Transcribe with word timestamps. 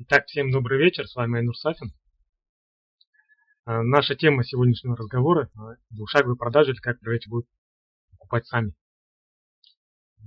Итак, 0.00 0.26
всем 0.26 0.52
добрый 0.52 0.78
вечер, 0.78 1.08
с 1.08 1.16
вами 1.16 1.38
Айнур 1.38 1.56
Сафин. 1.56 1.92
А, 3.64 3.82
наша 3.82 4.14
тема 4.14 4.44
сегодняшнего 4.44 4.96
разговора– 4.96 5.50
двухшаговые 5.90 6.36
продажи 6.36 6.70
или 6.70 6.78
как 6.78 7.00
проверить 7.00 7.28
будут 7.28 7.48
покупать 8.12 8.46
сами. 8.46 8.74
А, 10.20 10.22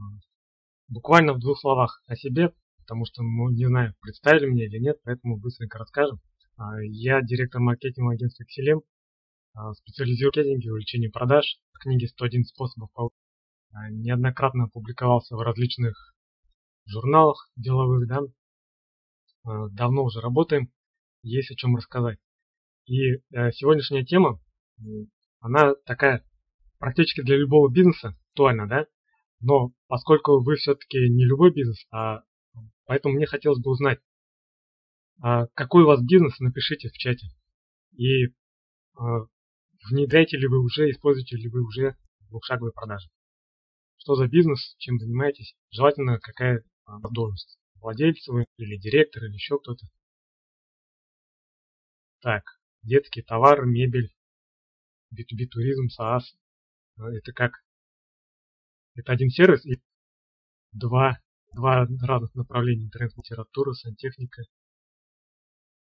буквально 0.89 1.31
в 1.31 1.39
двух 1.39 1.57
словах 1.57 2.03
о 2.07 2.17
себе, 2.17 2.53
потому 2.79 3.05
что, 3.05 3.23
ну, 3.23 3.49
не 3.49 3.65
знаю, 3.65 3.95
представили 4.01 4.45
меня 4.47 4.65
или 4.65 4.77
нет, 4.77 4.97
поэтому 5.05 5.37
быстренько 5.39 5.77
расскажем. 5.77 6.19
Я 6.81 7.21
директор 7.21 7.61
маркетингового 7.61 8.15
агентства 8.15 8.43
Xelem, 8.43 8.81
специализируюсь 9.75 10.33
в 10.33 10.37
маркетинге 10.37 10.71
увеличении 10.73 11.07
продаж. 11.07 11.61
В 11.71 11.79
книге 11.79 12.07
«101 12.07 12.43
способов 12.43 12.89
неоднократно 13.89 14.67
публиковался 14.67 15.37
в 15.37 15.39
различных 15.39 16.13
журналах 16.85 17.49
деловых, 17.55 18.05
да, 18.09 18.19
Э, 18.19 18.40
давно 19.43 20.03
уже 20.03 20.21
работаем, 20.21 20.71
есть 21.23 21.51
о 21.51 21.55
чем 21.55 21.75
рассказать. 21.75 22.19
И 22.85 23.13
э, 23.13 23.51
сегодняшняя 23.53 24.03
тема, 24.03 24.39
она 25.39 25.75
такая 25.85 26.25
практически 26.77 27.21
для 27.21 27.37
любого 27.37 27.71
бизнеса 27.71 28.15
актуальна, 28.31 28.67
да? 28.67 28.85
Но 29.39 29.71
поскольку 29.87 30.43
вы 30.43 30.55
все-таки 30.55 30.97
не 31.09 31.25
любой 31.25 31.51
бизнес, 31.51 31.85
а 31.91 32.23
поэтому 32.85 33.15
мне 33.15 33.25
хотелось 33.25 33.59
бы 33.59 33.71
узнать, 33.71 33.99
а 35.21 35.47
какой 35.53 35.83
у 35.83 35.87
вас 35.87 36.01
бизнес, 36.01 36.39
напишите 36.39 36.89
в 36.89 36.93
чате. 36.93 37.27
И 37.95 38.27
а, 38.95 39.25
внедряете 39.89 40.37
ли 40.37 40.47
вы 40.47 40.59
уже, 40.59 40.89
используете 40.89 41.37
ли 41.37 41.49
вы 41.49 41.61
уже 41.63 41.95
двухшаговые 42.29 42.73
продажи. 42.73 43.09
Что 43.97 44.15
за 44.15 44.27
бизнес, 44.27 44.75
чем 44.77 44.99
занимаетесь, 44.99 45.55
желательно 45.69 46.19
какая 46.19 46.63
а, 46.85 46.99
должность 47.09 47.60
владелец 47.81 48.27
или 48.57 48.77
директор 48.77 49.25
или 49.25 49.33
еще 49.33 49.57
кто-то. 49.59 49.85
Так, 52.21 52.43
детские 52.83 53.25
товары, 53.25 53.65
мебель, 53.65 54.13
B2B 55.13 55.47
туризм, 55.47 55.87
SaaS. 55.87 56.23
Это 56.97 57.33
как? 57.33 57.53
Это 58.95 59.11
один 59.11 59.29
сервис 59.29 59.65
и 59.65 59.81
два, 60.71 61.19
два 61.53 61.87
разных 62.01 62.35
направления. 62.35 62.85
Интернет-литература, 62.85 63.73
сантехника, 63.73 64.43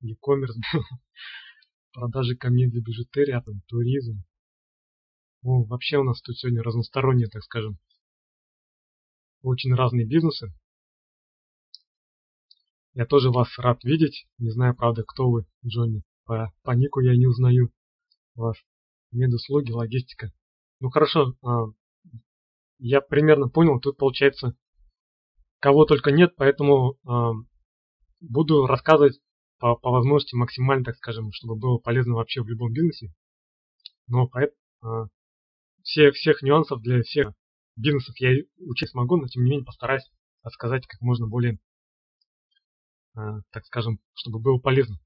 e-commerce, 0.01 0.55
продажи 1.91 2.35
камней 2.37 2.69
для 2.69 2.81
бижутерии, 2.81 3.33
а 3.33 3.41
там 3.41 3.61
туризм. 3.67 4.23
Ну, 5.43 5.63
вообще 5.63 5.97
у 5.97 6.03
нас 6.03 6.21
тут 6.21 6.37
сегодня 6.37 6.63
разносторонние, 6.63 7.27
так 7.27 7.43
скажем, 7.43 7.77
очень 9.41 9.73
разные 9.73 10.05
бизнесы. 10.05 10.53
Я 12.93 13.05
тоже 13.05 13.31
вас 13.31 13.47
рад 13.57 13.83
видеть. 13.83 14.27
Не 14.37 14.49
знаю, 14.51 14.75
правда, 14.75 15.03
кто 15.03 15.29
вы, 15.29 15.45
Джонни. 15.65 16.03
По, 16.25 16.51
по 16.63 16.71
нику 16.71 16.99
я 16.99 17.15
не 17.15 17.25
узнаю 17.25 17.71
вас. 18.35 18.57
Медуслуги, 19.11 19.71
логистика. 19.71 20.31
Ну 20.79 20.89
хорошо, 20.89 21.35
а, 21.43 21.65
я 22.79 23.01
примерно 23.01 23.49
понял, 23.49 23.79
тут 23.79 23.97
получается 23.97 24.55
кого 25.59 25.85
только 25.85 26.11
нет, 26.11 26.35
поэтому 26.35 26.97
а, 27.05 27.33
буду 28.19 28.65
рассказывать 28.65 29.19
по, 29.59 29.75
по 29.75 29.91
возможности 29.91 30.35
максимально, 30.35 30.85
так 30.85 30.95
скажем, 30.95 31.31
чтобы 31.31 31.55
было 31.55 31.77
полезно 31.77 32.15
вообще 32.15 32.41
в 32.41 32.47
любом 32.47 32.73
бизнесе. 32.73 33.13
Но 34.07 34.27
поэтому 34.27 34.57
а, 34.81 35.07
все, 35.83 36.11
всех 36.11 36.41
нюансов 36.41 36.81
для 36.81 37.03
всех 37.03 37.33
бизнесов 37.75 38.15
я 38.19 38.31
учить 38.59 38.89
смогу, 38.89 39.17
но 39.17 39.27
тем 39.27 39.43
не 39.43 39.51
менее 39.51 39.65
постараюсь 39.65 40.09
рассказать 40.43 40.87
как 40.87 40.99
можно 41.01 41.27
более 41.27 41.59
так 43.13 43.65
скажем, 43.65 43.99
чтобы 44.13 44.39
было 44.39 44.57
полезно. 44.57 44.97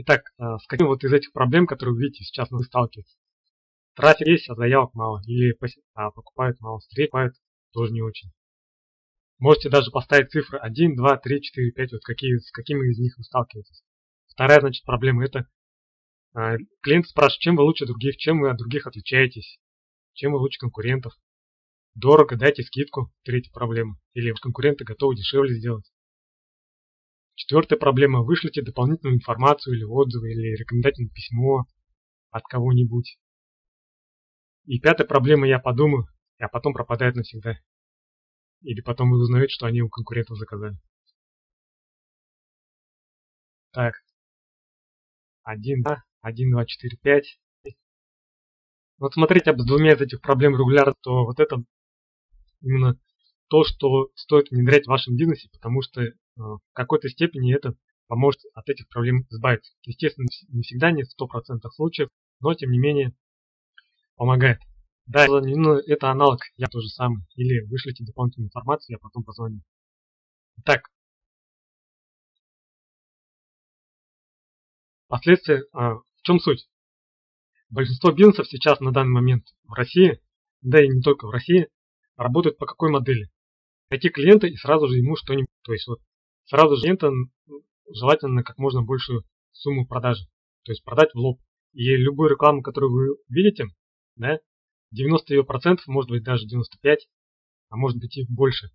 Итак, 0.00 0.22
э, 0.38 0.58
с 0.62 0.66
каким 0.68 0.86
вот 0.86 1.02
из 1.02 1.12
этих 1.12 1.32
проблем, 1.32 1.66
которые 1.66 1.94
вы 1.96 2.02
видите 2.02 2.22
сейчас 2.22 2.50
вы 2.52 2.62
сталкиваетесь? 2.62 3.18
Трафик 3.96 4.28
есть, 4.28 4.48
а 4.48 4.54
заявок 4.54 4.94
мало. 4.94 5.20
Или 5.26 5.58
а, 5.94 6.12
покупают 6.12 6.60
мало, 6.60 6.78
покупают 6.78 7.34
тоже 7.72 7.92
не 7.92 8.00
очень. 8.00 8.30
Можете 9.40 9.70
даже 9.70 9.90
поставить 9.90 10.30
цифры 10.30 10.58
1, 10.58 10.94
2, 10.94 11.16
3, 11.16 11.42
4, 11.42 11.72
5, 11.72 11.92
вот 11.94 12.02
какие, 12.04 12.36
с 12.36 12.52
какими 12.52 12.92
из 12.92 12.98
них 13.00 13.18
вы 13.18 13.24
сталкиваетесь. 13.24 13.82
Вторая, 14.28 14.60
значит, 14.60 14.84
проблема 14.84 15.24
это 15.24 15.48
э, 16.36 16.58
клиент 16.80 17.08
спрашивает, 17.08 17.40
чем 17.40 17.56
вы 17.56 17.64
лучше 17.64 17.86
других, 17.86 18.16
чем 18.18 18.40
вы 18.40 18.50
от 18.50 18.56
других 18.56 18.86
отличаетесь, 18.86 19.58
чем 20.12 20.30
вы 20.30 20.38
лучше 20.38 20.60
конкурентов. 20.60 21.12
Дорого, 21.96 22.36
дайте 22.36 22.62
скидку, 22.62 23.12
третья 23.24 23.50
проблема. 23.50 23.98
Или 24.14 24.32
конкуренты 24.32 24.84
готовы 24.84 25.16
дешевле 25.16 25.54
сделать. 25.54 25.90
Четвертая 27.38 27.78
проблема. 27.78 28.24
Вышлите 28.24 28.62
дополнительную 28.62 29.16
информацию 29.16 29.76
или 29.76 29.84
отзывы, 29.84 30.32
или 30.32 30.56
рекомендательное 30.56 31.08
письмо 31.08 31.66
от 32.30 32.42
кого-нибудь. 32.42 33.16
И 34.64 34.80
пятая 34.80 35.06
проблема. 35.06 35.46
Я 35.46 35.60
подумаю, 35.60 36.08
а 36.40 36.48
потом 36.48 36.72
пропадает 36.72 37.14
навсегда. 37.14 37.54
Или 38.62 38.80
потом 38.80 39.12
вы 39.12 39.18
узнаете, 39.18 39.54
что 39.54 39.66
они 39.66 39.82
у 39.82 39.88
конкурентов 39.88 40.36
заказали. 40.36 40.76
Так. 43.70 43.94
1, 45.44 45.82
2, 45.84 46.02
1, 46.22 46.50
2, 46.50 46.66
4, 46.66 46.96
5. 47.00 47.40
Вот 48.98 49.14
смотрите, 49.14 49.50
об 49.50 49.58
двумя 49.58 49.92
из 49.92 50.00
этих 50.00 50.20
проблем 50.20 50.54
регулярно, 50.54 50.94
то 51.02 51.24
вот 51.24 51.38
это 51.38 51.62
именно 52.62 52.98
то, 53.48 53.64
что 53.64 54.10
стоит 54.14 54.50
внедрять 54.50 54.84
в 54.84 54.88
вашем 54.88 55.16
бизнесе, 55.16 55.48
потому 55.52 55.82
что 55.82 56.02
э, 56.02 56.12
в 56.36 56.60
какой-то 56.72 57.08
степени 57.08 57.54
это 57.54 57.74
поможет 58.06 58.40
от 58.54 58.68
этих 58.68 58.88
проблем 58.88 59.26
избавиться. 59.30 59.72
Естественно, 59.82 60.26
не 60.48 60.62
всегда, 60.62 60.90
не 60.90 61.04
в 61.04 61.08
100% 61.08 61.60
случаев, 61.74 62.08
но 62.40 62.54
тем 62.54 62.70
не 62.70 62.78
менее 62.78 63.14
помогает. 64.16 64.60
Да, 65.06 65.26
это 65.26 66.10
аналог, 66.10 66.40
я 66.56 66.66
тоже 66.66 66.88
самый. 66.88 67.22
Или 67.36 67.66
вышлите 67.66 68.04
дополнительную 68.04 68.48
информацию, 68.48 68.94
я 68.94 68.98
потом 68.98 69.24
позвоню. 69.24 69.60
Итак, 70.58 70.90
последствия, 75.06 75.64
а, 75.72 75.94
в 75.94 76.22
чем 76.22 76.40
суть? 76.40 76.68
Большинство 77.70 78.12
бизнесов 78.12 78.48
сейчас 78.48 78.80
на 78.80 78.92
данный 78.92 79.12
момент 79.12 79.46
в 79.64 79.72
России, 79.72 80.20
да 80.60 80.82
и 80.82 80.88
не 80.88 81.00
только 81.00 81.26
в 81.26 81.30
России, 81.30 81.68
работают 82.16 82.58
по 82.58 82.66
какой 82.66 82.90
модели? 82.90 83.30
Найти 83.90 84.08
клиента 84.10 84.46
и 84.46 84.56
сразу 84.56 84.88
же 84.88 84.96
ему 84.96 85.16
что-нибудь, 85.16 85.48
то 85.62 85.72
есть 85.72 85.86
вот 85.86 86.00
сразу 86.46 86.76
же 86.76 86.82
клиента 86.82 87.10
желательно 87.92 88.42
как 88.42 88.58
можно 88.58 88.82
большую 88.82 89.24
сумму 89.52 89.86
продажи, 89.86 90.24
то 90.64 90.72
есть 90.72 90.84
продать 90.84 91.12
в 91.14 91.18
лоб. 91.18 91.40
И 91.72 91.84
любую 91.96 92.30
рекламу, 92.30 92.62
которую 92.62 92.92
вы 92.92 93.16
видите, 93.28 93.66
да, 94.16 94.38
90 94.90 95.34
ее 95.34 95.44
процентов, 95.44 95.86
может 95.86 96.10
быть 96.10 96.22
даже 96.22 96.46
95, 96.46 97.08
а 97.70 97.76
может 97.76 97.98
быть 97.98 98.16
и 98.16 98.26
больше. 98.28 98.70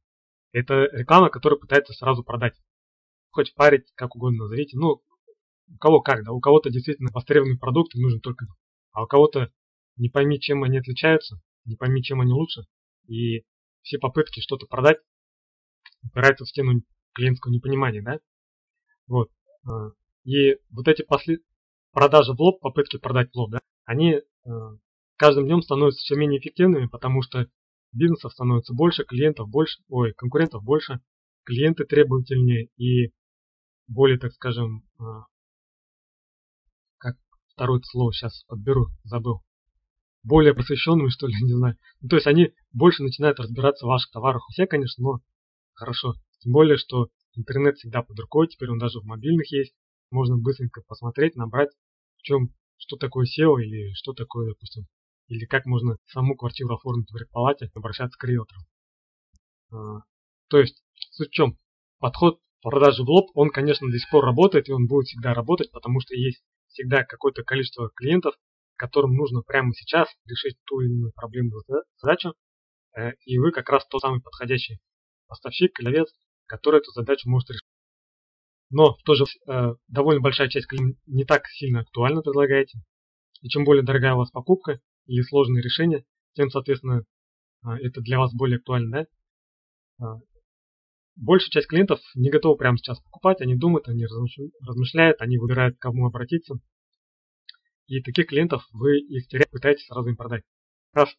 Это 0.51 0.87
реклама, 0.91 1.29
которая 1.29 1.59
пытается 1.59 1.93
сразу 1.93 2.23
продать. 2.23 2.53
Хоть 3.31 3.55
парить, 3.55 3.91
как 3.95 4.15
угодно 4.15 4.43
назовите. 4.43 4.77
Ну, 4.77 5.01
у 5.67 5.77
кого 5.79 6.01
как, 6.01 6.23
да. 6.23 6.31
У 6.31 6.39
кого-то 6.39 6.69
действительно 6.69 7.09
востребованный 7.11 7.57
продукт, 7.57 7.95
нужен 7.95 8.19
только, 8.19 8.45
а 8.91 9.03
у 9.03 9.07
кого-то 9.07 9.51
не 9.97 10.09
пойми, 10.09 10.39
чем 10.39 10.63
они 10.63 10.77
отличаются, 10.77 11.41
не 11.65 11.75
пойми, 11.75 12.03
чем 12.03 12.21
они 12.21 12.31
лучше. 12.31 12.61
И 13.07 13.43
все 13.83 13.99
попытки 13.99 14.39
что-то 14.39 14.65
продать 14.65 14.97
упираются 16.03 16.45
в 16.45 16.49
стену 16.49 16.81
клиентского 17.13 17.51
непонимания, 17.51 18.01
да? 18.01 18.19
Вот. 19.07 19.29
А, 19.65 19.91
и 20.23 20.55
вот 20.71 20.87
эти 20.87 21.03
после... 21.03 21.39
продажи 21.91 22.33
в 22.33 22.41
лоб, 22.41 22.59
попытки 22.59 22.97
продать 22.97 23.31
в 23.31 23.35
лоб, 23.35 23.51
да, 23.51 23.59
они 23.85 24.21
а, 24.45 24.49
каждым 25.17 25.45
днем 25.45 25.61
становятся 25.61 25.99
все 25.99 26.15
менее 26.15 26.39
эффективными, 26.39 26.87
потому 26.87 27.21
что 27.21 27.47
бизнесов 27.91 28.33
становится 28.33 28.73
больше, 28.73 29.05
клиентов 29.05 29.49
больше, 29.49 29.81
ой, 29.87 30.13
конкурентов 30.13 30.63
больше, 30.63 31.01
клиенты 31.43 31.85
требовательнее 31.85 32.69
и 32.77 33.13
более, 33.87 34.17
так 34.17 34.31
скажем, 34.33 34.83
а, 34.99 35.25
как 36.97 37.15
второе 37.53 37.81
слово 37.83 38.13
сейчас 38.13 38.43
подберу, 38.45 38.87
забыл, 39.03 39.41
более 40.23 40.53
просвещенными, 40.53 41.09
что 41.09 41.27
ли, 41.27 41.33
не 41.41 41.53
знаю. 41.53 41.77
Ну, 42.01 42.09
то 42.09 42.15
есть 42.15 42.27
они 42.27 42.53
больше 42.71 43.03
начинают 43.03 43.39
разбираться 43.39 43.85
в 43.85 43.89
ваших 43.89 44.11
товарах. 44.11 44.43
Все, 44.49 44.65
конечно, 44.65 45.03
но 45.03 45.19
хорошо. 45.73 46.15
Тем 46.39 46.53
более, 46.53 46.77
что 46.77 47.09
интернет 47.35 47.77
всегда 47.77 48.01
под 48.01 48.19
рукой, 48.19 48.47
теперь 48.47 48.69
он 48.69 48.79
даже 48.79 48.99
в 48.99 49.05
мобильных 49.05 49.51
есть. 49.51 49.73
Можно 50.11 50.37
быстренько 50.37 50.81
посмотреть, 50.87 51.35
набрать, 51.35 51.71
в 52.17 52.21
чем, 52.21 52.53
что 52.77 52.97
такое 52.97 53.25
SEO 53.25 53.61
или 53.61 53.93
что 53.93 54.13
такое, 54.13 54.49
допустим, 54.49 54.85
или 55.27 55.45
как 55.45 55.65
можно 55.65 55.97
саму 56.05 56.35
квартиру 56.35 56.75
оформить 56.75 57.11
в 57.11 57.15
рекпалате, 57.15 57.71
обращаться 57.73 58.17
к 58.17 58.23
риэлтору. 58.23 58.61
А, 59.71 60.01
то 60.49 60.59
есть, 60.59 60.83
суть 61.11 61.29
в 61.29 61.33
чем? 61.33 61.57
Подход 61.99 62.39
продажи 62.61 63.03
в 63.03 63.09
лоб, 63.09 63.31
он, 63.33 63.49
конечно, 63.49 63.89
до 63.89 63.97
сих 63.97 64.09
пор 64.09 64.23
работает, 64.23 64.69
и 64.69 64.71
он 64.71 64.87
будет 64.87 65.07
всегда 65.07 65.33
работать, 65.33 65.71
потому 65.71 65.99
что 65.99 66.15
есть 66.15 66.43
всегда 66.67 67.03
какое-то 67.03 67.43
количество 67.43 67.89
клиентов, 67.95 68.35
которым 68.83 69.15
нужно 69.15 69.43
прямо 69.43 69.73
сейчас 69.73 70.09
решить 70.25 70.57
ту 70.65 70.81
или 70.81 70.89
иную 70.89 71.13
проблему, 71.13 71.51
задачу, 72.01 72.33
э, 72.97 73.13
и 73.23 73.39
вы 73.39 73.53
как 73.53 73.69
раз 73.69 73.87
тот 73.87 74.01
самый 74.01 74.21
подходящий 74.21 74.81
поставщик, 75.25 75.71
клевец, 75.73 76.13
который 76.47 76.81
эту 76.81 76.91
задачу 76.91 77.29
может 77.29 77.49
решить. 77.49 77.65
но 78.69 78.93
в 78.93 79.01
то 79.03 79.15
же 79.15 79.23
э, 79.23 79.75
довольно 79.87 80.19
большая 80.19 80.49
часть 80.49 80.67
клиентов 80.67 81.01
не 81.05 81.23
так 81.23 81.47
сильно 81.47 81.79
актуально 81.79 82.21
предлагаете. 82.21 82.79
И 83.41 83.47
чем 83.47 83.63
более 83.63 83.85
дорогая 83.85 84.15
у 84.15 84.17
вас 84.17 84.31
покупка 84.31 84.81
или 85.05 85.21
сложные 85.21 85.63
решения, 85.63 86.03
тем, 86.33 86.49
соответственно, 86.49 87.05
э, 87.65 87.69
это 87.83 88.01
для 88.01 88.19
вас 88.19 88.33
более 88.33 88.57
актуально. 88.57 89.07
Да? 89.97 90.19
Большая 91.15 91.51
часть 91.51 91.67
клиентов 91.67 92.01
не 92.15 92.29
готова 92.29 92.57
прямо 92.57 92.77
сейчас 92.77 92.99
покупать, 92.99 93.39
они 93.39 93.55
думают, 93.55 93.87
они 93.87 94.05
размышляют, 94.05 95.21
они 95.21 95.37
выбирают, 95.37 95.77
к 95.77 95.81
кому 95.81 96.05
обратиться. 96.05 96.55
И 97.87 98.01
таких 98.01 98.27
клиентов 98.27 98.65
вы 98.71 98.99
их 98.99 99.27
теряете, 99.27 99.49
пытаетесь 99.51 99.85
сразу 99.87 100.09
им 100.09 100.15
продать. 100.15 100.43
Раз 100.93 101.09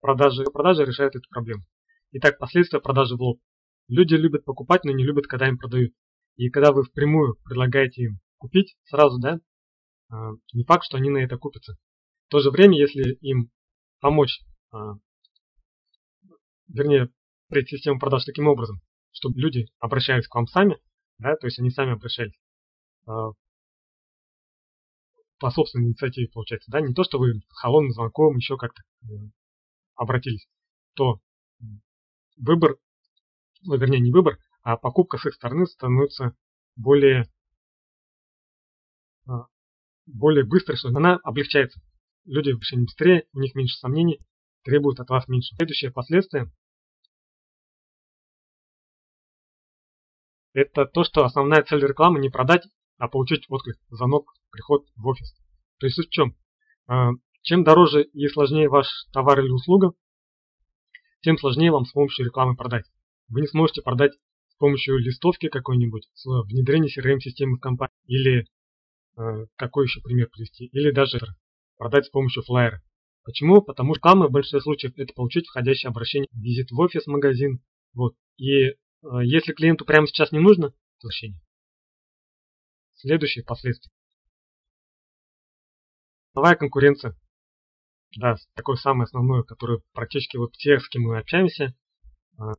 продажи, 0.00 0.44
продажи 0.44 0.84
решают 0.84 1.16
эту 1.16 1.28
проблему. 1.30 1.64
Итак, 2.12 2.38
последствия 2.38 2.80
продажи 2.80 3.16
в 3.16 3.20
лоб. 3.20 3.40
Люди 3.88 4.14
любят 4.14 4.44
покупать, 4.44 4.84
но 4.84 4.92
не 4.92 5.04
любят, 5.04 5.26
когда 5.26 5.48
им 5.48 5.58
продают. 5.58 5.92
И 6.36 6.50
когда 6.50 6.72
вы 6.72 6.84
впрямую 6.84 7.36
предлагаете 7.44 8.02
им 8.02 8.20
купить 8.36 8.76
сразу, 8.84 9.18
да, 9.18 9.40
а, 10.10 10.32
не 10.52 10.64
факт, 10.64 10.84
что 10.84 10.98
они 10.98 11.10
на 11.10 11.18
это 11.18 11.36
купятся. 11.36 11.76
В 12.26 12.30
то 12.30 12.40
же 12.40 12.50
время, 12.50 12.78
если 12.78 13.14
им 13.20 13.50
помочь, 14.00 14.40
а, 14.70 14.94
вернее, 16.68 17.10
прийти 17.48 17.76
систему 17.76 17.98
продаж 17.98 18.24
таким 18.24 18.46
образом, 18.46 18.80
чтобы 19.10 19.40
люди 19.40 19.66
обращались 19.78 20.28
к 20.28 20.34
вам 20.34 20.46
сами, 20.46 20.78
да, 21.18 21.34
то 21.36 21.46
есть 21.46 21.58
они 21.58 21.70
сами 21.70 21.92
обращались 21.92 22.38
а, 23.06 23.30
по 25.38 25.50
собственной 25.50 25.88
инициативе, 25.88 26.28
получается, 26.28 26.70
да, 26.70 26.80
не 26.80 26.94
то, 26.94 27.04
что 27.04 27.18
вы 27.18 27.40
холодным 27.50 27.92
звонком 27.92 28.36
еще 28.36 28.56
как-то 28.56 28.82
э, 29.02 29.06
обратились, 29.94 30.48
то 30.94 31.20
выбор, 32.36 32.76
ну, 33.62 33.76
вернее, 33.76 34.00
не 34.00 34.12
выбор, 34.12 34.38
а 34.62 34.76
покупка 34.76 35.18
с 35.18 35.26
их 35.26 35.34
стороны 35.34 35.66
становится 35.66 36.36
более, 36.76 37.30
а, 39.26 39.46
более 40.06 40.44
быстрой, 40.44 40.76
что 40.76 40.88
она 40.88 41.18
облегчается. 41.22 41.80
Люди 42.24 42.50
решение 42.50 42.84
быстрее, 42.84 43.24
у 43.32 43.40
них 43.40 43.54
меньше 43.54 43.78
сомнений, 43.78 44.20
требуют 44.62 45.00
от 45.00 45.08
вас 45.08 45.28
меньше. 45.28 45.54
Следующее 45.56 45.92
последствие 45.92 46.50
это 50.58 50.86
то, 50.86 51.04
что 51.04 51.24
основная 51.24 51.62
цель 51.62 51.84
рекламы 51.84 52.18
не 52.18 52.30
продать, 52.30 52.66
а 52.98 53.08
получить 53.08 53.46
отклик, 53.48 53.76
звонок, 53.90 54.34
приход 54.50 54.86
в 54.96 55.06
офис. 55.06 55.34
То 55.78 55.86
есть 55.86 55.96
суть 55.96 56.08
в 56.08 56.10
чем? 56.10 56.36
А, 56.86 57.10
чем 57.42 57.64
дороже 57.64 58.02
и 58.02 58.28
сложнее 58.28 58.68
ваш 58.68 58.86
товар 59.12 59.40
или 59.40 59.50
услуга, 59.50 59.92
тем 61.22 61.38
сложнее 61.38 61.72
вам 61.72 61.84
с 61.84 61.92
помощью 61.92 62.26
рекламы 62.26 62.56
продать. 62.56 62.84
Вы 63.28 63.42
не 63.42 63.46
сможете 63.46 63.82
продать 63.82 64.12
с 64.48 64.56
помощью 64.56 64.98
листовки 64.98 65.48
какой-нибудь, 65.48 66.08
с 66.14 66.26
внедрения 66.44 66.88
CRM-системы 66.88 67.56
в 67.56 67.60
компании, 67.60 67.94
или 68.06 68.46
какой 69.56 69.86
еще 69.86 70.00
пример 70.00 70.28
привести, 70.28 70.66
или 70.66 70.90
даже 70.90 71.18
продать 71.76 72.06
с 72.06 72.10
помощью 72.10 72.42
флайера. 72.42 72.82
Почему? 73.24 73.62
Потому 73.62 73.94
что 73.94 73.98
реклама 73.98 74.28
в 74.28 74.30
большинстве 74.30 74.60
случаев 74.60 74.92
это 74.96 75.12
получить 75.12 75.46
входящее 75.46 75.90
обращение, 75.90 76.28
визит 76.32 76.70
в 76.70 76.78
офис, 76.78 77.06
магазин. 77.06 77.60
Вот. 77.94 78.14
И 78.36 78.68
э, 78.68 78.74
если 79.22 79.52
клиенту 79.52 79.84
прямо 79.84 80.06
сейчас 80.06 80.32
не 80.32 80.38
нужно, 80.38 80.72
возвращение. 80.96 81.40
Следующие 82.98 83.44
последствия. 83.44 83.92
Новая 86.34 86.56
конкуренция. 86.56 87.14
Да, 88.16 88.36
такое 88.54 88.74
самое 88.74 89.04
основное, 89.04 89.44
которое 89.44 89.80
практически 89.92 90.36
вот 90.36 90.54
все, 90.56 90.80
с 90.80 90.88
кем 90.88 91.02
мы 91.02 91.18
общаемся, 91.18 91.74
а, 92.38 92.54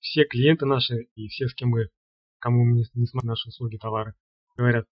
все 0.00 0.24
клиенты 0.24 0.64
наши 0.64 1.08
и 1.14 1.28
все, 1.28 1.48
с 1.48 1.54
кем 1.54 1.70
мы, 1.70 1.90
кому 2.38 2.64
мы 2.64 2.84
не 2.94 3.06
смотрим 3.06 3.28
наши 3.28 3.48
услуги, 3.48 3.76
товары, 3.76 4.14
говорят, 4.56 4.86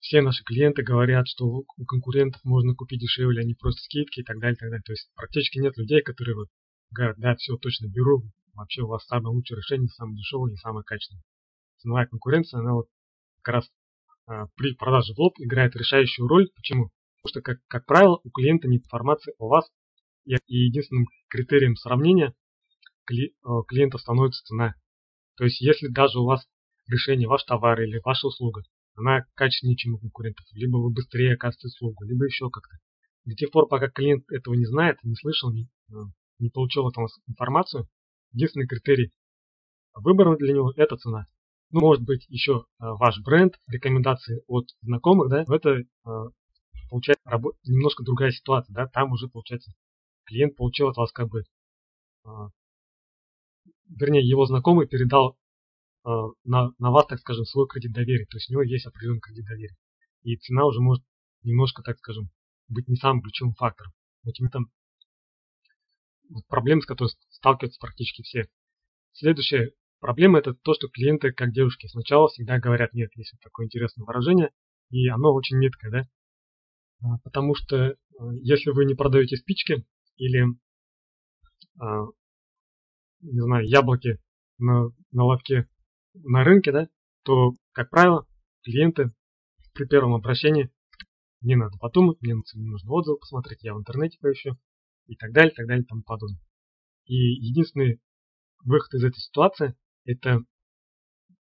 все 0.00 0.20
наши 0.20 0.42
клиенты 0.42 0.82
говорят, 0.82 1.28
что 1.28 1.46
у 1.46 1.84
конкурентов 1.84 2.42
можно 2.42 2.74
купить 2.74 3.00
дешевле, 3.00 3.42
они 3.42 3.54
просто 3.54 3.82
скидки 3.82 4.20
и 4.20 4.24
так 4.24 4.40
далее, 4.40 4.56
и 4.56 4.58
так 4.58 4.70
далее. 4.70 4.82
То 4.82 4.92
есть 4.92 5.08
практически 5.14 5.58
нет 5.58 5.76
людей, 5.76 6.02
которые 6.02 6.34
вот 6.34 6.48
говорят, 6.90 7.18
да, 7.18 7.36
все, 7.36 7.56
точно 7.56 7.86
беру, 7.86 8.24
вообще 8.54 8.82
у 8.82 8.88
вас 8.88 9.06
самое 9.06 9.32
лучшее 9.32 9.58
решение, 9.58 9.88
самое 9.90 10.16
дешевое 10.16 10.54
и 10.54 10.56
самое 10.56 10.82
качественное. 10.82 11.22
Ценовая 11.78 12.06
конкуренция, 12.06 12.60
она 12.60 12.74
вот 12.74 12.88
как 13.42 13.54
раз 13.54 13.70
а, 14.26 14.46
при 14.56 14.74
продаже 14.74 15.14
в 15.14 15.18
лоб 15.18 15.34
играет 15.38 15.76
решающую 15.76 16.26
роль. 16.26 16.48
Почему? 16.54 16.90
Потому 17.22 17.30
что, 17.30 17.42
как, 17.42 17.58
как 17.68 17.86
правило, 17.86 18.20
у 18.24 18.30
клиента 18.30 18.68
нет 18.68 18.84
информации 18.84 19.34
о 19.38 19.48
вас, 19.48 19.70
и 20.24 20.34
единственным 20.46 21.06
критерием 21.28 21.76
сравнения 21.76 22.34
кли, 23.04 23.34
клиента 23.66 23.98
становится 23.98 24.44
цена. 24.44 24.74
То 25.36 25.44
есть, 25.44 25.60
если 25.60 25.88
даже 25.88 26.20
у 26.20 26.24
вас 26.24 26.46
решение, 26.86 27.28
ваш 27.28 27.44
товар 27.44 27.80
или 27.80 28.00
ваша 28.04 28.28
услуга, 28.28 28.62
она 28.94 29.24
качественнее, 29.34 29.76
чем 29.76 29.94
у 29.94 29.98
конкурентов, 29.98 30.44
либо 30.52 30.76
вы 30.76 30.90
быстрее 30.90 31.34
оказываете 31.34 31.68
услугу, 31.68 32.04
либо 32.04 32.26
еще 32.26 32.50
как-то. 32.50 32.76
До 33.24 33.34
тех 33.34 33.50
пор, 33.50 33.68
пока 33.68 33.88
клиент 33.88 34.24
этого 34.30 34.54
не 34.54 34.66
знает, 34.66 34.98
не 35.02 35.14
слышал, 35.14 35.52
не, 35.52 35.68
а, 35.90 36.04
не 36.38 36.50
получил 36.50 36.88
эту 36.88 37.06
информацию, 37.26 37.88
единственный 38.32 38.66
критерий 38.66 39.12
выбора 39.94 40.36
для 40.36 40.52
него– 40.52 40.72
это 40.76 40.96
цена. 40.96 41.26
Ну, 41.72 41.80
может 41.80 42.04
быть, 42.04 42.26
еще 42.28 42.66
э, 42.78 42.84
ваш 42.84 43.18
бренд, 43.22 43.54
рекомендации 43.66 44.42
от 44.46 44.68
знакомых, 44.82 45.30
да, 45.30 45.42
это 45.48 45.70
э, 45.70 45.84
получается 46.90 47.22
немножко 47.64 48.04
другая 48.04 48.30
ситуация, 48.30 48.74
да, 48.74 48.86
там 48.86 49.10
уже 49.10 49.28
получается 49.28 49.72
клиент 50.24 50.54
получил 50.54 50.88
от 50.88 50.98
вас 50.98 51.12
как 51.12 51.30
бы, 51.30 51.44
э, 52.26 52.28
вернее, 53.88 54.22
его 54.22 54.44
знакомый 54.46 54.86
передал 54.86 55.36
на, 56.04 56.72
на 56.78 56.90
вас, 56.90 57.06
так 57.06 57.20
скажем, 57.20 57.44
свой 57.44 57.68
кредит 57.68 57.92
доверия, 57.92 58.26
то 58.26 58.36
есть 58.36 58.50
у 58.50 58.54
него 58.54 58.62
есть 58.62 58.86
определенный 58.86 59.20
кредит 59.20 59.44
доверия. 59.44 59.76
И 60.22 60.36
цена 60.36 60.66
уже 60.66 60.80
может 60.80 61.04
немножко, 61.44 61.84
так 61.84 61.96
скажем, 61.98 62.28
быть 62.66 62.88
не 62.88 62.96
самым 62.96 63.22
ключевым 63.22 63.54
фактором. 63.54 63.92
Но 64.24 64.32
тем 64.32 64.48
там 64.48 64.66
проблемы, 66.48 66.82
с 66.82 66.86
которыми 66.86 67.12
сталкиваются 67.30 67.78
практически 67.78 68.22
все. 68.22 68.48
Следующее, 69.12 69.74
Проблема 70.02 70.40
это 70.40 70.52
то, 70.52 70.74
что 70.74 70.88
клиенты, 70.88 71.30
как 71.30 71.52
девушки, 71.52 71.86
сначала 71.86 72.26
всегда 72.26 72.58
говорят 72.58 72.92
нет, 72.92 73.10
есть 73.14 73.36
такое 73.40 73.66
интересное 73.66 74.04
выражение, 74.04 74.50
и 74.90 75.06
оно 75.06 75.32
очень 75.32 75.58
меткое, 75.58 75.92
да? 75.92 76.08
А, 77.02 77.18
потому 77.22 77.54
что 77.54 77.76
э, 77.76 77.94
если 78.40 78.70
вы 78.72 78.84
не 78.84 78.96
продаете 78.96 79.36
спички 79.36 79.86
или, 80.16 80.44
а, 81.78 82.06
не 83.20 83.40
знаю, 83.42 83.64
яблоки 83.68 84.18
на, 84.58 84.88
на 85.12 85.22
лотке 85.22 85.68
на 86.14 86.42
рынке, 86.42 86.72
да, 86.72 86.88
то, 87.22 87.52
как 87.70 87.88
правило, 87.88 88.26
клиенты 88.64 89.12
при 89.72 89.86
первом 89.86 90.14
обращении 90.14 90.72
не 91.42 91.54
надо 91.54 91.78
подумать, 91.78 92.20
мне 92.20 92.34
нужно 92.34 92.90
отзывы 92.90 93.18
посмотреть, 93.18 93.62
я 93.62 93.72
в 93.72 93.78
интернете 93.78 94.18
поищу 94.20 94.58
и 95.06 95.14
так 95.14 95.30
далее, 95.30 95.54
так 95.54 95.68
далее, 95.68 95.84
тому 95.84 96.02
подобное. 96.02 96.42
И 97.04 97.14
единственный 97.14 98.00
выход 98.64 98.94
из 98.94 99.04
этой 99.04 99.20
ситуации 99.20 99.76
это 100.04 100.40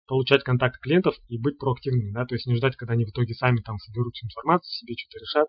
получать 0.06 0.42
контакт 0.44 0.80
клиентов 0.80 1.16
и 1.28 1.38
быть 1.38 1.58
проактивными, 1.58 2.12
да, 2.12 2.26
то 2.26 2.34
есть 2.34 2.46
не 2.46 2.56
ждать, 2.56 2.76
когда 2.76 2.94
они 2.94 3.04
в 3.04 3.10
итоге 3.10 3.34
сами 3.34 3.60
там 3.60 3.78
соберут 3.78 4.14
всю 4.14 4.26
информацию, 4.26 4.70
себе 4.70 4.94
что-то 4.96 5.18
решат, 5.20 5.48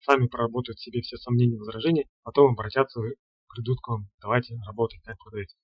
сами 0.00 0.26
проработают 0.26 0.78
себе 0.80 1.00
все 1.00 1.16
сомнения, 1.16 1.56
возражения, 1.56 2.06
потом 2.22 2.52
обратятся, 2.52 3.00
придут 3.48 3.78
к 3.80 3.88
вам, 3.88 4.08
давайте 4.20 4.56
работать, 4.66 5.02
так 5.04 5.16
продавайте. 5.18 5.54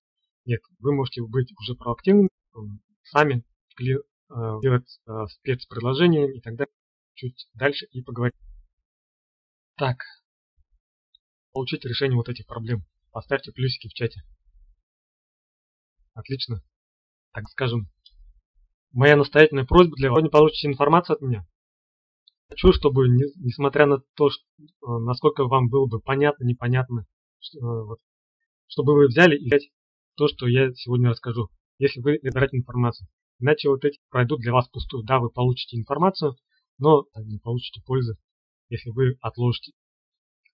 Нет, 0.45 0.61
вы 0.79 0.93
можете 0.93 1.21
быть 1.21 1.53
уже 1.59 1.75
проактивными, 1.75 2.29
сами 3.03 3.43
э, 3.77 3.83
делать 4.61 4.99
э, 5.05 5.25
спецпредложения 5.27 6.27
и 6.31 6.39
так 6.39 6.55
далее, 6.55 6.73
чуть 7.13 7.47
дальше 7.53 7.85
и 7.91 8.01
поговорить. 8.01 8.35
Так, 9.75 9.97
получить 11.53 11.85
решение 11.85 12.15
вот 12.15 12.29
этих 12.29 12.45
проблем. 12.45 12.85
Поставьте 13.11 13.51
плюсики 13.51 13.87
в 13.87 13.93
чате. 13.93 14.21
Отлично. 16.19 16.61
Так 17.31 17.47
скажем, 17.49 17.87
моя 18.91 19.15
настоятельная 19.15 19.65
просьба 19.65 19.95
для 19.95 20.11
вас, 20.11 20.21
не 20.21 20.29
получите 20.29 20.67
информацию 20.67 21.15
от 21.15 21.21
меня. 21.21 21.47
Хочу, 22.49 22.73
чтобы, 22.73 23.07
несмотря 23.07 23.85
на 23.85 23.99
то, 24.15 24.29
что, 24.29 24.43
э, 24.59 24.99
насколько 24.99 25.45
вам 25.45 25.69
было 25.69 25.85
бы 25.85 26.01
понятно, 26.01 26.43
непонятно, 26.43 27.05
что, 27.39 27.59
э, 27.59 27.95
чтобы 28.67 28.95
вы 28.95 29.07
взяли 29.07 29.37
и 29.37 29.45
взять 29.45 29.69
то, 30.15 30.27
что 30.27 30.47
я 30.47 30.73
сегодня 30.73 31.09
расскажу, 31.09 31.49
если 31.77 32.01
вы 32.01 32.19
набираете 32.21 32.57
информацию. 32.57 33.07
Иначе 33.39 33.69
вот 33.69 33.85
эти 33.85 33.99
пройдут 34.09 34.41
для 34.41 34.51
вас 34.51 34.67
пустую. 34.67 35.03
Да, 35.03 35.19
вы 35.19 35.29
получите 35.29 35.77
информацию, 35.77 36.35
но 36.79 37.05
не 37.15 37.37
получите 37.37 37.81
пользы, 37.85 38.17
если 38.67 38.89
вы 38.89 39.17
отложите 39.21 39.71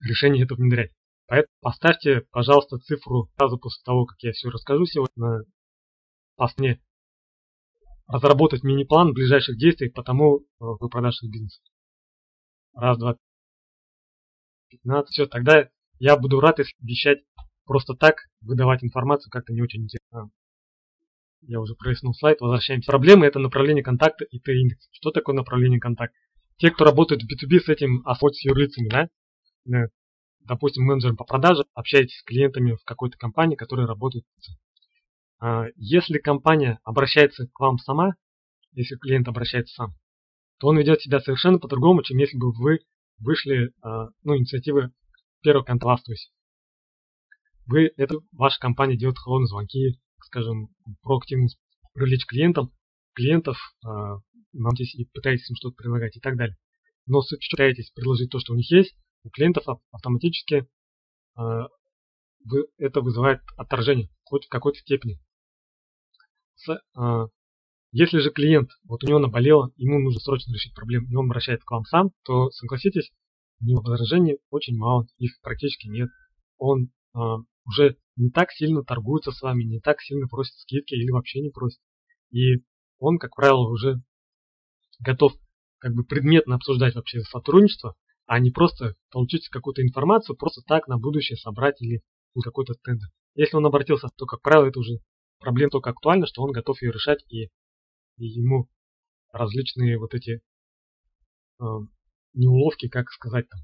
решение 0.02 0.44
это 0.44 0.54
внедрять. 0.54 0.92
Поэтому 1.28 1.56
поставьте, 1.62 2.22
пожалуйста, 2.30 2.78
цифру 2.78 3.32
сразу 3.36 3.58
после 3.58 3.82
того, 3.84 4.06
как 4.06 4.18
я 4.22 4.32
все 4.34 4.50
расскажу 4.50 4.86
сегодня, 4.86 5.40
мне 6.58 6.82
разработать 8.08 8.64
мини-план 8.64 9.14
ближайших 9.14 9.58
действий 9.58 9.90
по 9.90 10.04
тому, 10.04 10.40
э, 10.40 10.42
вы 10.60 10.90
продажах 10.90 11.30
бизнеса. 11.30 11.62
Раз, 12.74 12.98
два, 12.98 13.18
пятнадцать. 14.70 15.14
Все, 15.14 15.26
тогда 15.26 15.70
я 16.00 16.18
буду 16.18 16.40
рад, 16.40 16.60
обещать 16.80 17.24
просто 17.66 17.96
так 17.96 18.18
выдавать 18.42 18.84
информацию 18.84 19.32
как-то 19.32 19.54
не 19.54 19.62
очень 19.62 19.84
интересно. 19.84 20.30
я 21.42 21.60
уже 21.60 21.76
прояснил 21.76 22.14
слайд, 22.14 22.42
возвращаемся. 22.42 22.92
Проблема 22.92 23.26
это 23.26 23.40
направление 23.40 23.84
контакта 23.84 24.26
и 24.26 24.40
Т-индекс. 24.40 24.88
Что 24.92 25.12
такое 25.12 25.36
направление 25.36 25.80
контакта? 25.80 26.18
Те, 26.58 26.72
кто 26.72 26.86
работает 26.86 27.22
в 27.22 27.26
B2B 27.26 27.60
с 27.60 27.70
этим, 27.70 28.02
освоить 28.06 28.38
с 28.38 28.46
юрлицами, 28.46 28.88
да, 28.88 29.10
э, 29.72 29.88
допустим, 30.42 30.84
менеджером 30.84 31.18
по 31.18 31.24
продаже, 31.24 31.64
общаетесь 31.74 32.20
с 32.20 32.24
клиентами 32.24 32.76
в 32.76 32.84
какой-то 32.84 33.18
компании, 33.18 33.56
которая 33.56 33.88
работает. 33.88 34.26
А, 35.40 35.66
если 35.76 36.18
компания 36.18 36.80
обращается 36.84 37.48
к 37.48 37.60
вам 37.60 37.78
сама, 37.78 38.16
если 38.72 38.96
клиент 38.96 39.28
обращается 39.28 39.74
сам, 39.76 39.96
то 40.60 40.68
он 40.68 40.78
ведет 40.78 41.02
себя 41.02 41.20
совершенно 41.20 41.60
по-другому, 41.60 42.04
чем 42.04 42.18
если 42.18 42.38
бы 42.38 42.52
вы 42.52 42.80
вышли, 43.20 43.72
а, 43.82 44.08
ну, 44.24 44.38
инициативы 44.38 44.92
первого 45.42 45.64
контакта, 45.64 46.06
то 46.06 46.12
есть 46.12 46.32
вы, 47.68 47.92
это 47.98 48.16
ваша 48.32 48.60
компания 48.60 48.98
делает 48.98 49.18
холодные 49.18 49.48
звонки, 49.48 50.00
скажем, 50.20 50.70
проактивно 51.02 51.48
привлечь 51.94 52.26
клиентам, 52.26 52.72
клиентов, 53.14 53.58
э, 53.86 53.90
и 54.54 55.06
пытаетесь 55.06 55.50
им 55.50 55.56
что-то 55.56 55.76
предлагать 55.76 56.16
и 56.16 56.20
так 56.20 56.38
далее. 56.38 56.58
Но 57.08 57.22
пытаетесь 57.52 57.92
предложить 57.92 58.30
то, 58.30 58.40
что 58.40 58.54
у 58.54 58.56
них 58.56 58.70
есть, 58.72 58.96
у 59.24 59.30
клиентов 59.30 59.66
автоматически 59.92 60.68
это 62.78 63.02
вызывает 63.02 63.42
отторжение, 63.58 64.10
хоть 64.24 64.46
в 64.46 64.50
какой-то 64.50 64.80
степени. 64.80 65.20
С, 66.56 66.70
э, 66.70 67.28
если 67.92 68.20
же 68.20 68.32
клиент, 68.32 68.72
вот 68.84 69.04
у 69.04 69.08
него 69.08 69.20
наболело, 69.20 69.72
ему 69.78 70.00
нужно 70.00 70.20
срочно 70.20 70.54
решить 70.54 70.74
проблему, 70.74 71.08
и 71.10 71.16
он 71.16 71.26
обращается 71.26 71.66
к 71.66 71.72
вам 71.72 71.86
сам, 71.86 72.12
то 72.24 72.50
согласитесь, 72.52 73.12
у 73.62 73.66
него 73.66 73.82
возражений 73.82 74.38
очень 74.50 74.78
мало, 74.78 75.08
их 75.18 75.40
практически 75.42 75.88
нет. 75.88 76.10
Он 76.58 76.92
э, 77.16 77.20
уже 77.66 77.98
не 78.16 78.30
так 78.30 78.52
сильно 78.52 78.84
торгуется 78.84 79.32
с 79.32 79.42
вами, 79.42 79.64
не 79.64 79.80
так 79.80 80.02
сильно 80.02 80.28
просит 80.28 80.56
скидки 80.56 80.94
или 80.94 81.10
вообще 81.12 81.42
не 81.42 81.50
просит. 81.50 81.80
И 82.32 82.64
он, 83.00 83.18
как 83.18 83.36
правило, 83.36 83.70
уже 83.70 84.02
готов 85.00 85.34
как 85.80 85.94
бы 85.94 86.04
предметно 86.04 86.56
обсуждать 86.56 86.96
вообще 86.96 87.22
сотрудничество, 87.22 87.96
а 88.26 88.40
не 88.40 88.52
просто 88.52 88.96
получить 89.12 89.50
какую-то 89.50 89.82
информацию, 89.82 90.36
просто 90.36 90.62
так 90.66 90.88
на 90.88 90.98
будущее 90.98 91.38
собрать 91.38 91.82
или 91.82 92.02
какой-то 92.42 92.74
тендер. 92.84 93.10
Если 93.36 93.56
он 93.56 93.66
обратился, 93.66 94.08
то, 94.16 94.26
как 94.26 94.42
правило, 94.42 94.68
это 94.68 94.80
уже 94.80 95.00
проблема 95.40 95.72
только 95.72 95.90
актуальна, 95.90 96.26
что 96.26 96.42
он 96.42 96.52
готов 96.52 96.82
ее 96.82 96.92
решать 96.92 97.24
и, 97.30 97.50
и 98.18 98.26
ему 98.26 98.70
различные 99.32 100.00
вот 100.00 100.14
эти 100.14 100.42
э, 101.60 101.64
неуловки, 102.34 102.88
как 102.88 103.10
сказать 103.10 103.48
там, 103.50 103.60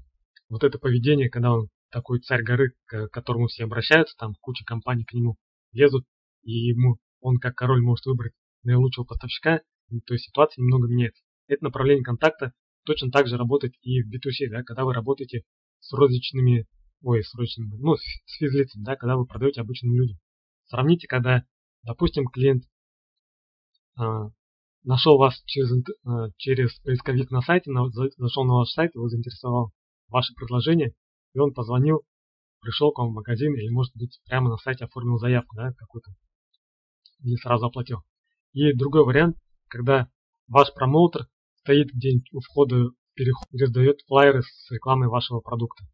вот 0.48 0.64
это 0.64 0.78
поведение, 0.78 1.30
когда 1.30 1.52
он 1.52 1.68
такой 1.90 2.20
царь 2.20 2.42
горы, 2.42 2.74
к 2.86 3.08
которому 3.08 3.46
все 3.46 3.64
обращаются, 3.64 4.16
там 4.18 4.34
куча 4.40 4.64
компаний 4.64 5.04
к 5.04 5.12
нему 5.12 5.36
лезут, 5.72 6.04
и 6.42 6.52
ему 6.52 6.98
он 7.20 7.38
как 7.38 7.54
король 7.54 7.82
может 7.82 8.06
выбрать 8.06 8.32
наилучшего 8.62 9.04
поставщика, 9.04 9.60
то 10.06 10.14
есть 10.14 10.26
ситуация 10.26 10.62
немного 10.62 10.88
меняется. 10.88 11.22
Это 11.48 11.64
направление 11.64 12.04
контакта 12.04 12.52
точно 12.84 13.10
так 13.10 13.28
же 13.28 13.36
работает 13.36 13.74
и 13.82 14.02
в 14.02 14.08
B2C, 14.08 14.48
да, 14.50 14.62
когда 14.62 14.84
вы 14.84 14.94
работаете 14.94 15.44
с 15.80 15.92
розничными, 15.92 16.66
ой, 17.02 17.22
с 17.22 17.34
розничными, 17.34 17.76
ну, 17.80 17.96
с 17.96 18.36
физлицами, 18.38 18.84
да, 18.84 18.96
когда 18.96 19.16
вы 19.16 19.26
продаете 19.26 19.60
обычным 19.60 19.94
людям. 19.94 20.18
Сравните, 20.66 21.06
когда, 21.06 21.44
допустим, 21.82 22.26
клиент 22.26 22.64
а, 23.96 24.30
нашел 24.84 25.18
вас 25.18 25.42
через, 25.46 25.70
а, 26.04 26.30
через 26.36 26.74
поисковик 26.80 27.30
на 27.30 27.42
сайте, 27.42 27.70
на, 27.70 27.90
зашел 27.90 28.44
на 28.44 28.54
ваш 28.54 28.70
сайт, 28.70 28.94
его 28.94 29.08
заинтересовал 29.08 29.72
ваше 30.08 30.34
предложение, 30.34 30.94
и 31.34 31.38
он 31.38 31.52
позвонил, 31.52 32.02
пришел 32.60 32.92
к 32.92 32.98
вам 32.98 33.10
в 33.10 33.14
магазин 33.14 33.54
или, 33.54 33.68
может 33.68 33.94
быть, 33.96 34.20
прямо 34.26 34.50
на 34.50 34.56
сайте 34.58 34.84
оформил 34.84 35.18
заявку, 35.18 35.56
да, 35.56 35.72
какую-то, 35.72 36.12
или 37.20 37.36
сразу 37.36 37.66
оплатил. 37.66 38.02
И 38.52 38.72
другой 38.72 39.04
вариант, 39.04 39.36
когда 39.68 40.08
ваш 40.46 40.72
промоутер 40.74 41.26
стоит 41.60 41.88
где-нибудь 41.92 42.32
у 42.32 42.40
входа 42.40 42.76
в 42.76 42.94
переход 43.14 43.48
раздает 43.52 44.00
флайеры 44.06 44.42
с 44.42 44.70
рекламой 44.70 45.08
вашего 45.08 45.40
продукта. 45.40 45.84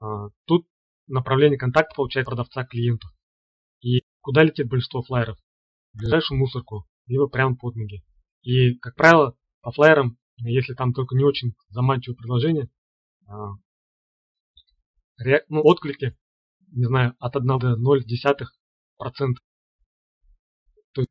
А, 0.00 0.28
тут 0.46 0.66
направление 1.06 1.58
контакта 1.58 1.94
получает 1.94 2.26
продавца 2.26 2.64
клиенту. 2.64 3.08
И 3.80 4.02
куда 4.20 4.42
летит 4.42 4.68
большинство 4.68 5.02
флайеров? 5.02 5.38
В 5.92 5.98
ближайшую 5.98 6.38
мусорку, 6.38 6.86
либо 7.06 7.28
прямо 7.28 7.56
под 7.56 7.76
ноги. 7.76 8.02
И, 8.42 8.74
как 8.76 8.94
правило, 8.96 9.36
по 9.60 9.72
флайерам, 9.72 10.18
если 10.38 10.74
там 10.74 10.92
только 10.92 11.14
не 11.14 11.24
очень 11.24 11.54
заманчивое 11.68 12.16
предложение, 12.16 12.70
а, 13.26 13.52
ну, 15.48 15.60
отклики, 15.62 16.16
не 16.68 16.86
знаю, 16.86 17.14
от 17.18 17.36
1 17.36 17.58
до 17.58 17.76
0,1%. 17.76 19.36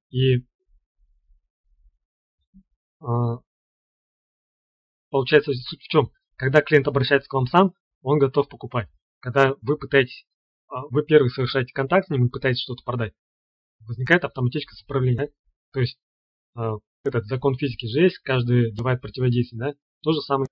И 0.09 0.45
а, 3.01 3.37
получается 5.09 5.53
суть 5.53 5.81
в 5.81 5.87
чем? 5.87 6.11
Когда 6.35 6.61
клиент 6.61 6.87
обращается 6.87 7.29
к 7.29 7.33
вам 7.33 7.47
сам, 7.47 7.73
он 8.01 8.19
готов 8.19 8.47
покупать. 8.47 8.89
Когда 9.19 9.55
вы 9.61 9.77
пытаетесь, 9.77 10.25
а, 10.67 10.85
вы 10.87 11.03
первый 11.03 11.29
совершаете 11.29 11.73
контакт 11.73 12.07
с 12.07 12.09
ним 12.09 12.25
и 12.25 12.29
пытаетесь 12.29 12.61
что-то 12.61 12.83
продать, 12.83 13.13
возникает 13.81 14.23
автоматическое 14.23 14.77
сопротивление. 14.77 15.27
Да? 15.27 15.33
То 15.73 15.79
есть 15.81 15.99
а, 16.55 16.77
этот 17.03 17.25
закон 17.25 17.55
физики 17.55 17.85
же 17.85 18.01
есть, 18.01 18.19
каждый 18.19 18.73
бывает 18.73 19.01
противодействие, 19.01 19.59
да? 19.59 19.73
То 20.03 20.13
же 20.13 20.21
самое. 20.21 20.47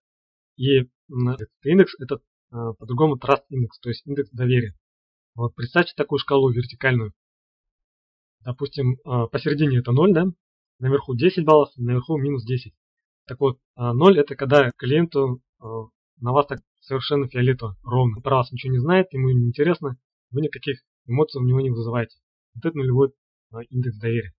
И 0.58 0.80
этот 0.80 1.50
индекс 1.64 1.94
это 2.00 2.20
а, 2.52 2.74
по-другому 2.74 3.18
Trust 3.18 3.44
Index, 3.52 3.70
то 3.82 3.90
есть 3.90 4.06
индекс 4.06 4.30
доверия. 4.32 4.74
Вот 5.36 5.56
представьте 5.56 5.94
такую 5.96 6.20
шкалу 6.20 6.50
вертикальную. 6.50 7.14
Допустим, 8.42 8.98
посередине 9.32 9.80
это 9.80 9.92
0, 9.92 10.14
да? 10.14 10.26
Наверху 10.80 11.16
10 11.16 11.44
баллов, 11.44 11.70
наверху 11.76 12.18
минус 12.18 12.46
10. 12.46 12.74
Так 13.26 13.40
вот, 13.40 13.60
0 13.76 14.18
а, 14.18 14.22
это 14.22 14.36
когда 14.36 14.72
клиенту 14.78 15.42
на 15.60 16.32
вас 16.32 16.48
так 16.48 16.60
совершенно 16.88 17.28
фиолетово, 17.28 17.78
ровно. 17.84 18.22
Про 18.22 18.38
вас 18.38 18.52
ничего 18.52 18.74
не 18.74 18.80
знает, 18.80 19.12
ему 19.12 19.30
не 19.30 19.48
интересно, 19.48 19.98
вы 20.32 20.42
никаких 20.42 20.82
эмоций 21.06 21.42
у 21.42 21.46
него 21.46 21.62
не 21.62 21.70
вызываете. 21.70 22.18
Вот 22.56 22.66
это 22.66 22.78
нулевой 22.78 23.14
индекс 23.70 23.98
доверия. 23.98 24.34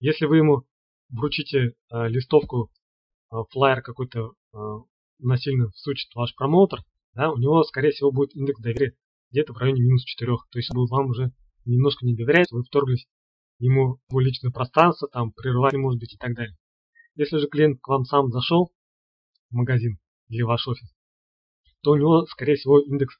Если 0.00 0.26
вы 0.26 0.36
ему 0.38 0.64
вручите 1.08 1.74
листовку, 1.90 2.70
флайер 3.50 3.82
какой-то 3.82 4.32
насильно 5.18 5.70
всучит 5.70 6.14
ваш 6.14 6.34
промоутер, 6.34 6.80
да, 7.14 7.30
у 7.32 7.36
него, 7.38 7.62
скорее 7.62 7.92
всего, 7.92 8.12
будет 8.12 8.34
индекс 8.34 8.60
доверия 8.60 8.94
где-то 9.30 9.52
в 9.52 9.56
районе 9.56 9.82
минус 9.82 10.04
4. 10.04 10.32
То 10.50 10.58
есть 10.58 10.70
вам 10.74 11.06
уже 11.06 11.32
немножко 11.64 12.04
не 12.06 12.14
доверяет, 12.14 12.50
вы 12.50 12.62
вторглись 12.62 13.06
ему 13.58 13.98
в 14.08 14.18
личное 14.18 14.50
пространство, 14.50 15.08
там, 15.08 15.32
прерывали, 15.32 15.76
может 15.76 15.98
быть, 15.98 16.14
и 16.14 16.16
так 16.16 16.34
далее. 16.34 16.56
Если 17.16 17.38
же 17.38 17.48
клиент 17.48 17.80
к 17.80 17.88
вам 17.88 18.04
сам 18.04 18.30
зашел 18.30 18.72
в 19.50 19.54
магазин 19.54 19.98
или 20.28 20.42
в 20.42 20.46
ваш 20.46 20.66
офис, 20.68 20.93
то 21.84 21.92
у 21.92 21.96
него, 21.96 22.26
скорее 22.26 22.56
всего, 22.56 22.80
индекс 22.80 23.14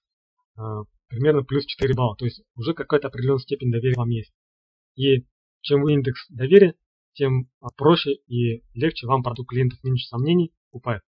э, 0.57 0.61
примерно 1.09 1.45
плюс 1.45 1.67
4 1.67 1.95
балла. 1.95 2.17
То 2.17 2.25
есть 2.25 2.43
уже 2.57 2.75
какая-то 2.75 3.09
определенная 3.09 3.39
степень 3.39 3.71
доверия 3.71 3.97
вам 3.97 4.09
есть. 4.09 4.33
И 4.97 5.27
чем 5.61 5.89
индекс 5.89 6.27
доверия, 6.31 6.75
тем 7.13 7.49
проще 7.77 8.15
и 8.27 8.65
легче 8.75 9.07
вам 9.07 9.23
продукт 9.23 9.51
клиентов 9.51 9.79
меньше 9.85 10.07
сомнений 10.07 10.53
покупает. 10.71 11.03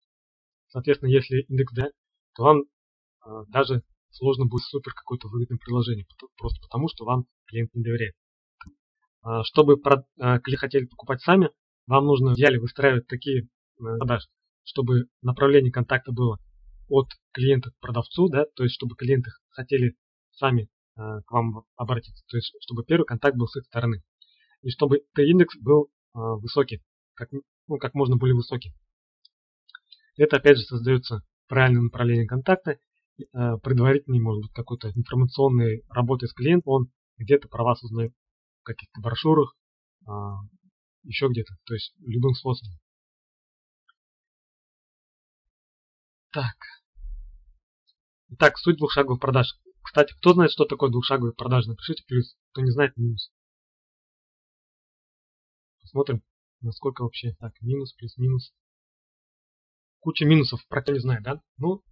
Соответственно, 0.69 1.11
если 1.11 1.47
индекс 1.49 1.73
D, 1.73 1.91
то 2.35 2.43
вам 2.43 2.63
а, 3.21 3.45
даже 3.47 3.83
сложно 4.11 4.47
будет 4.47 4.63
супер 4.63 4.93
какое-то 4.93 5.29
выгодное 5.29 5.59
приложение, 5.59 6.07
просто 6.37 6.61
потому 6.63 6.89
что 6.89 7.05
вам 7.05 7.25
клиент 7.47 7.75
не 7.75 7.83
доверяет. 7.83 8.15
А, 9.23 9.43
чтобы 9.45 9.81
а, 9.85 10.39
клиенты 10.39 10.57
хотели 10.57 10.87
покупать 10.87 11.23
сами, 11.23 11.51
вам 11.87 12.07
нужно 12.07 12.31
в 12.31 12.35
идеале 12.35 12.61
выстраивать 12.61 13.07
такие 13.07 13.43
э, 13.45 13.47
продажи, 13.79 14.27
чтобы 14.65 15.07
направление 15.23 15.71
контакта 15.71 16.13
было 16.13 16.39
от 16.89 17.09
клиента 17.33 17.71
к 17.71 17.79
продавцу, 17.81 18.29
да, 18.29 18.45
то 18.55 18.63
есть 18.63 18.75
чтобы 18.75 18.97
клиенты 18.97 19.31
хотели 19.51 19.97
сами 20.33 20.69
к 20.95 21.31
вам 21.31 21.65
обратиться, 21.77 22.25
то 22.29 22.39
есть 22.39 22.55
чтобы 22.61 22.83
первый 22.83 23.05
контакт 23.05 23.37
был 23.37 23.47
с 23.47 23.57
их 23.57 23.65
стороны, 23.67 24.03
и 24.63 24.71
чтобы 24.71 25.03
Т-индекс 25.15 25.57
был 25.59 25.91
высокий, 26.15 26.83
как, 27.15 27.29
ну, 27.69 27.77
как 27.77 27.93
можно 27.93 28.17
более 28.17 28.35
высокий. 28.35 28.73
Это 30.17 30.37
опять 30.37 30.57
же 30.57 30.63
создается 30.63 31.21
правильное 31.49 31.83
направление 31.83 32.27
контакта 32.27 32.79
Э, 33.33 33.57
предварительный, 33.63 34.21
может 34.21 34.43
быть, 34.43 34.53
какой-то 34.53 34.91
информационной 34.91 35.83
работы 35.89 36.27
с 36.27 36.35
клиентом, 36.35 36.73
он 36.73 36.93
где-то 37.17 37.49
про 37.49 37.65
вас 37.65 37.83
узнает 37.83 38.13
в 38.61 38.65
каких-то 38.65 39.01
брошюрах, 39.01 39.57
а, 40.07 40.41
еще 41.05 41.29
где-то, 41.29 41.55
то 41.65 41.75
есть 41.75 41.95
любым 42.01 42.35
способом. 42.35 42.75
Так. 46.31 46.76
Итак, 48.29 48.59
суть 48.59 48.79
двухшаговых 48.79 49.21
продаж. 49.21 49.57
Кстати, 49.83 50.13
кто 50.15 50.35
знает, 50.35 50.51
что 50.51 50.65
такое 50.65 50.91
двухшаговые 50.91 51.33
продажи, 51.33 51.69
напишите 51.69 52.03
плюс. 52.07 52.37
Кто 52.51 52.63
не 52.63 52.71
знает, 52.71 52.97
минус. 52.97 53.33
Посмотрим, 55.81 56.23
насколько 56.61 57.03
вообще. 57.03 57.37
Так, 57.39 57.53
минус, 57.61 57.93
плюс, 57.93 58.17
минус. 58.19 58.53
Куча 60.01 60.25
минусов, 60.25 60.67
про 60.67 60.83
кто 60.83 60.93
не 60.93 60.99
знает, 60.99 61.23
да? 61.23 61.41
Ну, 61.57 61.85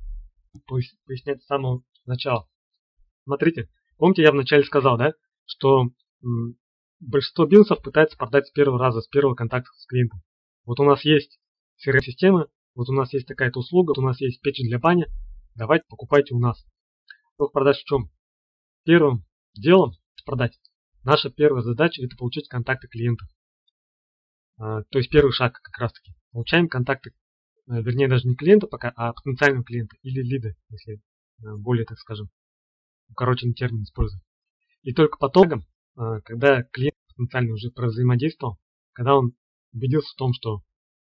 пояснять 0.67 1.43
с 1.43 1.47
самого 1.47 1.85
начала. 2.05 2.49
Смотрите, 3.25 3.71
помните, 3.97 4.23
я 4.23 4.33
вначале 4.33 4.65
сказал, 4.65 4.99
да, 4.99 5.15
что 5.47 5.91
большинство 6.99 7.47
бизнесов 7.47 7.83
пытается 7.83 8.17
продать 8.17 8.49
с 8.49 8.51
первого 8.51 8.79
раза, 8.79 9.01
с 9.01 9.09
первого 9.09 9.35
контакта 9.37 9.71
с 9.77 9.87
клиентом. 9.87 10.23
Вот 10.65 10.81
у 10.81 10.85
нас 10.85 11.05
есть 11.05 11.41
CRM-система, 11.85 12.49
вот 12.75 12.89
у 12.89 12.93
нас 12.93 13.13
есть 13.13 13.27
такая-то 13.27 13.61
услуга, 13.61 13.91
вот 13.91 13.99
у 13.99 14.07
нас 14.07 14.21
есть 14.21 14.41
печень 14.41 14.69
для 14.69 14.79
бани, 14.79 15.07
давайте 15.55 15.85
покупайте 15.89 16.35
у 16.35 16.39
нас. 16.39 16.65
Срок 17.37 17.53
продаж 17.53 17.79
в 17.79 17.85
чем? 17.85 18.11
Первым 18.85 19.25
делом 19.55 19.93
продать. 20.25 20.59
Наша 21.03 21.31
первая 21.31 21.63
задача 21.63 22.03
это 22.03 22.17
получить 22.17 22.49
контакты 22.49 22.89
клиентов. 22.89 23.29
А, 24.57 24.83
то 24.85 24.99
есть 24.99 25.11
первый 25.11 25.33
шаг 25.33 25.61
как 25.61 25.77
раз 25.79 25.93
таки. 25.93 26.15
Получаем 26.33 26.69
контакты, 26.69 27.11
э, 27.69 27.83
вернее 27.83 28.09
даже 28.09 28.27
не 28.27 28.35
клиента 28.35 28.67
пока, 28.67 28.93
а 28.97 29.13
потенциального 29.13 29.65
клиента 29.65 29.97
или 30.03 30.23
лида, 30.23 30.55
если 30.71 30.95
э, 30.95 30.99
более 31.57 31.85
так 31.85 31.99
скажем, 31.99 32.31
укороченный 33.09 33.55
термин 33.55 33.83
используем. 33.83 34.23
И 34.83 34.93
только 34.93 35.19
потом, 35.19 35.61
э, 35.97 36.21
когда 36.25 36.63
клиент 36.65 36.97
потенциально 37.09 37.53
уже 37.53 37.71
взаимодействовал, 37.75 38.59
когда 38.93 39.17
он 39.17 39.35
убедился 39.73 40.13
в 40.13 40.17
том, 40.17 40.33
что 40.33 40.63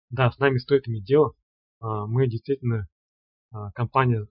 да, 0.10 0.32
с 0.32 0.40
нами 0.40 0.58
стоит 0.58 0.88
иметь 0.88 1.06
дело, 1.06 1.34
мы 1.80 2.28
действительно 2.28 2.88
компания, 3.74 4.28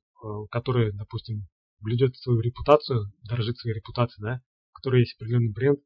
которая, 0.50 0.92
допустим, 0.92 1.48
блюдет 1.80 2.16
свою 2.16 2.40
репутацию, 2.40 3.12
дорожит 3.22 3.56
своей 3.58 3.76
репутацией, 3.76 4.24
да, 4.24 4.40
у 4.70 4.74
которой 4.74 5.00
есть 5.00 5.14
определенный 5.16 5.52
бренд, 5.52 5.80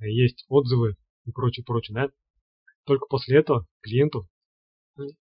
есть 0.00 0.44
отзывы 0.48 0.96
и 1.24 1.32
прочее, 1.32 1.64
прочее, 1.64 1.94
да, 1.94 2.08
только 2.84 3.06
после 3.06 3.38
этого 3.38 3.66
клиенту, 3.82 4.28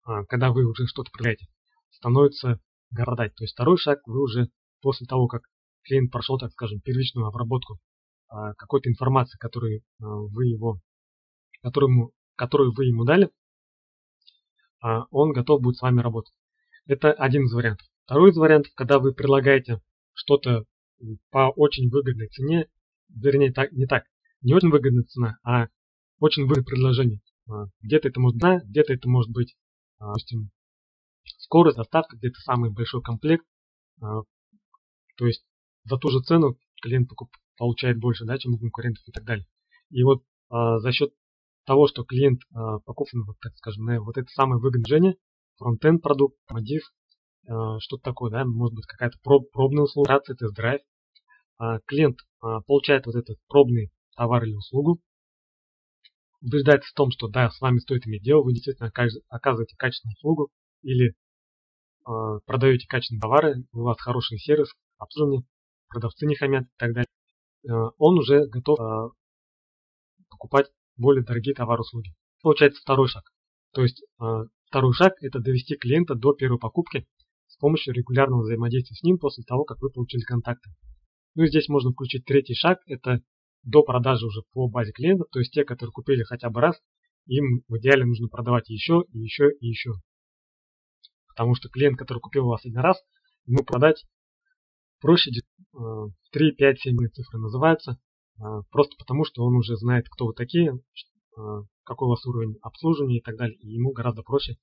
а, 0.03 0.25
когда 0.25 0.51
вы 0.51 0.65
уже 0.65 0.87
что-то 0.87 1.11
продаете, 1.11 1.45
становится 1.91 2.59
продать. 2.89 3.35
То 3.35 3.43
есть 3.43 3.53
второй 3.53 3.77
шаг 3.77 3.99
вы 4.05 4.21
уже 4.21 4.49
после 4.81 5.05
того, 5.05 5.27
как 5.27 5.43
клиент 5.83 6.11
прошел, 6.11 6.37
так 6.37 6.51
скажем, 6.51 6.81
первичную 6.81 7.27
обработку 7.27 7.79
а, 8.27 8.53
какой-то 8.55 8.89
информации, 8.89 9.37
которую 9.37 9.81
а, 9.99 10.05
вы 10.05 10.47
его, 10.47 10.79
которую, 11.61 12.11
которую 12.35 12.73
вы 12.73 12.85
ему 12.85 13.05
дали, 13.05 13.29
он 15.11 15.31
готов 15.31 15.61
будет 15.61 15.77
с 15.77 15.81
вами 15.83 16.01
работать. 16.01 16.33
Это 16.87 17.13
один 17.13 17.43
из 17.43 17.53
вариантов. 17.53 17.85
Второй 18.11 18.31
из 18.31 18.35
вариантов, 18.35 18.73
когда 18.75 18.99
вы 18.99 19.13
предлагаете 19.13 19.79
что-то 20.11 20.65
по 21.29 21.49
очень 21.55 21.89
выгодной 21.89 22.27
цене, 22.27 22.67
вернее, 23.07 23.53
так, 23.53 23.71
не 23.71 23.85
так, 23.85 24.03
не 24.41 24.53
очень 24.53 24.69
выгодная 24.69 25.05
цена, 25.05 25.37
а 25.45 25.67
очень 26.19 26.43
выгодное 26.43 26.65
предложение. 26.65 27.21
А, 27.49 27.67
где-то 27.79 28.09
это 28.09 28.19
может 28.19 28.37
быть, 28.37 28.63
где-то 28.65 28.91
это 28.91 29.07
может 29.07 29.31
быть, 29.31 29.55
а, 29.99 30.07
допустим, 30.07 30.49
скорость 31.23 31.77
доставки, 31.77 32.17
где-то 32.17 32.37
самый 32.41 32.69
большой 32.69 33.01
комплект. 33.01 33.45
А, 34.01 34.23
то 35.15 35.25
есть 35.25 35.45
за 35.85 35.95
ту 35.95 36.09
же 36.09 36.19
цену 36.19 36.57
клиент 36.81 37.09
получает 37.55 37.97
больше, 37.97 38.25
да, 38.25 38.37
чем 38.37 38.55
у 38.55 38.59
конкурентов 38.59 39.07
и 39.07 39.11
так 39.13 39.23
далее. 39.23 39.47
И 39.89 40.03
вот 40.03 40.25
за 40.49 40.91
счет 40.91 41.13
того, 41.65 41.87
что 41.87 42.03
клиент 42.03 42.41
покупан, 42.51 43.23
вот, 43.23 43.39
так 43.39 43.55
скажем, 43.55 43.85
на 43.85 44.01
вот 44.01 44.17
это 44.17 44.27
самое 44.31 44.59
выгодное 44.59 45.15
фронтенд 45.55 46.01
продукт, 46.01 46.35
модиф, 46.49 46.91
что-то 47.43 48.03
такое, 48.03 48.31
да, 48.31 48.45
может 48.45 48.75
быть 48.75 48.85
какая-то 48.85 49.17
проб, 49.23 49.51
пробная 49.51 49.83
услуга, 49.83 50.19
тест-драйв. 50.19 50.81
Клиент 51.85 52.17
получает 52.65 53.05
вот 53.05 53.15
этот 53.15 53.37
пробный 53.47 53.91
товар 54.15 54.43
или 54.43 54.53
услугу, 54.53 55.01
убеждается 56.41 56.89
в 56.89 56.93
том, 56.93 57.11
что 57.11 57.27
да, 57.27 57.49
с 57.49 57.61
вами 57.61 57.79
стоит 57.79 58.07
иметь 58.07 58.23
дело, 58.23 58.43
вы 58.43 58.53
действительно 58.53 58.91
оказываете 59.29 59.75
качественную 59.77 60.15
услугу 60.15 60.49
или 60.81 61.09
э, 61.09 62.39
продаете 62.45 62.87
качественные 62.87 63.21
товары, 63.21 63.63
у 63.71 63.83
вас 63.83 63.99
хороший 63.99 64.39
сервис, 64.39 64.73
обслуживание, 64.97 65.45
продавцы 65.87 66.25
не 66.25 66.35
хамят 66.35 66.63
и 66.63 66.77
так 66.77 66.93
далее, 66.93 67.07
э, 67.63 67.91
он 67.97 68.17
уже 68.17 68.47
готов 68.47 68.79
э, 68.79 69.09
покупать 70.29 70.71
более 70.97 71.23
дорогие 71.23 71.53
товары 71.53 71.81
услуги. 71.81 72.13
Получается 72.41 72.81
второй 72.81 73.07
шаг. 73.07 73.23
То 73.73 73.83
есть 73.83 74.03
э, 74.19 74.25
второй 74.65 74.93
шаг 74.93 75.13
это 75.21 75.39
довести 75.39 75.75
клиента 75.75 76.15
до 76.15 76.33
первой 76.33 76.57
покупки 76.57 77.05
помощью 77.61 77.93
регулярного 77.93 78.41
взаимодействия 78.41 78.95
с 78.95 79.03
ним 79.03 79.17
после 79.17 79.43
того, 79.43 79.63
как 79.63 79.81
вы 79.81 79.89
получили 79.89 80.21
контакты. 80.21 80.69
Ну 81.35 81.43
и 81.43 81.47
здесь 81.47 81.69
можно 81.69 81.91
включить 81.91 82.25
третий 82.25 82.55
шаг, 82.55 82.79
это 82.87 83.21
до 83.63 83.83
продажи 83.83 84.25
уже 84.25 84.41
по 84.53 84.67
базе 84.67 84.91
клиентов, 84.91 85.27
то 85.31 85.39
есть 85.39 85.53
те, 85.53 85.63
которые 85.63 85.93
купили 85.93 86.23
хотя 86.23 86.49
бы 86.49 86.59
раз, 86.59 86.81
им 87.27 87.61
в 87.67 87.77
идеале 87.77 88.05
нужно 88.05 88.27
продавать 88.27 88.69
еще, 88.69 89.03
и 89.13 89.19
еще, 89.19 89.51
и 89.51 89.67
еще. 89.67 89.91
Потому 91.29 91.55
что 91.55 91.69
клиент, 91.69 91.97
который 91.97 92.19
купил 92.19 92.47
у 92.47 92.49
вас 92.49 92.65
один 92.65 92.79
раз, 92.79 93.01
ему 93.45 93.63
продать 93.63 94.03
проще 94.99 95.31
3, 96.31 96.51
5, 96.53 96.79
7 96.79 96.97
цифры 97.13 97.39
называются, 97.39 97.99
э, 98.39 98.43
просто 98.71 98.95
потому 98.97 99.23
что 99.23 99.43
он 99.43 99.55
уже 99.55 99.75
знает, 99.77 100.07
кто 100.09 100.27
вы 100.27 100.33
такие, 100.33 100.73
э, 100.73 101.41
какой 101.83 102.07
у 102.07 102.11
вас 102.11 102.25
уровень 102.25 102.57
обслуживания 102.61 103.19
и 103.19 103.21
так 103.21 103.37
далее, 103.37 103.57
и 103.57 103.69
ему 103.69 103.91
гораздо 103.91 104.23
проще 104.23 104.53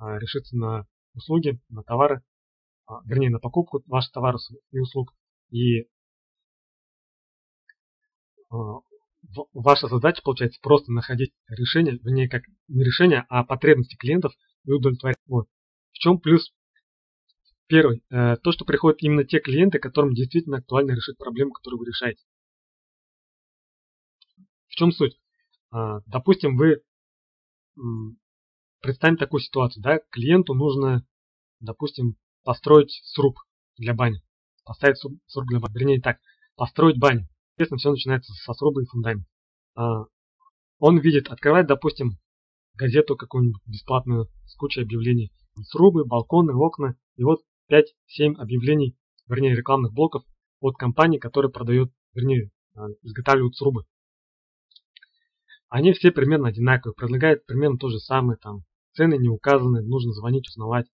э, 0.00 0.18
решиться 0.18 0.56
на 0.56 0.86
услуги, 1.14 1.60
на 1.68 1.82
товары, 1.82 2.22
вернее 3.04 3.30
на 3.30 3.38
покупку 3.38 3.82
ваших 3.86 4.12
товаров 4.12 4.40
и 4.70 4.78
услуг, 4.78 5.14
и 5.50 5.88
а, 8.50 8.80
ваша 9.52 9.88
задача 9.88 10.22
получается 10.22 10.60
просто 10.62 10.92
находить 10.92 11.32
решение, 11.48 11.98
вернее, 11.98 12.28
как 12.28 12.42
не 12.68 12.84
решение, 12.84 13.24
а 13.28 13.44
потребности 13.44 13.96
клиентов 13.96 14.32
и 14.64 14.72
удовлетворять. 14.72 15.18
Вот. 15.26 15.48
В 15.92 15.98
чем 15.98 16.18
плюс? 16.18 16.52
Первый, 17.68 18.04
э, 18.10 18.36
то, 18.36 18.52
что 18.52 18.64
приходят 18.64 19.02
именно 19.02 19.24
те 19.24 19.40
клиенты, 19.40 19.80
которым 19.80 20.14
действительно 20.14 20.58
актуально 20.58 20.92
решить 20.92 21.18
проблему, 21.18 21.50
которую 21.50 21.80
вы 21.80 21.86
решаете. 21.86 22.22
В 24.68 24.74
чем 24.76 24.92
суть? 24.92 25.18
А, 25.70 26.00
допустим, 26.06 26.56
вы 26.56 26.82
представим 28.80 29.16
такую 29.16 29.40
ситуацию, 29.40 29.82
да, 29.82 29.98
клиенту 30.10 30.54
нужно, 30.54 31.04
допустим, 31.60 32.16
построить 32.46 33.00
сруб 33.02 33.40
для 33.76 33.92
бани, 33.92 34.22
поставить 34.64 34.98
сруб 34.98 35.46
для 35.48 35.58
бани, 35.58 35.74
вернее 35.74 36.00
так, 36.00 36.18
построить 36.54 36.96
баню. 36.98 37.28
Естественно, 37.58 37.78
все 37.78 37.90
начинается 37.90 38.32
со 38.34 38.54
сруба 38.54 38.82
и 38.82 38.86
фундамента. 38.86 39.28
А, 39.74 40.04
он 40.78 40.98
видит, 40.98 41.28
открывает, 41.28 41.66
допустим, 41.66 42.18
газету 42.74 43.16
какую-нибудь 43.16 43.60
бесплатную 43.66 44.28
с 44.44 44.54
кучей 44.54 44.82
объявлений. 44.82 45.32
Срубы, 45.60 46.04
балконы, 46.04 46.54
окна. 46.54 46.96
И 47.16 47.24
вот 47.24 47.40
5-7 47.68 48.36
объявлений, 48.36 48.96
вернее 49.26 49.56
рекламных 49.56 49.92
блоков 49.92 50.22
от 50.60 50.76
компании, 50.76 51.18
которые 51.18 51.50
продают, 51.50 51.90
вернее, 52.14 52.52
а, 52.76 52.86
изготавливают 53.02 53.56
срубы. 53.56 53.86
Они 55.68 55.92
все 55.94 56.12
примерно 56.12 56.48
одинаковые, 56.48 56.94
предлагают 56.94 57.44
примерно 57.44 57.76
то 57.76 57.88
же 57.88 57.98
самое, 57.98 58.38
там 58.38 58.60
цены 58.92 59.18
не 59.18 59.28
указаны, 59.28 59.82
нужно 59.82 60.12
звонить, 60.12 60.48
узнавать. 60.48 60.86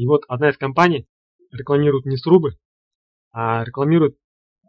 И 0.00 0.06
вот 0.06 0.22
одна 0.28 0.50
из 0.50 0.56
компаний 0.56 1.06
рекламирует 1.50 2.06
не 2.06 2.16
срубы, 2.16 2.56
а 3.32 3.64
рекламирует 3.64 4.16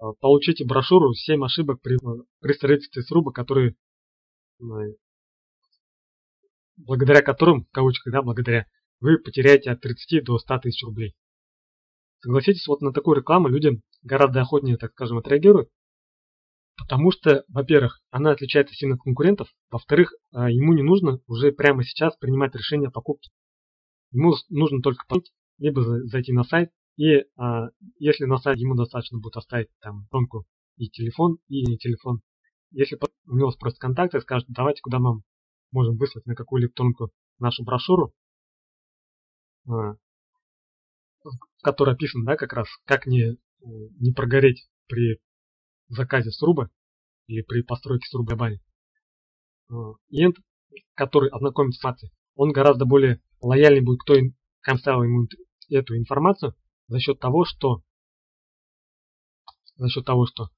Э, 0.01 0.13
получите 0.19 0.65
брошюру 0.65 1.11
«7 1.13 1.45
ошибок 1.45 1.81
при, 1.81 1.97
при 2.39 2.53
строительстве 2.53 3.03
сруба», 3.03 3.31
которые, 3.31 3.75
э, 4.59 4.65
благодаря 6.75 7.21
которым, 7.21 7.65
в 7.65 7.71
кавычках, 7.71 8.11
да, 8.11 8.21
благодаря, 8.23 8.65
вы 8.99 9.19
потеряете 9.19 9.69
от 9.69 9.81
30 9.81 10.23
до 10.23 10.39
100 10.39 10.59
тысяч 10.59 10.83
рублей. 10.83 11.13
Согласитесь, 12.19 12.67
вот 12.67 12.81
на 12.81 12.93
такую 12.93 13.17
рекламу 13.17 13.47
люди 13.47 13.81
гораздо 14.01 14.41
охотнее, 14.41 14.77
так 14.77 14.91
скажем, 14.91 15.19
отреагируют, 15.19 15.69
потому 16.77 17.11
что, 17.11 17.43
во-первых, 17.47 17.99
она 18.09 18.31
отличается 18.31 18.73
сильно 18.73 18.95
от 18.95 19.01
конкурентов, 19.01 19.49
во-вторых, 19.69 20.13
э, 20.33 20.51
ему 20.51 20.73
не 20.73 20.81
нужно 20.81 21.19
уже 21.27 21.51
прямо 21.51 21.83
сейчас 21.83 22.17
принимать 22.17 22.55
решение 22.55 22.87
о 22.87 22.91
покупке. 22.91 23.29
Ему 24.11 24.33
нужно 24.49 24.81
только 24.81 25.05
либо 25.57 25.81
зайти 26.07 26.33
на 26.33 26.43
сайт, 26.43 26.71
и 26.97 27.23
а, 27.37 27.69
если 27.97 28.25
на 28.25 28.37
сайте 28.37 28.63
ему 28.63 28.75
достаточно 28.75 29.19
будет 29.19 29.37
оставить 29.37 29.69
там 29.79 30.05
иконку 30.05 30.45
и 30.77 30.89
телефон, 30.89 31.37
и 31.47 31.65
не 31.65 31.77
телефон. 31.77 32.21
Если 32.71 32.97
у 33.27 33.35
него 33.35 33.51
спросят 33.51 33.79
контакты, 33.79 34.21
скажут, 34.21 34.47
давайте 34.49 34.81
куда 34.81 34.99
мы 34.99 35.21
можем 35.71 35.97
выслать 35.97 36.25
на 36.25 36.35
какую 36.35 36.63
электронку 36.63 37.09
нашу 37.39 37.63
брошюру, 37.63 38.13
а, 39.67 39.93
в 41.23 41.63
которой 41.63 41.95
описано, 41.95 42.25
да, 42.25 42.35
как 42.35 42.53
раз, 42.53 42.67
как 42.85 43.05
не, 43.05 43.37
не 43.61 44.11
прогореть 44.11 44.67
при 44.87 45.19
заказе 45.87 46.31
сруба 46.31 46.69
или 47.27 47.41
при 47.43 47.61
постройке 47.61 48.07
сруба 48.09 48.35
бани. 48.35 48.59
А, 49.69 49.93
клиент, 50.09 50.37
который 50.95 51.29
ознакомится 51.29 51.77
с 51.77 51.79
информацией, 51.79 52.11
он 52.35 52.51
гораздо 52.51 52.85
более 52.85 53.21
лояльный 53.41 53.81
будет, 53.81 53.99
кто 54.01 54.15
им, 54.15 54.35
оставил 54.65 55.03
ему 55.03 55.27
эту 55.69 55.97
информацию, 55.97 56.55
за 56.87 56.99
счет 56.99 57.19
того, 57.19 57.45
что 57.45 57.81
за 59.75 59.89
счет 59.89 60.05
того, 60.05 60.25
что 60.25 60.49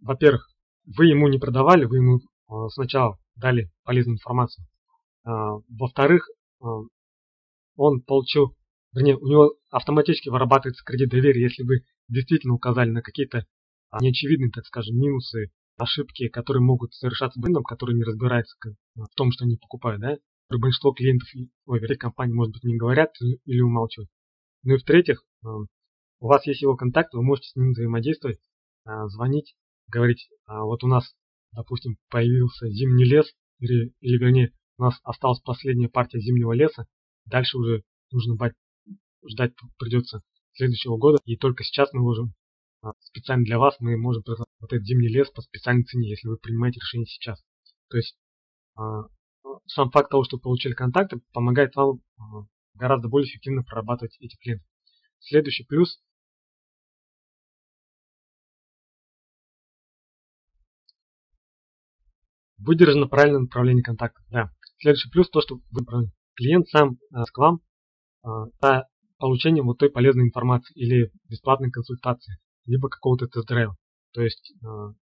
во-первых, 0.00 0.48
вы 0.84 1.06
ему 1.06 1.28
не 1.28 1.38
продавали, 1.38 1.84
вы 1.84 1.96
ему 1.96 2.18
э, 2.18 2.68
сначала 2.70 3.18
дали 3.36 3.70
полезную 3.84 4.16
информацию. 4.16 4.66
А, 5.24 5.54
во-вторых, 5.68 6.28
э, 6.62 6.66
он 7.76 8.02
получил, 8.02 8.56
вернее, 8.92 9.16
у 9.16 9.26
него 9.26 9.54
автоматически 9.70 10.28
вырабатывается 10.28 10.84
кредит 10.84 11.08
доверия, 11.08 11.42
если 11.42 11.62
вы 11.62 11.84
действительно 12.08 12.54
указали 12.54 12.90
на 12.90 13.02
какие-то 13.02 13.46
неочевидные, 14.00 14.50
так 14.50 14.66
скажем, 14.66 14.96
минусы 14.96 15.50
ошибки, 15.76 16.28
которые 16.28 16.62
могут 16.62 16.94
совершаться 16.94 17.40
брендом, 17.40 17.64
который 17.64 17.94
не 17.94 18.04
разбирается 18.04 18.56
в 18.94 19.14
том, 19.14 19.32
что 19.32 19.44
они 19.44 19.56
покупают, 19.56 20.00
да. 20.00 20.16
Большинство 20.58 20.92
клиентов, 20.92 21.28
ой, 21.66 21.80
вернее, 21.80 21.96
компаний, 21.96 22.32
может 22.32 22.52
быть, 22.52 22.64
не 22.64 22.76
говорят 22.76 23.10
или 23.20 23.60
умалчивают. 23.60 24.10
Ну 24.62 24.74
и 24.74 24.78
в-третьих, 24.78 25.22
у 25.42 26.26
вас 26.26 26.46
есть 26.46 26.62
его 26.62 26.76
контакт, 26.76 27.12
вы 27.12 27.22
можете 27.22 27.48
с 27.48 27.56
ним 27.56 27.72
взаимодействовать, 27.72 28.38
звонить, 29.06 29.54
говорить, 29.88 30.28
вот 30.46 30.84
у 30.84 30.86
нас, 30.86 31.14
допустим, 31.52 31.96
появился 32.08 32.68
зимний 32.68 33.04
лес, 33.04 33.32
или, 33.58 33.92
или 34.00 34.18
вернее, 34.18 34.52
у 34.78 34.84
нас 34.84 34.98
осталась 35.02 35.40
последняя 35.40 35.88
партия 35.88 36.20
зимнего 36.20 36.52
леса, 36.52 36.86
дальше 37.26 37.58
уже 37.58 37.82
нужно 38.10 38.36
ждать 39.28 39.52
придется 39.78 40.22
следующего 40.52 40.96
года, 40.96 41.18
и 41.24 41.36
только 41.36 41.64
сейчас 41.64 41.92
мы 41.92 42.00
можем 42.00 42.34
специально 43.00 43.44
для 43.44 43.58
вас 43.58 43.76
мы 43.80 43.96
можем 43.96 44.22
вот 44.26 44.72
этот 44.72 44.84
зимний 44.84 45.08
лес 45.08 45.30
по 45.30 45.40
специальной 45.40 45.84
цене, 45.84 46.10
если 46.10 46.28
вы 46.28 46.36
принимаете 46.36 46.80
решение 46.80 47.06
сейчас. 47.06 47.42
То 47.88 47.96
есть 47.96 48.16
сам 49.66 49.90
факт 49.90 50.10
того, 50.10 50.24
что 50.24 50.38
получили 50.38 50.72
контакты, 50.72 51.20
помогает 51.32 51.74
вам 51.76 52.00
а, 52.18 52.46
гораздо 52.74 53.08
более 53.08 53.28
эффективно 53.28 53.62
прорабатывать 53.62 54.16
эти 54.20 54.36
клиенты. 54.36 54.64
Следующий 55.20 55.64
плюс 55.64 56.00
выдержано 62.58 63.06
правильное 63.06 63.40
направление 63.40 63.82
контакта. 63.82 64.22
Да. 64.28 64.50
Следующий 64.78 65.10
плюс 65.10 65.30
то, 65.30 65.40
что 65.40 65.60
клиент 66.34 66.68
сам 66.68 66.98
к 67.32 67.38
вам 67.38 67.60
за 68.22 68.86
получением 69.18 69.66
вот 69.66 69.78
той 69.78 69.90
полезной 69.90 70.24
информации 70.24 70.74
или 70.74 71.10
бесплатной 71.28 71.70
консультации 71.70 72.38
либо 72.66 72.88
какого-то 72.88 73.26
тест-драйва. 73.26 73.76
То 74.12 74.22
есть, 74.22 74.52
э, 74.62 74.92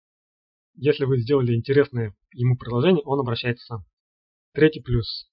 если 0.75 1.05
вы 1.05 1.18
сделали 1.20 1.55
интересное 1.55 2.14
ему 2.33 2.57
приложение, 2.57 3.03
он 3.05 3.20
обращается 3.20 3.64
сам. 3.66 3.85
Третий 4.53 4.81
плюс. 4.81 5.29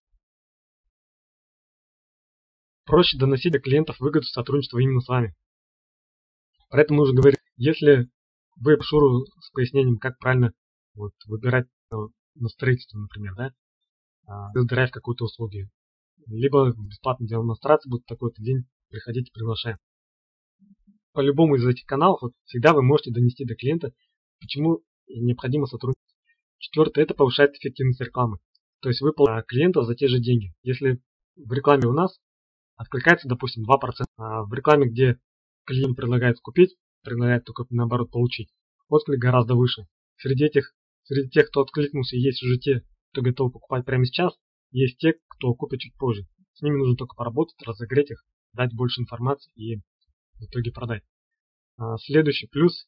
Проще 2.86 3.18
доносить 3.18 3.52
до 3.52 3.60
клиентов 3.60 4.00
выгоду 4.00 4.26
сотрудничества 4.26 4.80
именно 4.80 5.02
с 5.02 5.08
вами. 5.08 5.36
Про 6.70 6.82
это 6.82 6.94
мы 6.94 7.04
уже 7.04 7.14
говорили. 7.14 7.42
Если 7.58 8.10
вы 8.56 8.78
брошюру 8.78 9.26
с 9.42 9.52
пояснением, 9.52 9.98
как 9.98 10.18
правильно 10.18 10.54
вот, 10.94 11.14
выбирать 11.26 11.68
э, 11.92 11.96
на 12.36 12.50
строительство, 12.50 12.98
например, 12.98 13.36
да, 13.36 13.54
а, 14.26 14.52
тест-драйв 14.54 14.92
какой-то 14.92 15.26
услуги, 15.26 15.70
либо 16.28 16.72
бесплатно 16.72 17.28
демонстрация 17.28 17.90
будет 17.90 18.06
такой-то 18.06 18.42
день, 18.42 18.66
приходите, 18.90 19.32
приглашаем 19.34 19.78
по 21.14 21.22
любому 21.22 21.56
из 21.56 21.66
этих 21.66 21.86
каналов 21.86 22.22
вот, 22.22 22.34
всегда 22.46 22.74
вы 22.74 22.82
можете 22.82 23.12
донести 23.12 23.46
до 23.46 23.56
клиента, 23.56 23.92
почему 24.40 24.84
необходимо 25.08 25.66
сотрудничать. 25.66 26.00
Четвертое, 26.60 27.04
это 27.04 27.14
повышает 27.14 27.56
эффективность 27.56 28.02
рекламы. 28.02 28.38
То 28.82 28.90
есть 28.90 29.02
выплата 29.02 29.38
а, 29.38 29.44
клиентов 29.44 29.86
за 29.86 29.96
те 29.96 30.08
же 30.08 30.20
деньги. 30.20 30.54
Если 30.64 31.02
в 31.36 31.52
рекламе 31.52 31.88
у 31.88 31.94
нас 31.94 32.20
откликается, 32.76 33.28
допустим, 33.28 33.64
2%, 33.70 34.06
а 34.18 34.44
в 34.44 34.54
рекламе, 34.54 34.90
где 34.90 35.20
клиент 35.66 35.98
предлагает 35.98 36.40
купить, 36.40 36.76
предлагает 37.04 37.44
только 37.44 37.66
наоборот 37.70 38.12
получить, 38.12 38.50
отклик 38.88 39.20
гораздо 39.20 39.56
выше. 39.56 39.88
Среди 40.18 40.46
этих, 40.46 40.74
среди 41.04 41.30
тех, 41.30 41.50
кто 41.50 41.62
откликнулся, 41.62 42.16
есть 42.16 42.42
уже 42.44 42.58
те, 42.58 42.84
кто 43.12 43.22
готов 43.22 43.54
покупать 43.54 43.86
прямо 43.86 44.06
сейчас, 44.06 44.38
есть 44.72 44.98
те, 44.98 45.16
кто 45.28 45.54
купит 45.54 45.80
чуть 45.80 45.96
позже. 45.96 46.28
С 46.54 46.62
ними 46.62 46.78
нужно 46.78 46.96
только 46.96 47.16
поработать, 47.16 47.62
разогреть 47.66 48.12
их, 48.12 48.26
дать 48.54 48.74
больше 48.74 49.02
информации 49.02 49.52
и 49.56 49.78
в 50.40 50.44
итоге 50.44 50.72
продать. 50.72 51.04
А, 51.78 51.98
следующий 51.98 52.48
плюс 52.48 52.88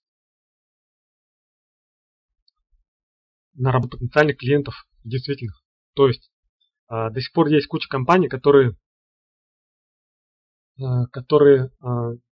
на 3.53 3.71
работу 3.71 3.97
потенциальных 3.97 4.37
клиентов 4.37 4.87
действительных. 5.03 5.60
То 5.93 6.07
есть 6.07 6.31
а, 6.87 7.09
до 7.09 7.21
сих 7.21 7.31
пор 7.33 7.47
есть 7.47 7.67
куча 7.67 7.87
компаний, 7.89 8.27
которые, 8.27 8.75
а, 10.79 11.05
которые 11.07 11.71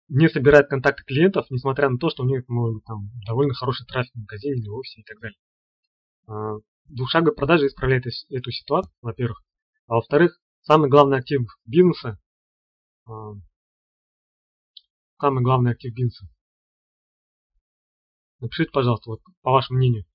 не 0.08 0.28
собирают 0.28 0.68
контакты 0.68 1.04
клиентов, 1.04 1.48
несмотря 1.50 1.90
на 1.90 1.98
то, 1.98 2.10
что 2.10 2.24
у 2.24 2.28
них 2.28 2.44
быть 2.48 2.84
там 2.86 3.10
довольно 3.26 3.54
хороший 3.54 3.86
трафик 3.86 4.14
в 4.14 4.20
магазине 4.20 4.60
или 4.60 4.68
в 4.68 4.76
офисе 4.76 5.02
и 5.02 5.04
так 5.06 5.18
далее. 5.20 6.62
Двухшаговая 6.86 7.34
продажа 7.34 7.68
исправляет 7.68 8.06
эту 8.30 8.52
ситуацию, 8.52 8.94
во-первых. 9.02 9.42
А 9.88 9.96
во-вторых, 9.96 10.38
самый 10.64 10.90
главный 10.90 11.18
актив 11.18 11.42
бизнеса 11.66 12.20
самый 15.22 15.44
главный 15.44 15.72
актив 15.72 15.94
бизнеса? 15.94 16.26
Напишите, 18.40 18.72
пожалуйста, 18.72 19.12
вот 19.12 19.22
по 19.44 19.52
вашему 19.52 19.78
мнению. 19.78 20.06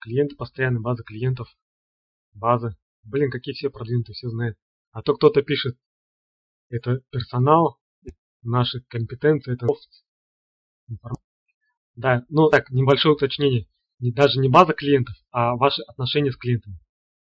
Клиенты 0.00 0.36
постоянные, 0.36 0.80
база 0.80 1.02
клиентов, 1.02 1.48
база. 2.32 2.76
Блин, 3.02 3.30
какие 3.30 3.54
все 3.54 3.70
продвинутые, 3.70 4.14
все 4.14 4.28
знают. 4.28 4.58
А 4.92 5.02
то 5.02 5.14
кто-то 5.14 5.42
пишет, 5.42 5.78
это 6.68 7.00
персонал, 7.10 7.78
наши 8.42 8.80
компетенции, 8.88 9.54
это. 9.54 9.66
Да, 11.96 12.24
ну 12.28 12.48
так, 12.48 12.70
небольшое 12.70 13.14
уточнение. 13.14 13.68
Не, 13.98 14.12
даже 14.12 14.40
не 14.40 14.48
база 14.48 14.72
клиентов, 14.72 15.14
а 15.30 15.56
ваши 15.56 15.82
отношения 15.82 16.32
с 16.32 16.36
клиентами. 16.36 16.78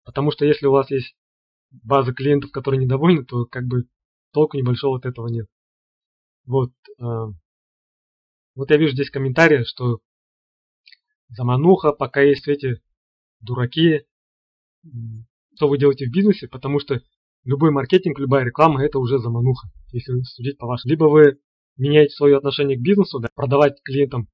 Потому 0.04 0.32
что 0.32 0.44
если 0.44 0.66
у 0.66 0.72
вас 0.72 0.90
есть 0.90 1.16
база 1.70 2.12
клиентов, 2.12 2.50
которые 2.50 2.82
недовольны, 2.82 3.24
то 3.24 3.44
как 3.44 3.64
бы 3.66 3.88
толку 4.32 4.56
небольшого 4.56 4.98
от 4.98 5.06
этого 5.06 5.28
нет. 5.28 5.46
Вот, 6.44 6.72
э, 6.98 7.04
вот 8.54 8.70
я 8.70 8.76
вижу 8.76 8.94
здесь 8.94 9.10
комментарии, 9.10 9.64
что 9.64 10.00
замануха, 11.28 11.92
пока 11.92 12.20
есть 12.20 12.48
эти 12.48 12.80
дураки, 13.40 14.04
что 15.56 15.68
вы 15.68 15.78
делаете 15.78 16.06
в 16.06 16.12
бизнесе, 16.12 16.48
потому 16.48 16.80
что 16.80 17.00
любой 17.44 17.70
маркетинг, 17.70 18.18
любая 18.18 18.44
реклама 18.44 18.84
это 18.84 18.98
уже 18.98 19.18
замануха, 19.18 19.68
если 19.92 20.20
судить 20.22 20.58
по 20.58 20.66
вашему. 20.66 20.90
Либо 20.90 21.04
вы 21.04 21.38
меняете 21.76 22.14
свое 22.14 22.36
отношение 22.36 22.76
к 22.76 22.82
бизнесу, 22.82 23.18
да, 23.18 23.28
продавать 23.34 23.80
клиентам 23.82 24.28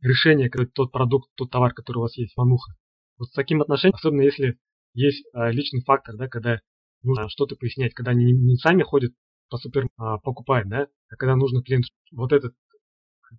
решение, 0.00 0.50
тот 0.74 0.92
продукт, 0.92 1.30
тот 1.36 1.50
товар, 1.50 1.72
который 1.72 1.98
у 1.98 2.02
вас 2.02 2.16
есть, 2.16 2.36
мануха. 2.36 2.74
Вот 3.18 3.28
с 3.28 3.32
таким 3.32 3.62
отношением, 3.62 3.94
особенно 3.94 4.22
если 4.22 4.58
есть 4.94 5.24
а, 5.32 5.50
личный 5.50 5.82
фактор, 5.82 6.16
да, 6.16 6.28
когда 6.28 6.60
нужно 7.02 7.28
что-то 7.28 7.56
пояснять, 7.56 7.94
когда 7.94 8.10
они 8.12 8.32
не 8.32 8.56
сами 8.56 8.82
ходят 8.82 9.12
по 9.48 9.58
супер 9.58 9.88
а, 9.96 10.18
покупать, 10.18 10.68
да, 10.68 10.88
а 11.08 11.16
когда 11.16 11.36
нужно 11.36 11.62
клиент 11.62 11.86
вот 12.10 12.32
этот, 12.32 12.54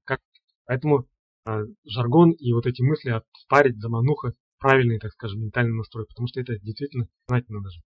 как, 0.06 0.22
поэтому 0.66 1.08
жаргон 1.86 2.32
и 2.32 2.54
вот 2.54 2.66
эти 2.66 2.82
мысли 2.82 3.10
отпарить, 3.10 3.80
замануха, 3.80 4.34
правильный, 4.60 5.00
так 5.00 5.12
скажем, 5.12 5.42
ментальный 5.42 5.76
настрой, 5.76 6.06
потому 6.06 6.28
что 6.28 6.40
это 6.40 6.58
действительно 6.60 7.08
знательно 7.28 7.62
даже. 7.62 7.82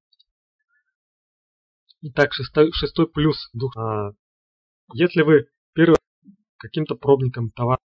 Итак, 2.01 2.33
шестой, 2.33 2.71
шестой 2.71 3.07
плюс. 3.07 3.49
А, 3.75 4.11
если 4.93 5.23
вы 5.23 5.47
первый 5.73 5.97
каким-то 6.57 6.95
пробником 6.95 7.49
товар, 7.49 7.79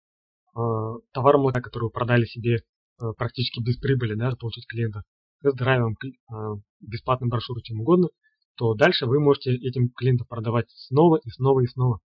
а, 0.54 0.94
товаром, 1.12 1.52
который 1.52 1.84
вы 1.84 1.90
продали 1.90 2.24
себе 2.24 2.64
а, 2.98 3.12
практически 3.12 3.60
без 3.60 3.76
прибыли, 3.76 4.14
да, 4.14 4.34
получить 4.34 4.66
клиента, 4.66 5.04
тест-драйвом, 5.42 5.96
а, 6.28 6.56
бесплатным 6.80 7.30
брошюру, 7.30 7.60
чем 7.60 7.80
угодно, 7.80 8.08
то 8.56 8.74
дальше 8.74 9.06
вы 9.06 9.20
можете 9.20 9.54
этим 9.54 9.90
клиентам 9.90 10.26
продавать 10.26 10.68
снова 10.70 11.16
и 11.16 11.30
снова 11.30 11.60
и 11.60 11.66
снова. 11.66 12.00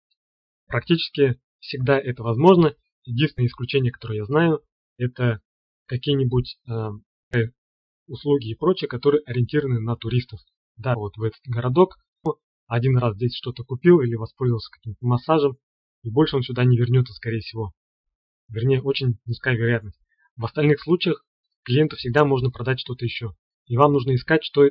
Практически 0.67 1.39
всегда 1.59 1.99
это 1.99 2.23
возможно. 2.23 2.75
Единственное 3.05 3.49
исключение, 3.49 3.93
которое 3.93 4.19
я 4.19 4.25
знаю, 4.25 4.61
это 4.99 5.41
какие-нибудь 5.87 6.59
э, 6.69 7.39
услуги 8.07 8.51
и 8.51 8.55
прочее, 8.55 8.89
которые 8.89 9.23
ориентированы 9.25 9.81
на 9.81 9.97
туристов. 9.97 10.41
Да, 10.77 10.95
вот 10.95 11.17
в 11.17 11.23
этот 11.23 11.41
городок 11.47 11.97
один 12.71 12.97
раз 12.99 13.17
здесь 13.17 13.35
что-то 13.37 13.65
купил 13.65 14.01
или 14.01 14.15
воспользовался 14.15 14.71
каким-то 14.71 15.05
массажем, 15.05 15.57
и 16.05 16.11
больше 16.11 16.37
он 16.37 16.43
сюда 16.43 16.65
не 16.65 16.77
вернется, 16.77 17.13
скорее 17.15 17.41
всего. 17.41 17.73
Вернее, 18.49 18.81
очень 18.81 19.19
низкая 19.27 19.57
вероятность. 19.57 19.99
В 20.37 20.45
остальных 20.45 20.81
случаях 20.81 21.25
клиенту 21.65 21.97
всегда 21.97 22.25
можно 22.25 22.51
продать 22.51 22.79
что-то 22.79 23.05
еще. 23.05 23.35
И 23.67 23.77
вам 23.77 23.93
нужно 23.93 24.15
искать, 24.15 24.45
что, 24.45 24.71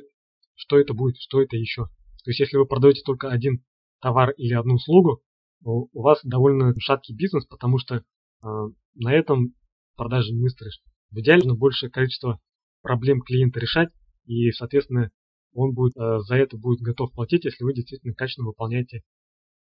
что 0.54 0.78
это 0.78 0.94
будет, 0.94 1.18
что 1.18 1.42
это 1.42 1.56
еще. 1.56 1.84
То 2.24 2.30
есть, 2.30 2.40
если 2.40 2.56
вы 2.56 2.66
продаете 2.66 3.02
только 3.02 3.28
один 3.28 3.64
товар 4.00 4.30
или 4.32 4.54
одну 4.54 4.76
услугу, 4.76 5.22
у 5.62 6.02
вас 6.02 6.20
довольно 6.24 6.74
шаткий 6.78 7.14
бизнес, 7.14 7.44
потому 7.44 7.76
что 7.78 7.96
э, 7.96 8.02
на 8.42 9.12
этом 9.12 9.54
продажи 9.96 10.32
не 10.32 10.40
выстроишь. 10.40 10.80
В 11.10 11.18
идеале 11.20 11.42
нужно 11.44 11.58
большее 11.58 11.90
количество 11.90 12.40
проблем 12.82 13.20
клиента 13.20 13.60
решать, 13.60 13.90
и, 14.24 14.50
соответственно, 14.52 15.10
он 15.52 15.74
будет 15.74 15.96
э, 15.96 16.20
за 16.20 16.36
это 16.36 16.56
будет 16.56 16.80
готов 16.80 17.12
платить, 17.12 17.44
если 17.44 17.64
вы 17.64 17.74
действительно 17.74 18.14
качественно 18.14 18.46
выполняете 18.46 19.02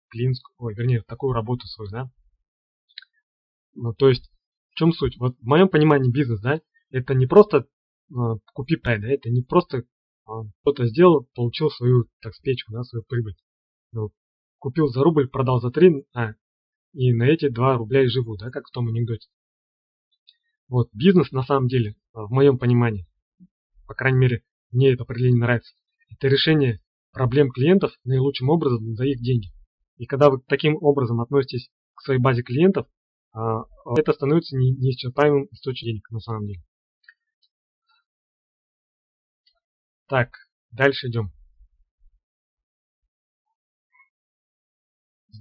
клиентскую, 0.10 0.56
ой, 0.58 0.74
вернее, 0.76 1.02
такую 1.04 1.34
работу 1.34 1.68
свою, 1.68 1.90
да. 1.92 2.12
Ну, 3.76 3.94
то 3.94 4.10
есть, 4.10 4.32
в 4.72 4.76
чем 4.76 4.94
суть? 4.94 5.18
Вот 5.18 5.36
в 5.38 5.46
моем 5.46 5.68
понимании 5.68 6.12
бизнес, 6.12 6.40
да, 6.42 6.62
это 6.92 7.14
не 7.14 7.26
просто 7.26 7.68
э, 8.10 8.16
купи 8.54 8.76
пай, 8.78 9.02
да, 9.02 9.10
это 9.10 9.30
не 9.30 9.42
просто 9.42 9.80
э, 9.80 9.84
кто-то 10.62 10.86
сделал, 10.88 11.28
получил 11.36 11.70
свою, 11.70 12.06
так 12.22 12.34
спечку, 12.34 12.72
да, 12.72 12.84
свою 12.84 13.04
прибыль. 13.04 13.36
Ну, 13.92 14.12
купил 14.60 14.88
за 14.88 15.04
рубль, 15.04 15.28
продал 15.28 15.60
за 15.60 15.72
три, 15.72 16.06
а, 16.14 16.34
и 16.94 17.12
на 17.12 17.24
эти 17.24 17.50
2 17.50 17.78
рубля 17.78 18.04
и 18.04 18.08
живу, 18.08 18.38
да, 18.38 18.50
как 18.50 18.68
в 18.68 18.72
том 18.72 18.88
анекдоте. 18.88 19.28
Вот, 20.68 20.90
бизнес 20.94 21.32
на 21.32 21.44
самом 21.44 21.68
деле, 21.68 21.96
в 22.14 22.32
моем 22.32 22.58
понимании, 22.58 23.08
по 23.88 23.94
крайней 23.94 24.20
мере, 24.20 24.44
мне 24.72 24.94
это 24.94 25.04
определение 25.04 25.40
нравится, 25.40 25.74
это 26.10 26.28
решение 26.28 26.82
проблем 27.12 27.52
клиентов 27.52 27.92
наилучшим 28.04 28.50
образом 28.50 28.96
за 28.96 29.06
их 29.06 29.22
деньги. 29.22 29.52
И 29.98 30.06
когда 30.06 30.30
вы 30.30 30.40
таким 30.48 30.78
образом 30.82 31.22
относитесь 31.22 31.70
к 31.96 32.02
своей 32.02 32.20
базе 32.20 32.42
клиентов, 32.42 32.88
а, 33.34 33.64
это 33.98 34.14
становится 34.14 34.56
неисчерпаемым 34.56 35.48
источником 35.52 35.94
денег 35.94 36.12
на 36.12 36.20
самом 36.20 36.48
деле. 36.48 36.64
Так, 40.08 40.36
дальше 40.72 41.08
идем. 41.08 41.32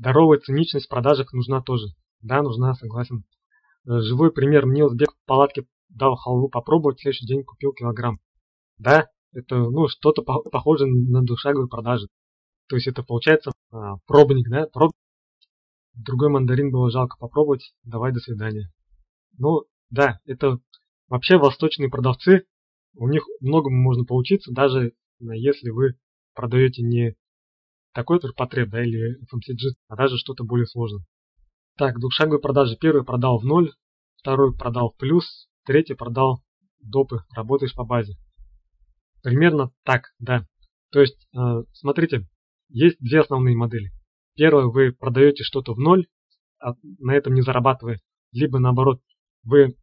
Здоровая 0.03 0.41
циничность 0.41 0.87
в 0.87 0.89
продажах 0.89 1.33
нужна 1.33 1.63
тоже. 1.63 1.87
Да, 2.23 2.43
нужна, 2.43 2.75
согласен. 2.75 3.23
Э, 3.87 4.01
живой 4.01 4.33
пример. 4.33 4.67
Мне 4.67 4.85
Узбек 4.85 5.13
в 5.13 5.27
палатке 5.27 5.65
дал 5.91 6.17
халву 6.17 6.49
попробовать, 6.49 6.99
в 6.99 7.03
следующий 7.03 7.25
день 7.25 7.45
купил 7.45 7.73
килограмм. 7.73 8.19
Да, 8.79 9.07
это 9.33 9.59
ну 9.59 9.87
что-то 9.87 10.23
похоже 10.23 10.87
на 10.87 11.23
двушаговые 11.23 11.69
продажи. 11.69 12.09
То 12.69 12.75
есть 12.75 12.89
это 12.89 13.05
получается 13.05 13.53
а, 13.71 13.99
пробник, 14.09 14.49
да, 14.49 14.67
проб... 14.73 14.91
Другой 15.95 16.31
мандарин 16.31 16.73
было 16.73 16.91
жалко 16.91 17.17
попробовать, 17.17 17.73
давай 17.85 18.11
до 18.11 18.19
свидания. 18.19 18.73
Ну, 19.39 19.67
да, 19.91 20.19
это 20.25 20.59
вообще 21.07 21.39
восточные 21.39 21.91
продавцы, 21.91 22.43
у 22.97 23.07
них 23.07 23.23
многому 23.41 23.77
можно 23.77 24.05
поучиться, 24.05 24.53
даже 24.53 24.95
если 25.21 25.71
вы 25.71 25.95
продаете 26.35 26.83
не 26.83 27.15
такой 27.93 28.21
потреб, 28.37 28.71
да, 28.71 28.83
или 28.85 29.19
FMCG, 29.25 29.75
а 29.89 29.97
даже 29.97 30.17
что-то 30.17 30.45
более 30.45 30.67
сложное. 30.67 31.05
Так, 31.77 31.99
двухшаговые 31.99 32.41
продажи. 32.41 32.77
Первый 32.77 33.05
продал 33.05 33.39
в 33.39 33.45
ноль, 33.45 33.73
второй 34.17 34.55
продал 34.57 34.91
в 34.91 34.97
плюс, 34.97 35.49
третий 35.65 35.95
продал 35.95 36.43
допы, 36.81 37.25
работаешь 37.35 37.75
по 37.75 37.85
базе. 37.85 38.17
Примерно 39.23 39.71
так, 39.85 40.13
да. 40.19 40.47
То 40.91 41.01
есть, 41.01 41.27
э, 41.35 41.63
смотрите, 41.73 42.27
есть 42.69 42.97
две 43.01 43.21
основные 43.21 43.57
модели. 43.57 43.91
Первое, 44.35 44.67
вы 44.67 44.93
продаете 44.93 45.45
что-то 45.45 45.75
в 45.75 45.79
ноль, 45.79 46.07
а 46.61 46.75
на 46.99 47.13
этом 47.15 47.35
не 47.35 47.43
зарабатывая. 47.43 48.01
Либо 48.33 48.59
наоборот, 48.59 49.01
вы 49.45 49.77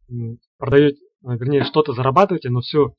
продаете, 0.58 0.98
э, 0.98 1.36
вернее, 1.36 1.64
что-то 1.64 1.92
зарабатываете, 1.92 2.50
но 2.50 2.60
все, 2.60 2.94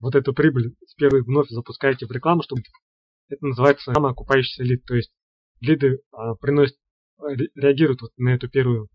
вот 0.00 0.14
эту 0.14 0.32
прибыль 0.32 0.74
с 0.86 0.94
первой 0.94 1.22
вновь 1.22 1.48
запускаете 1.48 2.06
в 2.06 2.10
рекламу, 2.10 2.42
чтобы 2.42 2.62
это 3.28 3.46
называется 3.46 3.92
самый 3.92 4.12
окупающийся 4.12 4.62
лид. 4.62 4.84
То 4.84 4.94
есть 4.94 5.12
лиды 5.60 5.98
а, 6.12 6.34
приносят, 6.34 6.76
реагируют 7.54 8.02
вот 8.02 8.10
на 8.16 8.34
эту 8.34 8.48
первую, 8.48 8.88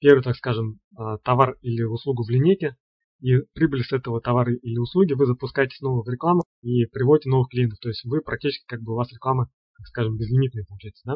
первый, 0.00 0.22
так 0.22 0.36
скажем, 0.36 0.80
а, 0.96 1.18
товар 1.18 1.56
или 1.60 1.82
услугу 1.82 2.24
в 2.24 2.30
линейке, 2.30 2.76
и 3.20 3.38
прибыль 3.54 3.84
с 3.84 3.92
этого 3.92 4.20
товара 4.20 4.52
или 4.52 4.78
услуги 4.78 5.12
вы 5.12 5.26
запускаете 5.26 5.76
снова 5.76 6.02
в 6.02 6.08
рекламу 6.08 6.42
и 6.60 6.86
приводите 6.86 7.30
новых 7.30 7.48
клиентов. 7.50 7.78
То 7.78 7.88
есть 7.88 8.04
вы 8.04 8.20
практически 8.20 8.64
как 8.66 8.82
бы 8.82 8.92
у 8.92 8.96
вас 8.96 9.12
реклама, 9.12 9.48
так 9.76 9.86
скажем, 9.86 10.16
безлимитная 10.16 10.64
получается, 10.64 11.02
да? 11.04 11.14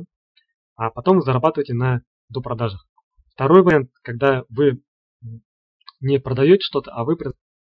А 0.76 0.90
потом 0.90 1.20
зарабатываете 1.20 1.74
на 1.74 2.02
допродажах. 2.28 2.86
Второй 3.32 3.62
вариант, 3.62 3.90
когда 4.02 4.44
вы 4.48 4.82
не 6.00 6.20
продаете 6.20 6.62
что-то, 6.62 6.92
а 6.92 7.04
вы 7.04 7.16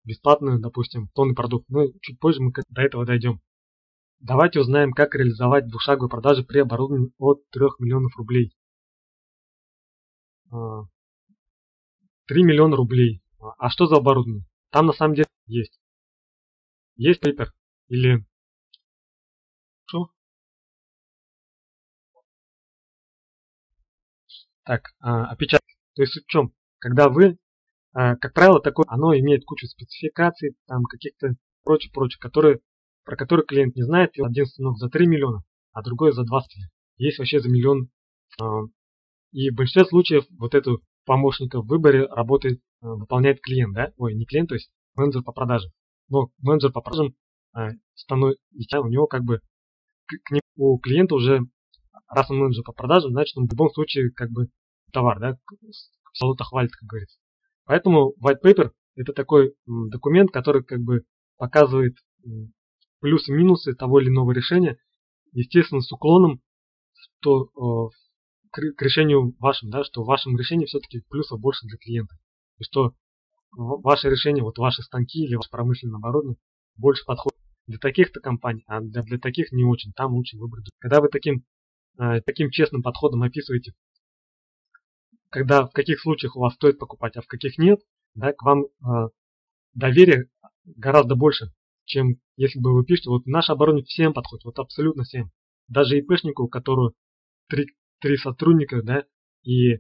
бесплатную, 0.06 0.60
допустим, 0.60 1.10
тонный 1.14 1.36
продукт. 1.36 1.68
Но 1.70 1.88
чуть 2.02 2.20
позже 2.20 2.42
мы 2.42 2.54
до 2.70 2.82
этого 2.82 3.06
дойдем. 3.06 3.42
Давайте 4.20 4.60
узнаем, 4.60 4.92
как 4.92 5.16
реализовать 5.16 5.68
двушаговые 5.68 6.10
продажи 6.10 6.44
при 6.44 6.60
оборудовании 6.60 7.14
от 7.18 7.50
3 7.52 7.68
миллионов 7.80 8.16
рублей. 8.18 8.54
3 10.50 10.52
а, 10.52 10.86
миллиона 12.30 12.76
рублей. 12.76 13.24
А 13.58 13.70
что 13.70 13.86
за 13.86 13.96
оборудование? 13.96 14.46
Там 14.72 14.88
на 14.88 14.94
самом 14.94 15.16
деле 15.16 15.28
есть. 15.48 15.80
Есть 16.98 17.22
пейпер 17.22 17.54
или... 17.88 18.26
Что? 19.86 20.12
Так, 24.64 24.94
а, 25.00 25.32
опечатка. 25.32 25.66
То 25.96 26.02
есть 26.02 26.22
в 26.22 26.28
чем? 26.28 26.54
Когда 26.80 27.08
вы, 27.08 27.38
а, 27.94 28.18
как 28.18 28.34
правило, 28.34 28.62
такое, 28.62 28.86
оно 28.90 29.18
имеет 29.18 29.46
кучу 29.46 29.66
спецификаций, 29.66 30.58
там 30.68 30.84
каких-то 30.84 31.36
прочее-прочее, 31.64 32.20
которые, 32.20 32.60
про 33.10 33.16
которые 33.16 33.44
клиент 33.44 33.76
не 33.76 33.82
знает. 33.82 34.12
Один 34.20 34.46
станок 34.46 34.78
за 34.78 34.88
3 34.88 35.08
миллиона, 35.08 35.42
а 35.74 35.82
другой 35.82 36.12
за 36.12 36.24
20. 36.24 36.52
Есть 36.98 37.18
вообще 37.18 37.40
за 37.40 37.50
миллион. 37.50 37.90
А, 38.40 38.60
и 39.32 39.50
в 39.50 39.56
большинстве 39.56 39.86
случаев 39.86 40.26
вот 40.38 40.54
эту 40.54 40.84
помощника 41.06 41.60
в 41.60 41.66
выборе 41.66 42.06
работает, 42.06 42.60
э, 42.60 42.86
выполняет 42.86 43.42
клиент, 43.42 43.74
да? 43.74 43.92
Ой, 43.98 44.14
не 44.14 44.26
клиент, 44.26 44.50
то 44.50 44.54
есть 44.56 44.70
менеджер 44.96 45.24
по 45.24 45.32
продажам. 45.32 45.72
Но 46.08 46.30
менеджер 46.38 46.72
по 46.72 46.82
продажам 46.82 47.16
э, 47.58 47.70
становится, 47.96 48.80
у 48.80 48.88
него 48.90 49.08
как 49.08 49.24
бы 49.24 49.40
к, 50.06 50.14
к, 50.24 50.40
у 50.58 50.78
клиента 50.78 51.16
уже, 51.16 51.40
раз 52.10 52.30
он 52.30 52.38
менеджер 52.38 52.64
по 52.64 52.74
продажам, 52.74 53.10
значит 53.10 53.36
он 53.38 53.48
в 53.48 53.52
любом 53.52 53.72
случае 53.72 54.12
как 54.12 54.30
бы 54.30 54.50
товар, 54.94 55.20
да, 55.20 55.40
салута 56.14 56.44
хвалит, 56.44 56.74
как 56.74 56.88
говорится. 56.88 57.18
Поэтому 57.66 58.14
white 58.24 58.44
paper 58.46 58.70
это 58.96 59.14
такой 59.14 59.56
документ, 59.66 60.30
который 60.30 60.64
как 60.64 60.82
бы 60.82 61.06
показывает 61.38 61.96
плюсы 63.00 63.32
и 63.32 63.36
минусы 63.36 63.74
того 63.74 64.00
или 64.00 64.10
иного 64.10 64.32
решения, 64.32 64.78
естественно, 65.32 65.82
с 65.82 65.92
уклоном, 65.92 66.42
что 66.94 67.92
к, 68.52 68.60
к 68.76 68.82
решению 68.82 69.36
вашим, 69.40 69.70
да, 69.70 69.84
что 69.84 70.04
в 70.04 70.08
вашем 70.08 70.38
решении 70.38 70.66
все-таки 70.66 71.04
плюсов 71.10 71.40
больше 71.40 71.66
для 71.68 71.78
клиента. 71.78 72.16
И 72.58 72.64
что 72.64 72.94
ваше 73.52 74.10
решение, 74.10 74.44
вот 74.44 74.58
ваши 74.58 74.82
станки 74.84 75.24
или 75.24 75.36
ваше 75.36 75.50
промышленное 75.50 75.98
оборудование 75.98 76.38
больше 76.76 77.04
подходит 77.06 77.40
для 77.68 77.78
таких-то 77.78 78.20
компаний, 78.20 78.64
а 78.68 78.82
для, 78.82 79.04
для 79.04 79.20
таких 79.20 79.52
не 79.52 79.64
очень, 79.64 79.94
там 79.94 80.14
лучше 80.14 80.38
выбрать. 80.38 80.70
Когда 80.80 81.02
вы 81.02 81.10
таким, 81.10 81.46
э, 82.00 82.22
таким 82.22 82.50
честным 82.50 82.82
подходом 82.82 83.24
описываете, 83.24 83.74
когда 85.30 85.68
в 85.68 85.72
каких 85.72 86.02
случаях 86.02 86.36
у 86.36 86.40
вас 86.40 86.56
стоит 86.56 86.80
покупать, 86.80 87.16
а 87.16 87.22
в 87.22 87.28
каких 87.28 87.58
нет, 87.58 87.80
да, 88.16 88.34
к 88.34 88.42
вам 88.42 88.66
э, 88.66 89.10
доверие 89.74 90.30
гораздо 90.66 91.16
больше, 91.16 91.54
чем 91.90 92.20
если 92.38 92.60
бы 92.60 92.74
вы 92.74 92.86
пишете, 92.86 93.10
вот 93.10 93.26
наше 93.26 93.52
оборудование 93.52 93.86
всем 93.86 94.14
подходит, 94.14 94.46
вот 94.46 94.60
абсолютно 94.60 95.04
всем. 95.04 95.32
Даже 95.68 95.98
ИПшнику, 95.98 96.44
у 96.44 96.48
которого 96.48 96.94
три, 97.50 97.68
три 98.00 98.16
сотрудника, 98.16 98.82
да, 98.82 99.04
и 99.44 99.80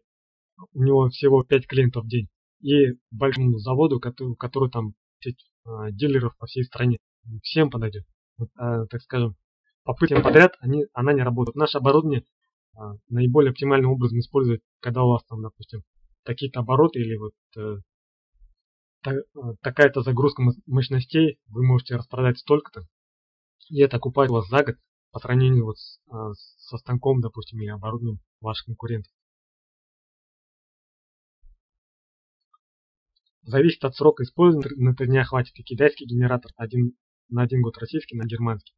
у 0.73 0.83
него 0.83 1.09
всего 1.09 1.43
5 1.43 1.67
клиентов 1.67 2.03
в 2.03 2.09
день. 2.09 2.27
И 2.61 2.97
большому 3.11 3.57
заводу, 3.59 3.99
который, 3.99 4.35
который 4.35 4.69
там 4.69 4.93
сеть 5.21 5.39
а, 5.65 5.91
дилеров 5.91 6.35
по 6.37 6.47
всей 6.47 6.63
стране. 6.65 6.97
Всем 7.43 7.69
подойдет. 7.69 8.05
Вот, 8.37 8.49
а, 8.57 8.85
так 8.87 9.01
скажем, 9.01 9.35
попыткам 9.83 10.21
подряд 10.21 10.55
они, 10.59 10.85
она 10.93 11.13
не 11.13 11.21
работает. 11.21 11.55
Наше 11.55 11.77
оборудование 11.77 12.25
а, 12.75 12.95
наиболее 13.07 13.51
оптимальным 13.51 13.91
образом 13.91 14.19
использовать, 14.19 14.61
когда 14.81 15.03
у 15.03 15.09
вас 15.09 15.23
там, 15.25 15.41
допустим, 15.41 15.83
такие-то 16.23 16.59
обороты 16.59 16.99
или 16.99 17.15
вот 17.15 17.33
э, 17.57 17.77
такая-то 19.61 20.01
загрузка 20.01 20.43
мощностей, 20.65 21.39
вы 21.47 21.65
можете 21.65 21.95
распродать 21.95 22.39
столько-то, 22.39 22.87
и 23.69 23.81
это 23.81 23.97
окупает 23.97 24.31
вас 24.31 24.47
за 24.47 24.63
год 24.63 24.75
по 25.11 25.19
сравнению 25.19 25.65
вот 25.65 25.77
с, 25.77 25.99
а, 26.09 26.33
со 26.33 26.77
станком, 26.77 27.21
допустим, 27.21 27.59
или 27.61 27.69
оборудованием 27.69 28.19
ваших 28.41 28.65
конкурентов. 28.65 29.11
Зависит 33.41 33.83
от 33.83 33.95
срока 33.95 34.23
использования, 34.23 34.69
на 34.75 34.95
три 34.95 35.07
дня 35.07 35.23
хватит 35.23 35.57
и 35.57 35.63
китайский 35.63 36.05
генератор 36.05 36.51
один, 36.55 36.93
на 37.29 37.43
один 37.43 37.61
год 37.61 37.77
российский, 37.77 38.15
на 38.15 38.25
германский. 38.25 38.73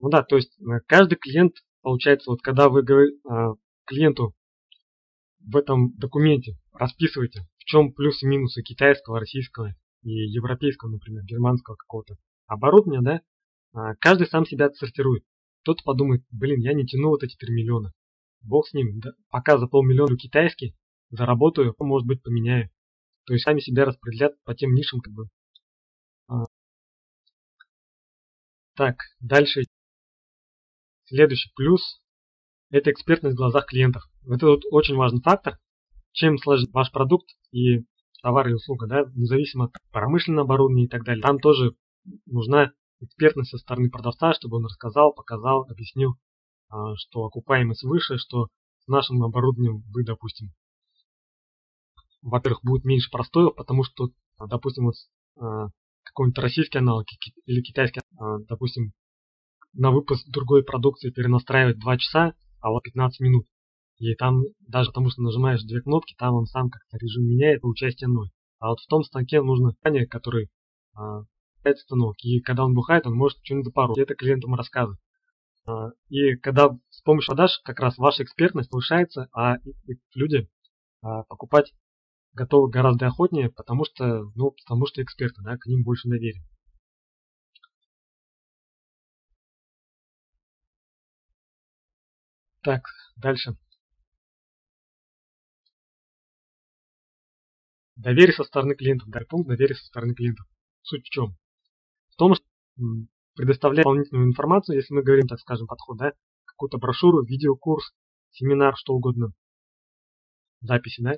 Ну 0.00 0.08
да, 0.08 0.22
то 0.22 0.36
есть 0.36 0.58
э, 0.60 0.80
каждый 0.86 1.16
клиент, 1.16 1.54
получается, 1.82 2.30
вот 2.30 2.42
когда 2.42 2.68
вы 2.68 2.84
клиенту 3.84 4.34
в 5.40 5.56
этом 5.56 5.92
документе 5.96 6.58
расписываете, 6.72 7.46
чем 7.66 7.92
плюсы 7.92 8.24
и 8.24 8.28
минусы 8.28 8.62
китайского, 8.62 9.20
российского 9.20 9.74
и 10.02 10.10
европейского, 10.10 10.90
например, 10.90 11.24
германского 11.24 11.74
какого-то 11.74 12.16
оборудования, 12.46 13.02
да, 13.02 13.20
а, 13.72 13.94
каждый 13.96 14.28
сам 14.28 14.46
себя 14.46 14.66
отсортирует. 14.66 15.24
Кто-то 15.62 15.82
подумает, 15.82 16.24
блин, 16.30 16.60
я 16.60 16.72
не 16.74 16.86
тяну 16.86 17.08
вот 17.08 17.24
эти 17.24 17.36
3 17.36 17.52
миллиона. 17.52 17.92
Бог 18.40 18.68
с 18.68 18.72
ним, 18.72 19.00
да, 19.00 19.10
пока 19.30 19.58
за 19.58 19.66
полмиллиона 19.66 20.16
китайский 20.16 20.76
заработаю, 21.10 21.74
может 21.80 22.06
быть 22.06 22.22
поменяю. 22.22 22.70
То 23.24 23.32
есть 23.32 23.44
сами 23.44 23.58
себя 23.58 23.84
распределят 23.84 24.40
по 24.44 24.54
тем 24.54 24.72
нишам 24.72 25.00
как 25.00 25.12
бы. 25.12 25.28
А. 26.28 26.44
Так, 28.76 28.96
дальше. 29.18 29.64
Следующий 31.06 31.50
плюс– 31.56 32.00
это 32.70 32.92
экспертность 32.92 33.34
в 33.34 33.38
глазах 33.38 33.66
клиентов. 33.66 34.04
Это 34.24 34.46
вот 34.46 34.62
очень 34.70 34.94
важный 34.94 35.20
фактор. 35.20 35.58
Чем 36.16 36.38
сложнее 36.38 36.70
ваш 36.72 36.90
продукт 36.92 37.28
и 37.52 37.84
товар 38.22 38.48
и 38.48 38.54
услуга, 38.54 38.86
да, 38.86 39.04
независимо 39.14 39.66
от 39.66 39.72
промышленного 39.92 40.46
оборудования 40.46 40.86
и 40.86 40.88
так 40.88 41.04
далее, 41.04 41.22
там 41.22 41.38
тоже 41.38 41.76
нужна 42.24 42.72
экспертность 43.00 43.50
со 43.50 43.58
стороны 43.58 43.90
продавца, 43.90 44.32
чтобы 44.32 44.56
он 44.56 44.64
рассказал, 44.64 45.12
показал, 45.12 45.66
объяснил, 45.68 46.14
а, 46.70 46.96
что 46.96 47.26
окупаемость 47.26 47.84
выше, 47.84 48.16
что 48.16 48.48
с 48.78 48.88
нашим 48.88 49.22
оборудованием 49.22 49.82
вы, 49.92 50.04
допустим, 50.04 50.54
во-первых, 52.22 52.60
будет 52.62 52.86
меньше 52.86 53.10
простоев, 53.10 53.54
потому 53.54 53.84
что, 53.84 54.08
допустим, 54.38 54.86
вот 54.86 54.94
а, 55.38 55.68
какой-нибудь 56.02 56.38
российский 56.38 56.78
аналог 56.78 57.04
или 57.44 57.60
китайский, 57.60 58.00
а, 58.18 58.38
допустим, 58.48 58.92
на 59.74 59.90
выпуск 59.90 60.26
другой 60.30 60.64
продукции 60.64 61.10
перенастраивать 61.10 61.78
2 61.78 61.98
часа, 61.98 62.32
а 62.62 62.70
вот 62.70 62.84
15 62.84 63.20
минут. 63.20 63.46
И 63.98 64.14
там 64.14 64.42
даже 64.60 64.90
потому 64.90 65.10
что 65.10 65.22
нажимаешь 65.22 65.62
две 65.62 65.80
кнопки, 65.80 66.14
там 66.18 66.34
он 66.34 66.46
сам 66.46 66.70
как-то 66.70 66.98
режим 66.98 67.24
меняет, 67.24 67.62
получается 67.62 68.08
0. 68.08 68.30
А 68.58 68.68
вот 68.68 68.80
в 68.80 68.86
том 68.86 69.02
станке 69.02 69.40
нужно 69.40 69.72
станок, 69.72 70.08
который 70.10 70.50
а, 70.94 71.22
станок. 71.76 72.16
И 72.22 72.40
когда 72.40 72.64
он 72.64 72.74
бухает, 72.74 73.06
он 73.06 73.14
может 73.14 73.38
что-нибудь 73.42 73.66
запороть. 73.66 73.98
И 73.98 74.00
это 74.00 74.14
клиентам 74.14 74.54
рассказывать. 74.54 75.00
А, 75.66 75.90
и 76.08 76.36
когда 76.36 76.70
с 76.90 77.02
помощью 77.02 77.34
продаж 77.34 77.60
как 77.64 77.80
раз 77.80 77.98
ваша 77.98 78.22
экспертность 78.22 78.70
повышается, 78.70 79.28
а 79.32 79.56
люди 80.14 80.48
а, 81.02 81.24
покупать 81.24 81.72
готовы 82.34 82.70
гораздо 82.70 83.06
охотнее, 83.06 83.50
потому 83.50 83.84
что, 83.84 84.30
ну, 84.34 84.52
потому 84.52 84.86
что 84.86 85.02
эксперты, 85.02 85.42
да, 85.42 85.56
к 85.56 85.66
ним 85.66 85.82
больше 85.82 86.08
доверия. 86.08 86.44
Так, 92.62 92.82
дальше. 93.16 93.56
Доверие 97.96 98.34
со 98.34 98.44
стороны 98.44 98.74
клиентов. 98.74 99.08
Да, 99.08 99.20
пункт 99.28 99.48
доверия 99.48 99.74
со 99.74 99.86
стороны 99.86 100.14
клиентов. 100.14 100.46
Суть 100.82 101.06
в 101.06 101.10
чем? 101.10 101.36
В 102.10 102.16
том, 102.16 102.34
что 102.34 102.44
предоставляя 103.34 103.84
дополнительную 103.84 104.26
информацию, 104.26 104.76
если 104.76 104.94
мы 104.94 105.02
говорим, 105.02 105.26
так 105.26 105.40
скажем, 105.40 105.66
подход, 105.66 105.98
да, 105.98 106.12
какую-то 106.44 106.78
брошюру, 106.78 107.24
видеокурс, 107.24 107.92
семинар, 108.30 108.74
что 108.76 108.94
угодно, 108.94 109.32
записи, 110.60 111.02
да, 111.02 111.14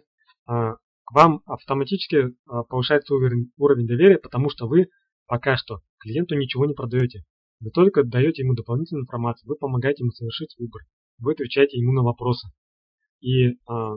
а, 0.46 0.74
к 1.04 1.12
вам 1.12 1.42
автоматически 1.46 2.34
а, 2.46 2.62
повышается 2.62 3.14
уровень, 3.14 3.50
уровень 3.56 3.86
доверия, 3.86 4.18
потому 4.18 4.50
что 4.50 4.66
вы 4.66 4.88
пока 5.26 5.56
что 5.56 5.80
клиенту 5.98 6.36
ничего 6.36 6.66
не 6.66 6.74
продаете. 6.74 7.24
Вы 7.60 7.70
только 7.70 8.04
даете 8.04 8.42
ему 8.42 8.54
дополнительную 8.54 9.02
информацию, 9.02 9.48
вы 9.48 9.56
помогаете 9.56 10.04
ему 10.04 10.12
совершить 10.12 10.54
выбор, 10.58 10.82
вы 11.18 11.32
отвечаете 11.32 11.78
ему 11.78 11.92
на 11.92 12.02
вопросы. 12.02 12.48
И 13.20 13.58
а, 13.66 13.96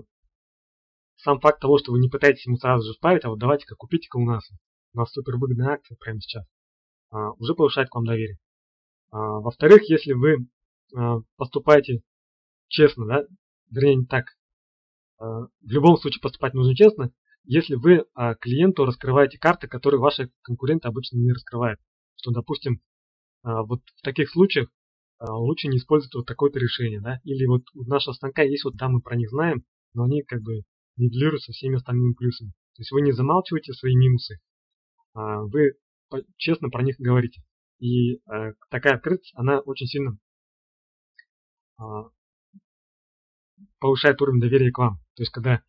сам 1.24 1.40
факт 1.40 1.60
того, 1.60 1.78
что 1.78 1.92
вы 1.92 2.00
не 2.00 2.10
пытаетесь 2.10 2.46
ему 2.46 2.58
сразу 2.58 2.88
же 2.88 2.98
впарить, 2.98 3.26
а 3.26 3.30
вот 3.30 3.40
давайте-ка 3.40 3.76
купите-ка 3.76 4.18
у 4.18 4.26
нас, 4.26 4.50
у 4.94 4.98
нас 4.98 5.12
супер 5.12 5.38
выгодная 5.38 5.74
акция 5.74 5.96
прямо 5.98 6.20
сейчас, 6.20 6.46
а, 7.12 7.32
уже 7.34 7.54
повышает 7.54 7.90
к 7.90 7.96
вам 7.96 8.06
доверие. 8.06 8.38
А, 9.12 9.40
Во-вторых, 9.40 9.84
если 9.90 10.14
вы 10.14 10.48
а, 10.96 11.20
поступаете 11.38 12.02
честно, 12.68 13.06
да, 13.06 13.26
вернее 13.70 13.96
не 13.96 14.06
так, 14.06 14.26
в 15.20 15.50
любом 15.62 15.98
случае 15.98 16.20
поступать 16.20 16.56
нужно 16.56 16.76
честно, 16.76 17.12
если 17.44 17.76
вы 17.76 18.06
клиенту 18.40 18.86
раскрываете 18.86 19.38
карты, 19.38 19.68
которые 19.68 20.02
ваши 20.02 20.32
конкуренты 20.42 20.88
обычно 20.88 21.18
не 21.18 21.32
раскрывают. 21.32 21.80
Что, 22.16 22.32
допустим, 22.32 22.82
вот 23.44 23.82
в 23.98 24.02
таких 24.02 24.32
случаях 24.32 24.70
лучше 25.20 25.68
не 25.68 25.78
использовать 25.78 26.16
вот 26.16 26.26
такое-то 26.26 26.58
решение, 26.58 27.02
да, 27.02 27.20
или 27.24 27.46
вот 27.46 27.62
у 27.76 27.84
нашего 27.84 28.16
станка 28.16 28.42
есть 28.42 28.64
вот, 28.64 28.78
да, 28.78 28.90
мы 28.90 29.00
про 29.00 29.16
них 29.16 29.30
знаем, 29.30 29.64
но 29.94 30.06
они 30.06 30.24
как 30.24 30.42
бы 30.42 30.64
нивелируются 30.98 31.52
всеми 31.52 31.76
остальными 31.76 32.14
плюсами. 32.14 32.52
То 32.76 32.82
есть 32.82 32.92
вы 32.92 33.02
не 33.02 33.12
замалчиваете 33.12 33.74
свои 33.74 33.96
минусы, 33.96 34.40
вы 35.14 35.78
честно 36.38 36.70
про 36.70 36.84
них 36.84 36.96
говорите. 37.00 37.42
И 37.80 38.22
такая 38.70 38.96
открытость, 38.96 39.34
она 39.36 39.60
очень 39.60 39.88
сильно 39.88 40.18
повышает 43.80 44.22
уровень 44.22 44.40
доверия 44.40 44.72
к 44.72 44.78
вам. 44.78 44.98
То 45.16 45.24
есть, 45.24 45.32
когда 45.32 45.64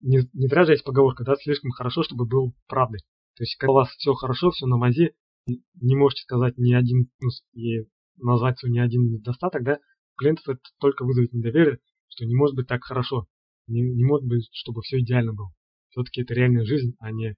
не, 0.00 0.20
не 0.32 0.46
зря 0.48 0.70
есть 0.70 0.84
поговорка, 0.84 1.24
да, 1.24 1.36
слишком 1.36 1.70
хорошо, 1.70 2.02
чтобы 2.02 2.26
был 2.26 2.54
правдой. 2.66 3.00
То 3.36 3.42
есть, 3.42 3.56
когда 3.56 3.72
у 3.72 3.74
вас 3.76 3.88
все 3.90 4.12
хорошо, 4.14 4.50
все 4.50 4.66
на 4.66 4.76
мази, 4.76 5.14
не 5.46 5.96
можете 5.96 6.22
сказать 6.22 6.58
ни 6.58 6.74
один 6.74 7.10
плюс 7.18 7.42
и 7.52 7.86
назвать 8.16 8.58
свой 8.58 8.70
ни 8.70 8.78
один 8.78 9.10
недостаток, 9.10 9.62
да, 9.64 9.78
клиентов 10.18 10.48
это 10.48 10.60
только 10.78 11.04
вызовет 11.04 11.32
недоверие, 11.32 11.78
что 12.08 12.26
не 12.26 12.34
может 12.34 12.54
быть 12.54 12.66
так 12.68 12.84
хорошо. 12.84 13.26
Не, 13.70 13.82
не 13.82 14.04
может 14.04 14.26
быть, 14.26 14.48
чтобы 14.52 14.82
все 14.82 14.98
идеально 15.00 15.32
было. 15.32 15.52
Все-таки 15.90 16.22
это 16.22 16.34
реальная 16.34 16.64
жизнь, 16.64 16.94
а 16.98 17.10
не 17.12 17.36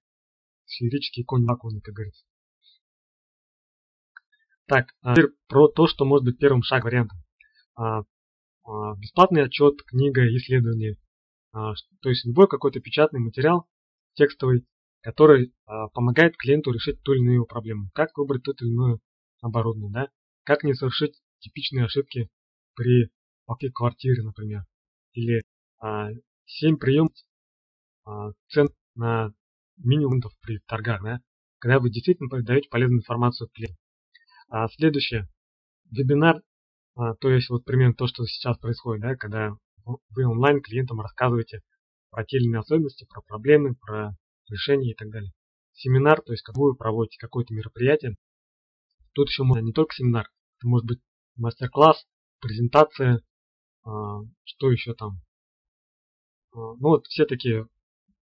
сферический 0.65 1.25
конь 1.25 1.45
вакуумный, 1.45 1.83
как 1.83 1.95
говорится. 1.95 2.25
Так, 4.67 4.95
а 5.03 5.15
теперь 5.15 5.31
про 5.49 5.69
то, 5.69 5.87
что 5.87 6.05
может 6.05 6.25
быть 6.25 6.39
первым 6.39 6.63
шаг 6.63 6.85
вариантом. 6.85 7.19
А, 7.75 8.01
а, 8.65 8.97
бесплатный 8.97 9.45
отчет, 9.45 9.83
книга, 9.83 10.27
исследование. 10.37 10.97
То 11.53 12.09
есть 12.09 12.25
любой 12.25 12.49
какой-то 12.49 12.81
печатный 12.81 13.21
материал, 13.21 13.69
текстовый, 14.15 14.65
который 15.03 15.53
помогает 15.93 16.37
клиенту 16.39 16.71
решить 16.73 17.03
ту 17.03 17.13
или 17.13 17.21
иную 17.21 17.45
проблему. 17.45 17.91
Как 17.93 18.17
выбрать 18.17 18.45
то 18.45 18.53
или 18.53 18.71
иное 18.71 19.01
оборудование, 19.43 19.93
да? 19.93 20.09
Как 20.45 20.65
не 20.65 20.73
совершить 20.73 21.21
типичные 21.41 21.85
ошибки 21.85 22.31
при 22.75 23.11
покупке 23.45 23.71
квартиры, 23.71 24.23
например. 24.23 24.65
Или 25.13 25.43
7 26.47 26.77
приемов 26.77 27.13
цен 28.49 28.69
на 28.95 29.33
минимумов 29.77 30.33
при 30.41 30.59
торгах, 30.67 31.03
да? 31.03 31.21
Когда 31.59 31.79
вы 31.79 31.91
действительно 31.91 32.29
передаете 32.29 32.69
полезную 32.69 33.01
информацию 33.01 33.49
клиенту. 33.49 33.79
А 34.49 34.69
следующее. 34.69 35.29
Вебинар 35.91 36.43
а, 36.95 37.15
то 37.15 37.31
есть 37.31 37.49
вот 37.49 37.65
примерно 37.65 37.95
то, 37.95 38.07
что 38.07 38.25
сейчас 38.27 38.59
происходит, 38.59 39.03
да, 39.03 39.17
когда 39.17 39.57
вы 39.85 40.27
онлайн 40.27 40.61
клиентам 40.61 41.01
рассказываете 41.01 41.63
про 42.11 42.25
те 42.25 42.37
или 42.37 42.45
иные 42.45 42.61
особенности, 42.61 43.07
про 43.09 43.23
проблемы, 43.23 43.75
про 43.75 44.15
решения 44.49 44.93
и 44.93 44.95
так 44.95 45.09
далее. 45.09 45.33
Семинар, 45.73 46.21
то 46.21 46.33
есть 46.33 46.43
как 46.43 46.57
вы 46.57 46.77
проводите 46.77 47.19
какое-то 47.19 47.55
мероприятие. 47.55 48.17
Тут 49.15 49.29
еще 49.29 49.43
можно 49.43 49.65
не 49.65 49.73
только 49.73 49.95
семинар, 49.95 50.29
это 50.59 50.69
может 50.69 50.87
быть 50.87 51.01
мастер-класс, 51.37 52.07
презентация, 52.41 53.23
а, 53.85 54.21
что 54.45 54.71
еще 54.71 54.95
там. 54.95 55.23
А, 56.53 56.57
ну 56.57 56.89
вот 56.89 57.07
все 57.07 57.25
такие 57.25 57.67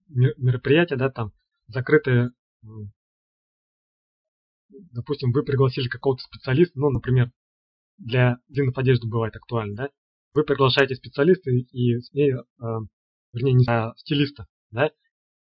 мероприятия, 0.10 0.96
да, 0.96 1.10
там 1.10 1.32
закрытые, 1.68 2.32
допустим, 4.70 5.32
вы 5.32 5.44
пригласили 5.44 5.88
какого-то 5.88 6.24
специалиста, 6.24 6.80
ну, 6.80 6.90
например, 6.90 7.32
для 7.98 8.38
длинных 8.48 8.78
одежды 8.78 9.08
бывает 9.08 9.36
актуально, 9.36 9.76
да? 9.76 9.90
Вы 10.34 10.44
приглашаете 10.44 10.96
специалиста 10.96 11.50
и, 11.50 11.66
и 11.72 11.96
э, 11.96 12.44
вернее, 13.34 13.54
не 13.54 13.66
а 13.68 13.94
стилиста, 13.98 14.46
да? 14.72 14.88
Э, 14.88 14.92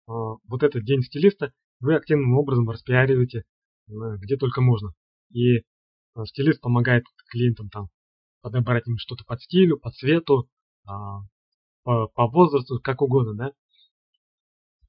вот 0.08 0.64
этот 0.64 0.84
день 0.84 1.02
стилиста 1.02 1.54
вы 1.80 1.96
активным 1.96 2.38
образом 2.38 2.70
распиариваете 2.70 3.40
э, 3.88 3.92
где 4.20 4.38
только 4.38 4.62
можно. 4.62 4.94
И 5.32 5.58
э, 5.58 5.64
стилист 6.26 6.62
помогает 6.62 7.06
клиентам 7.30 7.70
там 7.70 7.90
подобрать 8.42 8.88
им 8.88 8.98
что-то 8.98 9.24
под 9.26 9.42
стилю, 9.42 9.80
по 9.80 9.92
цвету, 9.92 10.48
э, 10.88 10.92
по, 11.86 12.28
возрасту, 12.28 12.80
как 12.82 13.02
угодно, 13.02 13.36
да? 13.36 13.52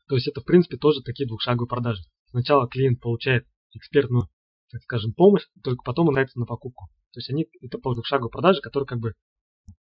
То 0.08 0.14
есть 0.14 0.26
это, 0.26 0.40
в 0.40 0.44
принципе, 0.44 0.78
тоже 0.78 1.02
такие 1.02 1.28
двухшаговые 1.28 1.68
продажи. 1.68 2.02
Сначала 2.30 2.66
клиент 2.68 3.00
получает 3.00 3.46
экспертную, 3.72 4.28
так 4.70 4.82
скажем, 4.82 5.12
помощь, 5.12 5.44
только 5.62 5.82
потом 5.84 6.08
он 6.08 6.14
нравится 6.14 6.38
на 6.38 6.46
покупку. 6.46 6.88
То 7.12 7.20
есть 7.20 7.30
они 7.30 7.46
это 7.60 7.78
по 7.78 7.94
шагу 8.02 8.28
продажи, 8.28 8.60
который 8.60 8.84
как 8.84 8.98
бы 8.98 9.14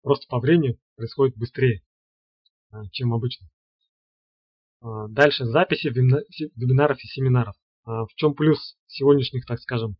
просто 0.01 0.27
по 0.27 0.39
времени 0.39 0.77
происходит 0.95 1.37
быстрее, 1.37 1.81
а, 2.71 2.87
чем 2.91 3.13
обычно. 3.13 3.47
А, 4.81 5.07
дальше 5.07 5.45
записи 5.45 5.87
вебинаров 5.87 6.97
и 7.03 7.07
семинаров. 7.07 7.55
А, 7.85 8.05
в 8.05 8.13
чем 8.15 8.35
плюс 8.35 8.77
сегодняшних, 8.87 9.45
так 9.45 9.59
скажем, 9.59 9.95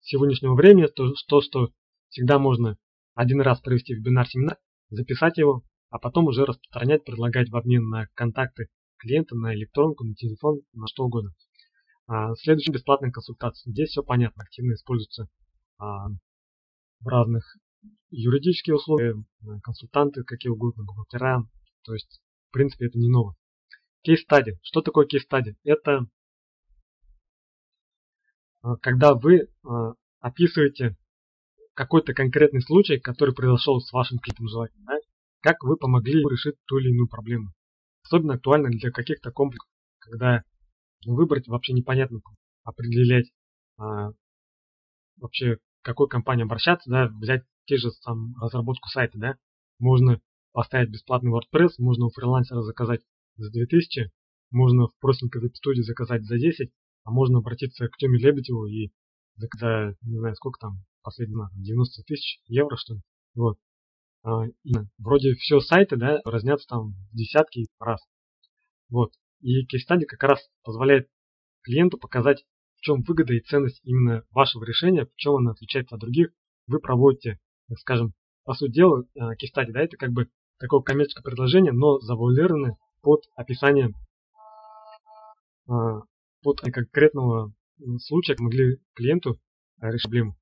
сегодняшнего 0.00 0.54
времени, 0.54 0.86
то, 0.86 1.12
то 1.28 1.40
что 1.40 1.70
всегда 2.08 2.38
можно 2.38 2.76
один 3.14 3.40
раз 3.40 3.60
провести 3.60 3.94
вебинар-семинар, 3.94 4.58
записать 4.90 5.36
его, 5.38 5.62
а 5.90 5.98
потом 5.98 6.26
уже 6.26 6.44
распространять, 6.44 7.04
предлагать 7.04 7.50
в 7.50 7.56
обмен 7.56 7.88
на 7.88 8.06
контакты 8.14 8.68
клиента, 8.98 9.36
на 9.36 9.54
электронку, 9.54 10.04
на 10.04 10.14
телефон, 10.14 10.60
на 10.72 10.86
что 10.86 11.04
угодно. 11.04 11.30
Следующая 12.40 12.72
бесплатная 12.72 13.10
консультация. 13.10 13.70
Здесь 13.70 13.90
все 13.90 14.02
понятно, 14.02 14.42
активно 14.42 14.72
используются 14.72 15.28
в 15.78 17.06
разных 17.06 17.44
юридические 18.10 18.76
условия, 18.76 19.14
э, 19.14 19.60
консультанты, 19.62 20.24
какие 20.24 20.50
угодно, 20.50 20.84
бухгалтера. 20.84 21.44
То 21.84 21.94
есть, 21.94 22.20
в 22.48 22.52
принципе, 22.52 22.86
это 22.86 22.98
не 22.98 23.08
ново. 23.08 23.36
Кейс-стади. 24.02 24.58
Что 24.62 24.80
такое 24.80 25.06
кейс-стади? 25.06 25.56
Это 25.64 26.06
э, 28.64 28.68
когда 28.80 29.14
вы 29.14 29.36
э, 29.36 29.48
описываете 30.20 30.96
какой-то 31.74 32.14
конкретный 32.14 32.62
случай, 32.62 32.98
который 32.98 33.34
произошел 33.34 33.80
с 33.80 33.92
вашим 33.92 34.18
клиентом 34.18 34.48
желательно, 34.48 34.84
да? 34.86 34.98
Как 35.48 35.64
вы 35.64 35.78
помогли 35.78 36.20
решить 36.20 36.56
ту 36.66 36.76
или 36.76 36.90
иную 36.90 37.08
проблему. 37.08 37.54
Особенно 38.02 38.34
актуально 38.34 38.68
для 38.68 38.90
каких-то 38.90 39.30
комплексов, 39.32 39.70
когда 39.98 40.42
выбрать 41.06 41.48
вообще 41.48 41.72
непонятно, 41.72 42.20
определять 42.64 43.30
а, 43.78 44.10
вообще 45.16 45.56
какой 45.80 46.06
компании 46.06 46.44
обращаться, 46.44 46.90
да, 46.90 47.08
взять 47.08 47.44
те 47.64 47.78
же 47.78 47.88
там 48.04 48.34
разработку 48.38 48.90
сайта, 48.90 49.18
да, 49.18 49.36
можно 49.78 50.20
поставить 50.52 50.90
бесплатный 50.90 51.32
WordPress, 51.32 51.76
можно 51.78 52.04
у 52.04 52.10
фрилансера 52.10 52.60
заказать 52.60 53.00
за 53.36 53.50
2000, 53.50 54.10
можно 54.50 54.88
в 54.88 54.98
простенькой 55.00 55.40
веб-студии 55.40 55.80
заказать 55.80 56.26
за 56.26 56.36
10, 56.36 56.70
а 57.04 57.10
можно 57.10 57.38
обратиться 57.38 57.88
к 57.88 57.96
Теме 57.96 58.18
Лебедеву 58.18 58.66
и 58.66 58.90
за, 59.36 59.96
не 60.02 60.18
знаю, 60.18 60.34
сколько 60.34 60.60
там, 60.60 60.84
последний 61.02 61.36
90 61.54 62.02
тысяч 62.02 62.42
евро, 62.48 62.76
что 62.76 62.96
ли. 62.96 63.00
Вот. 63.34 63.58
А, 64.22 64.44
вроде 64.98 65.34
все 65.34 65.60
сайты, 65.60 65.96
да, 65.96 66.20
разнятся 66.24 66.66
там 66.68 66.92
в 67.12 67.16
десятки 67.16 67.66
раз. 67.78 68.00
Вот. 68.88 69.12
И 69.40 69.64
кейс-стади 69.66 70.04
как 70.06 70.22
раз 70.22 70.40
позволяет 70.64 71.08
клиенту 71.62 71.98
показать, 71.98 72.44
в 72.76 72.80
чем 72.80 73.02
выгода 73.02 73.34
и 73.34 73.40
ценность 73.40 73.80
именно 73.84 74.24
вашего 74.30 74.64
решения, 74.64 75.06
в 75.06 75.14
чем 75.16 75.36
оно 75.36 75.50
отличается 75.52 75.94
от 75.94 76.00
других. 76.00 76.30
Вы 76.66 76.80
проводите, 76.80 77.38
так 77.68 77.78
скажем, 77.78 78.14
по 78.44 78.54
сути 78.54 78.72
дела, 78.72 79.04
а, 79.18 79.34
кейс-стади, 79.36 79.72
да, 79.72 79.80
это 79.80 79.96
как 79.96 80.10
бы 80.10 80.28
такое 80.58 80.80
коммерческое 80.80 81.22
предложение, 81.22 81.72
но 81.72 82.00
завуалированное 82.00 82.76
под 83.02 83.24
описание 83.36 83.92
а, 85.68 86.00
под 86.42 86.60
конкретного 86.60 87.52
случая 87.98 88.36
могли 88.38 88.78
клиенту 88.94 89.38
решить 89.80 90.02
проблему. 90.02 90.36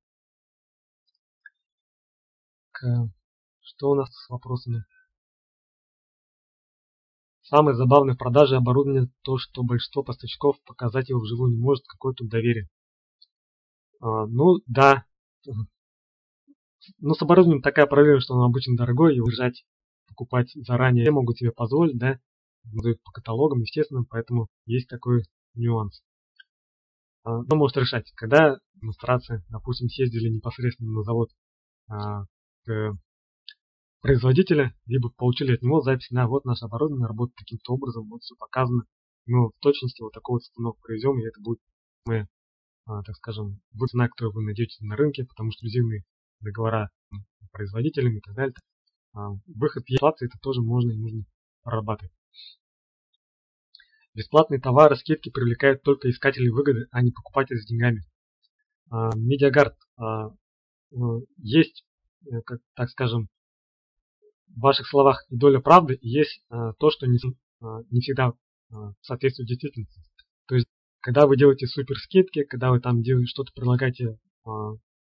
Что 3.67 3.89
у 3.89 3.95
нас 3.95 4.09
с 4.09 4.29
вопросами? 4.29 4.85
Самое 7.41 7.75
забавное 7.75 8.15
в 8.15 8.17
продаже 8.17 8.55
оборудования 8.55 9.09
то, 9.23 9.37
что 9.37 9.61
большинство 9.61 10.03
поставщиков 10.03 10.55
показать 10.63 11.09
его 11.09 11.19
вживую 11.19 11.51
не 11.51 11.57
может, 11.57 11.85
какое 11.85 12.13
тут 12.13 12.29
доверие. 12.29 12.69
А, 13.99 14.25
ну 14.25 14.59
да. 14.67 15.05
Но 16.99 17.13
с 17.13 17.21
оборудованием 17.21 17.61
такая 17.61 17.87
проблема, 17.87 18.21
что 18.21 18.35
оно 18.35 18.45
обычно 18.45 18.77
дорогое, 18.77 19.13
его 19.13 19.27
держать, 19.27 19.65
покупать 20.07 20.49
заранее 20.55 21.03
все 21.03 21.11
могут 21.11 21.37
себе 21.37 21.51
позволить, 21.51 21.97
да, 21.97 22.19
дают 22.63 23.03
по 23.03 23.11
каталогам, 23.11 23.59
естественно, 23.59 24.05
поэтому 24.09 24.47
есть 24.65 24.87
такой 24.87 25.23
нюанс. 25.55 26.01
А, 27.25 27.41
но 27.41 27.55
может 27.57 27.75
решать, 27.75 28.09
когда 28.15 28.59
демонстрации, 28.75 29.43
допустим, 29.49 29.89
съездили 29.89 30.29
непосредственно 30.29 30.91
на 30.91 31.03
завод 31.03 31.29
а, 31.89 32.23
к 32.65 32.97
производителя, 34.01 34.75
либо 34.85 35.09
получили 35.09 35.53
от 35.53 35.61
него 35.61 35.81
запись, 35.81 36.11
на 36.11 36.27
вот 36.27 36.45
наше 36.45 36.65
оборудование 36.65 37.07
работает 37.07 37.37
таким-то 37.37 37.73
образом, 37.73 38.07
вот 38.09 38.21
все 38.21 38.35
показано. 38.35 38.83
Мы 39.25 39.49
в 39.49 39.53
точности 39.59 40.01
вот 40.01 40.13
такой 40.13 40.35
вот 40.35 40.43
станок 40.43 40.77
привезем, 40.81 41.19
и 41.19 41.25
это 41.25 41.41
будет 41.41 41.59
мы, 42.05 42.27
а, 42.85 43.03
так 43.03 43.15
скажем, 43.17 43.59
будет 43.73 43.89
цена, 43.89 44.07
которую 44.07 44.33
вы 44.35 44.43
найдете 44.43 44.83
на 44.85 44.95
рынке, 44.95 45.25
потому 45.25 45.51
что 45.51 45.65
эксклюзивные 45.65 46.03
договора 46.39 46.89
с 47.11 47.49
производителями 47.51 48.19
и 48.19 48.21
так 48.21 48.35
далее. 48.35 48.53
А, 49.13 49.31
выход 49.47 49.83
ситуации 49.85 50.27
это 50.27 50.37
тоже 50.41 50.61
можно 50.61 50.91
и 50.91 50.97
нужно 50.97 51.25
прорабатывать. 51.63 52.13
Бесплатные 54.13 54.61
товары, 54.61 54.95
скидки 54.95 55.29
привлекают 55.29 55.83
только 55.83 56.09
искателей 56.09 56.49
выгоды, 56.49 56.87
а 56.91 57.01
не 57.01 57.11
покупателей 57.11 57.61
с 57.61 57.67
деньгами. 57.67 58.03
Медиагард 58.89 59.75
ну, 60.91 61.25
есть, 61.37 61.85
э, 62.31 62.41
так 62.75 62.89
скажем, 62.89 63.27
в 64.57 64.61
ваших 64.61 64.87
словах 64.87 65.23
и 65.29 65.37
доля 65.37 65.59
правды, 65.59 65.99
есть 66.01 66.41
э, 66.49 66.73
то, 66.79 66.89
что 66.89 67.05
не, 67.05 67.17
э, 67.17 67.83
не 67.91 68.01
всегда 68.01 68.33
соответствует 69.01 69.47
действительности. 69.47 70.01
То 70.45 70.55
есть, 70.55 70.67
когда 70.99 71.25
вы 71.25 71.37
делаете 71.37 71.67
супер 71.67 71.95
скидки, 71.95 72.43
когда 72.43 72.71
вы 72.71 72.81
там 72.81 73.01
делаете 73.01 73.29
что-то 73.29 73.53
предлагаете 73.53 74.19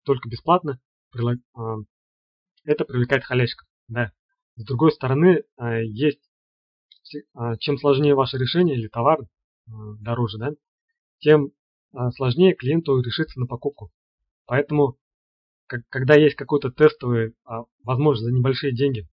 только 0.04 0.28
бесплатно, 0.28 0.78
это 2.62 2.84
привлекает 2.84 3.24
халячка. 3.24 3.66
Да. 3.88 4.12
С 4.54 4.64
другой 4.64 4.92
стороны, 4.92 5.42
есть 5.82 6.20
чем 7.58 7.76
сложнее 7.78 8.14
ваше 8.14 8.38
решение 8.38 8.76
или 8.76 8.86
товар 8.86 9.18
дороже, 9.66 10.38
да, 10.38 10.52
тем 11.18 11.50
сложнее 12.14 12.54
клиенту 12.54 13.00
решиться 13.00 13.40
на 13.40 13.46
покупку. 13.46 13.90
Поэтому 14.46 14.96
когда 15.66 16.14
есть 16.14 16.36
какой-то 16.36 16.70
тестовый, 16.70 17.34
возможность 17.82 18.26
за 18.26 18.32
небольшие 18.32 18.72
деньги, 18.72 19.08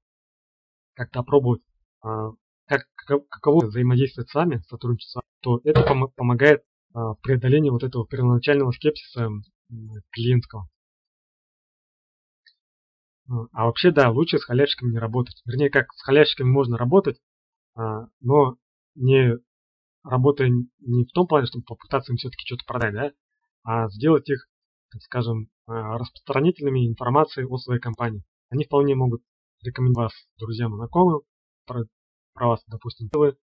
как-то 0.95 1.19
опробовать, 1.19 1.61
а, 2.01 2.31
как, 2.65 2.87
каково 3.29 3.65
взаимодействовать 3.65 4.29
с 4.29 4.33
вами, 4.33 4.61
сотрудничать 4.67 5.09
с 5.09 5.15
вами, 5.15 5.25
то 5.41 5.61
это 5.63 5.83
пом 5.83 6.11
помогает 6.15 6.63
а, 6.93 7.13
в 7.13 7.21
преодолении 7.21 7.69
вот 7.69 7.83
этого 7.83 8.07
первоначального 8.07 8.71
скепсиса 8.71 9.29
клиентского. 10.11 10.67
А 13.53 13.65
вообще, 13.65 13.91
да, 13.91 14.11
лучше 14.11 14.37
с 14.37 14.43
халявщиками 14.43 14.91
не 14.91 14.99
работать. 14.99 15.41
Вернее, 15.45 15.69
как 15.69 15.91
с 15.93 16.03
халявщиками 16.03 16.49
можно 16.49 16.77
работать, 16.77 17.19
но 17.75 18.57
не 18.95 19.39
работая 20.03 20.49
не 20.49 21.05
в 21.05 21.11
том 21.13 21.25
плане, 21.25 21.47
чтобы 21.47 21.63
попытаться 21.63 22.11
им 22.11 22.17
все-таки 22.17 22.45
что-то 22.45 22.65
продать, 22.65 22.93
да, 22.93 23.11
а 23.63 23.89
сделать 23.89 24.29
их 24.29 24.47
так 24.93 25.01
скажем, 25.01 25.49
а, 25.65 25.97
распространителями 25.97 26.87
информации 26.87 27.43
о 27.43 27.57
своей 27.57 27.81
компании. 27.81 28.23
Они 28.49 28.63
вполне 28.63 28.95
могут 28.95 29.23
рекомендовать 29.63 30.11
вас 30.11 30.27
друзьям 30.37 30.73
и 30.73 30.77
знакомым 30.77 31.21
про, 31.65 31.85
про 32.33 32.47
вас, 32.47 32.63
допустим, 32.67 33.09
вы, 33.13 33.37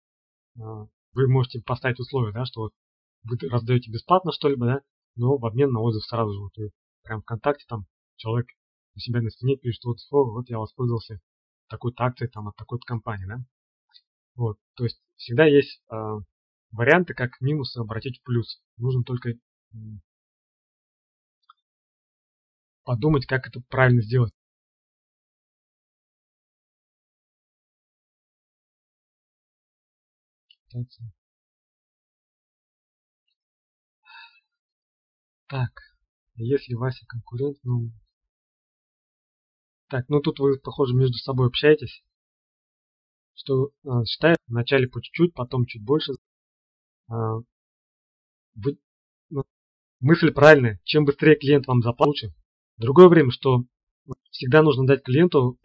а, 0.59 0.87
вы 1.13 1.27
можете 1.27 1.61
поставить 1.61 1.99
условия, 1.99 2.33
да, 2.33 2.45
что 2.45 2.61
вот 2.61 2.73
вы 3.23 3.37
раздаете 3.49 3.91
бесплатно 3.91 4.31
что-либо, 4.31 4.65
да, 4.65 4.81
но 5.15 5.37
в 5.37 5.45
обмен 5.45 5.71
на 5.71 5.81
отзыв 5.81 6.03
сразу 6.05 6.33
же, 6.33 6.39
вот 6.39 6.57
вы 6.57 6.71
прям 7.03 7.21
ВКонтакте 7.21 7.65
там 7.67 7.85
человек 8.15 8.47
у 8.95 8.99
себя 8.99 9.21
на 9.21 9.29
стене 9.29 9.57
пишет, 9.57 9.83
вот, 9.85 9.97
о, 10.11 10.31
вот 10.31 10.49
я 10.49 10.59
воспользовался 10.59 11.19
такой-то 11.69 12.03
акцией 12.03 12.29
там 12.29 12.47
от 12.47 12.55
такой-то 12.55 12.85
компании, 12.85 13.25
да. 13.27 13.37
Вот, 14.35 14.57
то 14.75 14.85
есть 14.85 15.01
всегда 15.17 15.45
есть 15.45 15.81
э, 15.91 15.95
варианты, 16.71 17.13
как 17.13 17.39
минусы 17.41 17.77
обратить 17.77 18.19
в 18.19 18.23
плюс. 18.23 18.61
Нужно 18.77 19.03
только 19.03 19.33
подумать, 22.83 23.25
как 23.25 23.47
это 23.47 23.61
правильно 23.69 24.01
сделать. 24.01 24.33
Так, 35.47 35.71
если 36.35 36.75
Вася 36.75 37.05
конкурент, 37.07 37.57
ну... 37.63 37.91
Так, 39.89 40.07
ну 40.09 40.21
тут 40.21 40.39
вы, 40.39 40.59
похоже, 40.59 40.93
между 40.93 41.17
собой 41.17 41.47
общаетесь. 41.47 42.03
Что 43.33 43.69
э, 43.83 44.05
считаю, 44.05 44.35
вначале 44.47 44.87
по 44.87 45.01
чуть-чуть, 45.01 45.33
потом 45.33 45.65
чуть 45.65 45.83
больше. 45.83 46.11
Э, 47.09 47.13
вы, 48.55 48.77
ну, 49.29 49.43
мысль 49.99 50.31
правильная. 50.31 50.79
Чем 50.83 51.05
быстрее 51.05 51.35
клиент 51.35 51.65
вам 51.65 51.81
заплатит, 51.81 52.31
Другое 52.79 53.09
время, 53.09 53.29
что 53.29 53.65
всегда 54.31 54.61
нужно 54.61 54.87
дать 54.87 55.03
клиенту 55.03 55.59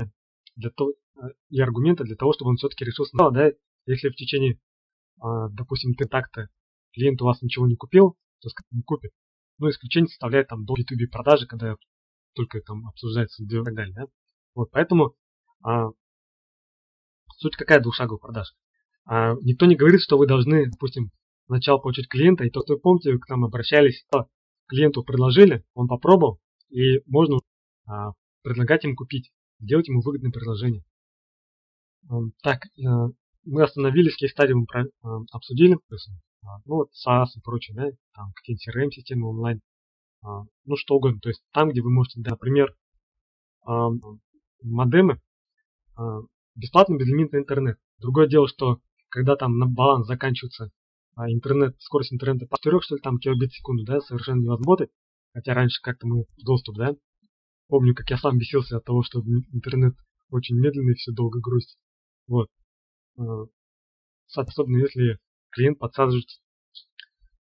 для 0.56 0.70
того, 0.70 0.94
и 1.48 1.60
аргументы 1.60 2.02
для 2.02 2.16
того, 2.16 2.32
чтобы 2.32 2.50
он 2.50 2.56
все-таки 2.56 2.84
решился 2.84 3.16
на 3.16 3.30
да, 3.30 3.52
если 3.86 4.08
в 4.08 4.16
течение, 4.16 4.54
а, 4.54 4.56
допустим, 5.20 5.94
контакта 5.94 6.48
клиент 6.92 7.20
у 7.22 7.24
вас 7.24 7.42
ничего 7.42 7.66
не 7.66 7.76
купил, 7.76 8.16
то 8.40 8.48
не 8.70 8.82
купит. 8.82 9.12
Но 9.58 9.70
исключение 9.70 10.08
составляет 10.08 10.48
там 10.48 10.64
до 10.64 10.74
B2B 10.74 11.08
продажи, 11.10 11.46
когда 11.46 11.76
только 12.34 12.60
там 12.60 12.86
обсуждается 12.86 13.42
и 13.42 13.48
так 13.48 13.74
далее. 13.74 13.94
Да? 13.94 14.04
Вот, 14.54 14.70
поэтому 14.70 15.14
а, 15.62 15.88
суть 17.36 17.56
какая 17.56 17.80
двухшаговая 17.80 18.18
продажа. 18.18 18.52
А, 19.04 19.34
никто 19.42 19.66
не 19.66 19.76
говорит, 19.76 20.00
что 20.00 20.18
вы 20.18 20.26
должны, 20.26 20.70
допустим, 20.70 21.10
сначала 21.46 21.78
получить 21.78 22.08
клиента, 22.08 22.44
и 22.44 22.50
то, 22.50 22.62
что 22.62 22.74
вы 22.74 22.80
помните, 22.80 23.18
к 23.18 23.28
нам 23.28 23.44
обращались, 23.44 24.06
клиенту 24.66 25.04
предложили, 25.04 25.64
он 25.74 25.88
попробовал, 25.88 26.40
и 26.70 27.00
можно 27.06 27.38
а, 27.86 28.12
предлагать 28.42 28.84
им 28.84 28.96
купить, 28.96 29.32
сделать 29.60 29.88
ему 29.88 30.00
выгодное 30.00 30.32
предложение. 30.32 30.84
Так, 32.42 32.66
э, 32.66 32.82
мы 33.44 33.62
остановились, 33.62 34.16
кейс-стадии 34.16 34.52
мы 34.52 34.66
про, 34.66 34.84
а, 35.02 35.20
обсудили, 35.32 35.78
а, 36.42 36.58
ну 36.64 36.74
вот 36.76 36.90
SaaS 36.90 37.28
и 37.36 37.40
прочее, 37.40 37.76
да, 37.76 37.90
там 38.14 38.32
какие-нибудь 38.34 38.68
CRM-системы 38.68 39.28
онлайн, 39.28 39.60
ну 40.64 40.76
что 40.76 40.96
угодно, 40.96 41.20
то 41.20 41.28
есть 41.28 41.42
там, 41.52 41.68
где 41.68 41.82
вы 41.82 41.90
можете, 41.90 42.20
да, 42.22 42.30
например, 42.30 42.74
модемы, 44.62 45.20
бесплатный 46.54 46.96
безлимитный 46.96 47.40
интернет. 47.40 47.78
Другое 47.98 48.26
дело, 48.26 48.48
что 48.48 48.78
когда 49.10 49.36
там 49.36 49.58
на 49.58 49.66
баланс 49.66 50.06
заканчивается 50.06 50.70
интернет, 51.18 51.76
скорость 51.78 52.12
интернета 52.12 52.46
по 52.46 52.56
4, 52.56 52.80
что 52.80 52.94
ли, 52.96 53.02
там 53.02 53.18
килобит 53.18 53.52
в 53.52 53.56
секунду, 53.56 53.84
да, 53.84 54.00
совершенно 54.00 54.40
невозможно 54.40 54.86
Хотя 55.34 55.52
раньше 55.52 55.82
как-то 55.82 56.06
мы 56.06 56.24
доступ, 56.38 56.76
да? 56.76 56.94
Помню, 57.68 57.94
как 57.94 58.08
я 58.08 58.16
сам 58.16 58.38
бесился 58.38 58.76
от 58.76 58.84
того, 58.84 59.02
что 59.02 59.20
интернет 59.52 59.94
очень 60.30 60.56
медленный, 60.56 60.94
все 60.94 61.12
долго 61.12 61.40
грузит. 61.40 61.76
Вот. 62.28 62.48
Особенно 63.16 64.78
если 64.78 65.18
клиент 65.50 65.78
подсаживает. 65.78 66.28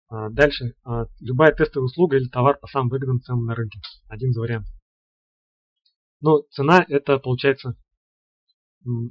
А, 0.08 0.30
дальше. 0.30 0.74
А, 0.84 1.06
любая 1.20 1.52
тестовая 1.52 1.86
услуга 1.86 2.16
или 2.16 2.28
товар 2.28 2.58
по 2.58 2.66
самым 2.68 2.88
выгодным 2.90 3.20
ценам 3.20 3.46
на 3.46 3.54
рынке. 3.54 3.80
Один 4.08 4.30
из 4.30 4.36
вариантов. 4.36 4.72
Но 6.20 6.42
цена 6.50 6.84
это 6.88 7.18
получается 7.18 7.74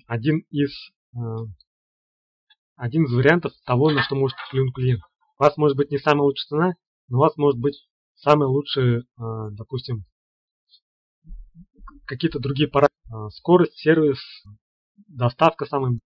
один 0.08 0.46
из 0.50 0.72
один 2.76 3.06
из 3.06 3.14
вариантов 3.14 3.54
того, 3.66 3.92
на 3.92 4.02
что 4.04 4.16
может 4.16 4.38
клюнуть 4.50 4.74
клиент. 4.74 5.02
У 5.38 5.44
вас 5.44 5.58
может 5.58 5.78
быть 5.78 5.92
не 5.92 5.98
самая 5.98 6.24
лучшая 6.24 6.48
цена, 6.48 6.74
но 7.08 7.18
у 7.18 7.22
вас 7.22 7.36
может 7.38 7.60
быть 7.60 7.88
самые 8.16 8.48
лучшие, 8.48 9.04
допустим, 9.18 10.06
какие-то 12.06 12.40
другие 12.40 12.70
параметры. 12.70 13.30
Скорость, 13.32 13.78
сервис, 13.78 14.20
доставка 15.08 15.66
или 15.66 16.00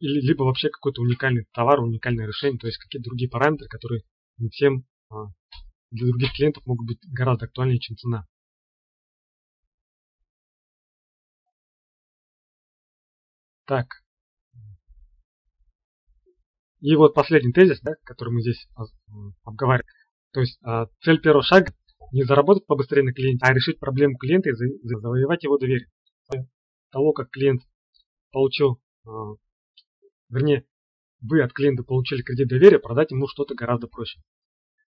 либо 0.00 0.44
вообще 0.44 0.68
какой-то 0.68 1.02
уникальный 1.02 1.46
товар, 1.52 1.80
уникальное 1.80 2.26
решение, 2.26 2.58
то 2.58 2.66
есть 2.66 2.78
какие-то 2.78 3.08
другие 3.08 3.30
параметры, 3.30 3.68
которые 3.68 4.02
не 4.38 4.48
всем 4.50 4.84
для 5.90 6.06
других 6.06 6.32
клиентов 6.34 6.64
могут 6.66 6.86
быть 6.86 6.98
гораздо 7.12 7.46
актуальнее, 7.46 7.80
чем 7.80 7.96
цена. 7.96 8.26
Так. 13.66 13.86
И 16.80 16.96
вот 16.96 17.14
последний 17.14 17.52
тезис, 17.52 17.80
да, 17.82 17.92
который 18.04 18.30
мы 18.32 18.40
здесь 18.40 18.68
обговариваем. 19.44 19.86
То 20.32 20.40
есть 20.40 20.58
а, 20.64 20.86
цель 21.02 21.20
первого 21.20 21.42
шага 21.42 21.72
не 22.12 22.24
заработать 22.24 22.66
побыстрее 22.66 23.04
на 23.04 23.12
клиенте, 23.12 23.44
а 23.46 23.52
решить 23.52 23.78
проблему 23.78 24.16
клиента 24.16 24.50
и 24.50 24.54
завоевать 24.82 25.44
его 25.44 25.58
доверие. 25.58 25.88
Того, 26.90 27.12
как 27.12 27.30
клиент 27.30 27.62
получил, 28.32 28.80
а, 29.04 29.34
вернее, 30.30 30.66
вы 31.20 31.42
от 31.42 31.52
клиента 31.52 31.82
получили 31.82 32.22
кредит 32.22 32.48
доверия, 32.48 32.78
продать 32.78 33.10
ему 33.10 33.26
что-то 33.28 33.54
гораздо 33.54 33.88
проще. 33.88 34.20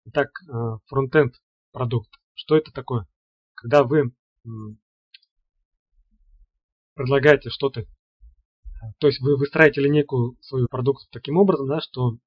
Итак, 0.06 0.30
а, 0.50 0.78
фронтенд 0.86 1.34
продукт. 1.72 2.10
Что 2.34 2.56
это 2.56 2.72
такое? 2.72 3.06
Когда 3.54 3.84
вы 3.84 4.12
предлагаете 6.94 7.50
что-то, 7.50 7.84
то 8.98 9.06
есть 9.06 9.20
вы 9.20 9.36
выстраиваете 9.36 9.80
линейку 9.80 10.36
свою 10.40 10.68
продукта 10.68 11.06
таким 11.10 11.36
образом, 11.36 11.66
да, 11.66 11.80
что 11.80 12.18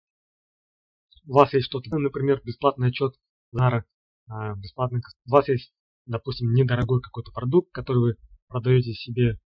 у 1.27 1.33
вас 1.33 1.53
есть 1.53 1.67
что-то, 1.67 1.97
например, 1.97 2.41
бесплатный 2.43 2.89
отчет 2.89 3.15
Zara, 3.55 3.83
а, 4.27 4.55
бесплатный, 4.55 5.01
у 5.25 5.31
вас 5.31 5.47
есть, 5.47 5.71
допустим, 6.05 6.53
недорогой 6.53 7.01
какой-то 7.01 7.31
продукт, 7.31 7.71
который 7.71 7.99
вы 7.99 8.15
продаете 8.47 8.93
себе, 8.93 9.39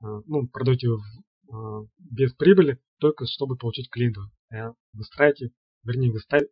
а, 0.00 0.20
ну, 0.26 0.48
продаете 0.48 0.88
а, 1.52 1.82
без 1.98 2.34
прибыли, 2.34 2.80
только 3.00 3.26
чтобы 3.26 3.56
получить 3.56 3.90
клиентов. 3.90 4.24
Вы 4.50 5.04
ставите, 5.04 5.50
вернее, 5.82 6.12
вы 6.12 6.20
ставите, 6.20 6.50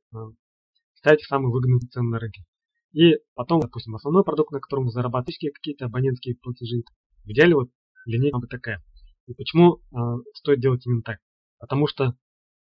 ставите 0.94 1.24
самую 1.26 1.52
выгодную 1.52 1.80
цену 1.90 2.10
на 2.10 2.18
рынке. 2.18 2.44
И 2.92 3.18
потом, 3.34 3.60
допустим, 3.60 3.94
основной 3.94 4.24
продукт, 4.24 4.50
на 4.50 4.60
котором 4.60 4.84
вы 4.86 4.90
зарабатываете 4.90 5.50
какие-то 5.50 5.86
абонентские 5.86 6.36
платежи. 6.36 6.82
В 7.24 7.30
идеале 7.30 7.54
вот 7.54 7.70
линейка 8.06 8.40
такая. 8.48 8.82
И 9.26 9.34
почему 9.34 9.82
стоит 10.34 10.60
делать 10.60 10.86
именно 10.86 11.02
так? 11.02 11.18
Потому 11.58 11.86
что 11.86 12.16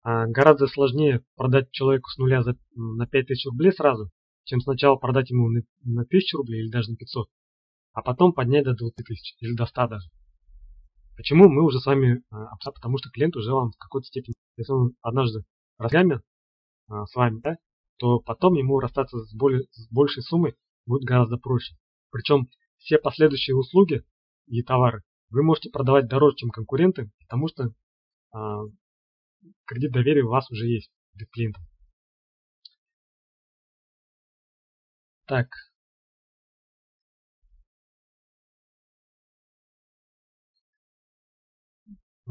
гораздо 0.05 0.67
сложнее 0.69 1.25
продать 1.37 1.71
человеку 1.73 2.09
с 2.09 2.19
нуля 2.19 2.43
за, 2.43 2.57
на 2.75 3.07
5000 3.07 3.47
рублей 3.47 3.73
сразу, 3.73 4.11
чем 4.45 4.61
сначала 4.61 4.97
продать 4.97 5.31
ему 5.31 5.49
на, 5.49 5.63
на 5.85 6.03
1000 6.03 6.37
рублей 6.37 6.63
или 6.63 6.71
даже 6.71 6.91
на 6.91 6.97
500, 6.97 7.29
а 7.93 8.03
потом 8.03 8.33
поднять 8.33 8.65
до 8.65 8.75
2000 8.75 9.37
или 9.41 9.55
до 9.55 9.67
100 9.67 9.87
даже. 9.89 10.09
Почему 11.23 11.49
мы 11.49 11.63
уже 11.63 11.79
с 11.79 11.87
вами, 11.87 12.25
а, 12.33 12.57
потому 12.65 12.99
что 12.99 13.09
клиент 13.11 13.37
уже 13.37 13.53
вам 13.53 13.71
в 13.71 13.77
какой-то 13.77 14.09
степени, 14.09 14.35
если 14.57 14.73
он 14.73 14.97
однажды 15.03 15.45
разгамит 15.79 16.21
а, 16.89 17.07
с 17.07 17.15
вами, 17.15 17.39
да, 17.45 17.59
то 17.99 18.19
потом 18.19 18.55
ему 18.55 18.81
расстаться 18.81 19.25
с, 19.25 19.33
более, 19.33 19.63
с 19.71 19.89
большей 19.89 20.25
суммой 20.25 20.57
будет 20.85 21.05
гораздо 21.05 21.37
проще. 21.37 21.77
Причем 22.11 22.49
все 22.79 22.99
последующие 22.99 23.55
услуги 23.55 24.03
и 24.49 24.65
товары 24.65 25.05
вы 25.31 25.45
можете 25.45 25.71
продавать 25.71 26.09
дороже, 26.09 26.39
чем 26.39 26.51
конкуренты, 26.51 27.13
потому 27.21 27.47
что 27.47 27.73
а, 28.33 28.63
кредит 29.65 29.93
доверия 29.93 30.25
у 30.25 30.31
вас 30.31 30.51
уже 30.51 30.67
есть 30.67 30.91
для 31.15 31.27
клиентов. 31.27 31.63
Так. 35.27 35.47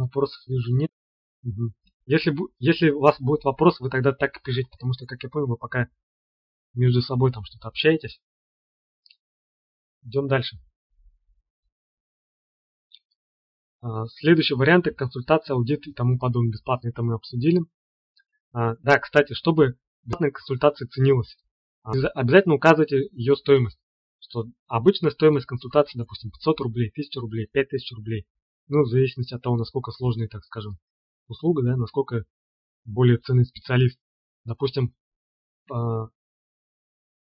Вопросов 0.01 0.41
вижу 0.47 0.75
нет. 0.75 0.91
Угу. 1.43 1.73
Если, 2.05 2.35
если 2.59 2.89
у 2.89 2.99
вас 2.99 3.19
будет 3.19 3.43
вопрос, 3.43 3.79
вы 3.79 3.89
тогда 3.89 4.11
так 4.11 4.37
и 4.37 4.41
пишите, 4.43 4.69
потому 4.71 4.93
что, 4.93 5.05
как 5.05 5.21
я 5.23 5.29
понял, 5.29 5.47
вы 5.47 5.57
пока 5.57 5.87
между 6.73 7.01
собой 7.01 7.31
там 7.31 7.43
что-то 7.43 7.67
общаетесь. 7.67 8.21
Идем 10.03 10.27
дальше. 10.27 10.57
А, 13.81 14.05
следующий 14.07 14.55
вариант– 14.55 14.85
консультация, 14.97 15.55
аудит 15.55 15.87
и 15.87 15.93
тому 15.93 16.17
подобное. 16.17 16.51
Бесплатно 16.51 16.89
это 16.89 17.01
мы 17.03 17.15
обсудили. 17.15 17.61
А, 18.53 18.75
да, 18.77 18.99
кстати, 18.99 19.33
чтобы 19.33 19.77
бесплатная 20.03 20.31
консультация 20.31 20.87
ценилась, 20.87 21.37
обязательно 21.83 22.55
указывайте 22.55 23.09
ее 23.11 23.35
стоимость. 23.35 23.79
Что 24.19 24.45
обычная 24.67 25.09
стоимость 25.09 25.47
консультации, 25.47 25.97
допустим, 25.97 26.31
500 26.31 26.59
рублей, 26.61 26.89
1000 26.89 27.19
рублей, 27.19 27.47
5000 27.51 27.95
рублей. 27.95 28.27
Ну, 28.71 28.83
в 28.83 28.87
зависимости 28.87 29.33
от 29.33 29.41
того, 29.41 29.57
насколько 29.57 29.91
сложная, 29.91 30.29
так 30.29 30.45
скажем, 30.45 30.77
услуга, 31.27 31.61
да, 31.61 31.75
насколько 31.75 32.23
более 32.85 33.17
ценный 33.17 33.43
специалист. 33.43 33.99
Допустим, 34.45 34.95
а, 35.69 36.07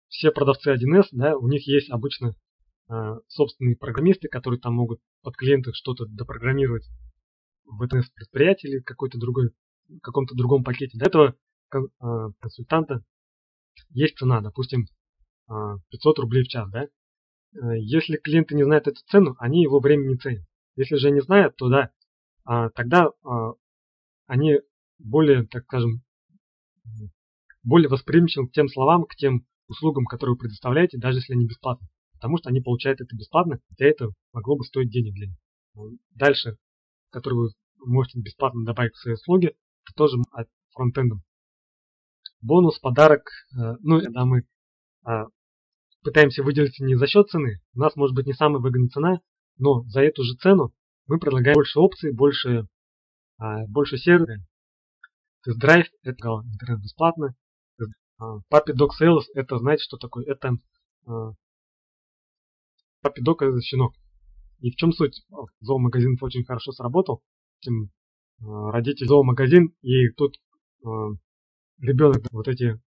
все 0.08 0.30
продавцы 0.30 0.70
1С, 0.70 1.08
да, 1.12 1.36
у 1.36 1.48
них 1.48 1.66
есть 1.66 1.89
обычно 1.89 2.36
а, 2.88 3.18
собственные 3.28 3.76
программисты, 3.76 4.28
которые 4.28 4.60
там 4.60 4.76
могут 4.76 5.00
под 5.24 5.36
клиента 5.36 5.74
что-то 5.74 6.06
допрограммировать 6.06 6.88
в 7.66 7.82
1С 7.82 8.12
предприятии 8.14 8.68
или 8.68 8.80
какой-то 8.80 9.18
другой, 9.18 9.50
каком-то 10.04 10.36
другом 10.36 10.64
пакете. 10.64 10.96
Для 11.00 11.08
этого 11.08 11.36
а, 11.72 12.30
консультанта 12.39 13.04
есть 13.89 14.16
цена, 14.20 14.42
допустим, 14.42 14.86
500 15.48 16.20
а, 16.20 16.22
рублей 16.22 16.44
в 16.44 16.50
час, 16.50 16.70
да? 16.70 16.84
Э, 16.84 17.80
если 17.80 18.18
клиенты 18.18 18.54
не 18.54 18.64
знают 18.64 18.88
эту 18.88 19.02
цену, 19.08 19.36
они 19.39 19.64
его 19.64 19.80
время 19.80 20.08
не 20.08 20.18
ценят. 20.18 20.46
Если 20.76 20.95
же 20.95 21.11
не 21.11 21.22
знают, 21.22 21.55
то 21.57 21.69
да, 21.69 21.91
а, 22.45 22.69
тогда 22.69 23.09
а, 23.24 23.53
они 24.28 24.59
более, 24.99 25.45
так 25.45 25.63
скажем, 25.63 26.01
более 27.63 27.89
восприимчивы 27.89 28.47
к 28.47 28.51
тем 28.51 28.67
словам, 28.67 29.05
к 29.05 29.15
тем 29.15 29.45
услугам, 29.67 30.05
которые 30.05 30.34
вы 30.34 30.39
предоставляете, 30.39 30.97
даже 30.97 31.19
если 31.19 31.34
они 31.34 31.45
бесплатны. 31.45 31.88
Потому 32.13 32.38
что 32.38 32.49
они 32.49 32.61
получают 32.61 33.01
это 33.01 33.15
бесплатно, 33.15 33.59
хотя 33.69 33.86
это 33.86 34.09
могло 34.34 34.57
бы 34.57 34.63
стоить 34.63 34.91
денег 34.91 35.13
для 35.13 35.28
них. 35.28 35.99
Дальше, 36.11 36.57
который 37.09 37.36
вы 37.36 37.49
можете 37.86 38.19
бесплатно 38.19 38.63
добавить 38.65 38.93
к 38.93 38.97
своей 38.97 39.15
услуге, 39.15 39.55
это 39.86 39.93
тоже 39.95 40.17
от 40.32 40.47
фронтендом 40.74 41.24
бонус, 42.41 42.80
подарок. 42.80 43.24
Э, 43.55 43.76
ну, 43.82 44.01
когда 44.01 44.26
мы 44.26 44.43
а, 45.03 45.26
пытаемся 46.03 46.43
выделить 46.43 46.80
не 46.80 46.95
за 46.95 47.07
счет 47.07 47.30
цены, 47.30 47.61
у 47.74 47.80
нас 47.80 47.95
может 47.95 48.15
быть 48.15 48.26
не 48.26 48.34
самая 48.34 48.61
выгодная 48.61 48.89
цена, 48.89 49.22
но 49.62 49.84
за 49.84 50.01
эту 50.01 50.24
же 50.24 50.36
цену 50.38 50.74
мы 51.05 51.20
предлагаем 51.20 51.53
больше 51.53 51.80
опций, 51.80 52.12
больше, 52.12 52.68
а, 53.38 53.66
больше 53.68 53.97
сервера. 53.97 54.39
Тест-драйв– 55.43 55.88
это 56.03 56.41
интернет 56.51 56.82
бесплатно. 56.82 57.36
Puppy 58.20 58.74
Dog 58.78 58.89
Sales– 58.99 59.24
это, 59.34 59.59
знаете, 59.59 59.84
что 59.84 59.97
такое? 59.97 60.26
Это 60.26 60.57
Puppy 61.07 61.36
Dog– 63.26 63.38
это 63.39 63.62
щенок. 63.62 63.93
И 64.59 64.72
в 64.72 64.76
чем 64.76 64.93
суть? 64.93 65.24
Зоомагазин 65.59 66.18
очень 66.22 66.43
хорошо 66.43 66.72
сработал. 66.72 67.22
Родитель 68.39 69.07
зоомагазин, 69.07 69.76
и 69.82 70.09
тут 70.09 70.38
ребенок 71.80 72.24
вот 72.32 72.47
эти 72.47 72.80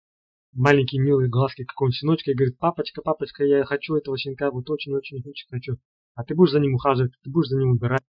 маленькие 0.52 1.02
милые 1.02 1.28
глазки 1.28 1.64
какого-нибудь 1.64 1.96
щеночка 1.96 2.30
и 2.30 2.34
говорит, 2.34 2.58
папочка, 2.58 3.02
папочка, 3.02 3.44
я 3.44 3.64
хочу 3.64 3.94
этого 3.94 4.18
щенка, 4.18 4.50
вот 4.50 4.68
очень-очень-очень 4.68 5.48
хочу. 5.50 5.78
А 6.14 6.24
ты 6.24 6.34
будешь 6.34 6.52
за 6.52 6.60
ним 6.60 6.74
ухаживать, 6.74 7.12
ты 7.22 7.30
будешь 7.30 7.48
за 7.48 7.58
ним 7.58 7.70
убирать. 7.70 8.02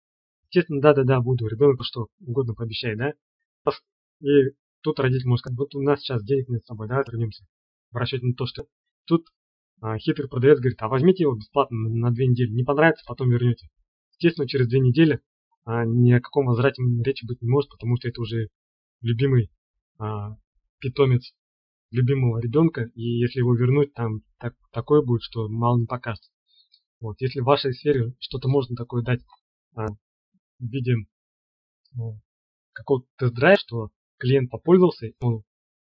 Естественно, 0.44 0.80
да-да-да, 0.80 1.20
буду. 1.20 1.46
Ребенок 1.46 1.84
что 1.84 2.09
угодно 2.20 2.55
пообещает, 2.55 2.98
да? 2.98 3.12
И 4.20 4.53
тут 4.82 4.98
родитель 5.01 5.26
может 5.26 5.40
сказать, 5.40 5.59
вот 5.59 5.74
у 5.74 5.82
нас 5.82 6.01
сейчас 6.01 6.22
денег 6.24 6.48
нет 6.48 6.62
с 6.64 6.66
собой, 6.66 6.88
да, 6.88 7.03
вернемся. 7.07 7.44
В 7.90 7.96
расчете 7.96 8.26
на 8.26 8.34
то, 8.34 8.46
что 8.46 8.64
тут 9.07 9.26
а, 9.80 9.98
хитрый 9.98 10.28
продавец 10.28 10.59
говорит, 10.59 10.80
а 10.82 10.88
возьмите 10.88 11.24
его 11.24 11.34
бесплатно 11.34 11.76
на, 11.76 11.88
на 11.88 12.11
две 12.11 12.26
недели. 12.26 12.51
Не 12.51 12.64
понравится, 12.64 13.05
потом 13.07 13.30
вернете. 13.30 13.68
Естественно, 14.12 14.46
через 14.46 14.68
две 14.68 14.80
недели 14.80 15.20
а, 15.64 15.84
ни 15.84 16.12
о 16.12 16.20
каком 16.20 16.46
возврате 16.46 16.82
речи 17.05 17.26
быть 17.26 17.40
не 17.40 17.48
может, 17.48 17.70
потому 17.70 17.96
что 17.96 18.09
это 18.09 18.20
уже 18.20 18.48
любимый 19.01 19.51
а, 19.98 20.36
питомец 20.80 21.32
любимого 21.90 22.38
ребенка, 22.38 22.82
и 22.94 23.03
если 23.03 23.40
его 23.40 23.55
вернуть, 23.55 23.92
там 23.94 24.22
так, 24.38 24.55
такое 24.70 25.03
будет, 25.03 25.22
что 25.22 25.48
мало 25.48 25.78
не 25.78 25.86
покажется. 25.86 26.30
Вот, 27.01 27.20
если 27.20 27.40
в 27.40 27.44
вашей 27.44 27.72
сфере 27.72 28.14
что-то 28.18 28.48
можно 28.48 28.76
такое 28.76 29.03
дать 29.03 29.20
а, 29.74 29.86
в 29.86 30.66
виде 30.66 30.94
ну, 31.94 32.20
какого-то 32.72 33.07
тест-драйва, 33.16 33.59
что 33.59 33.90
клиент 34.18 34.51
попользовался, 34.51 35.12
он, 35.20 35.42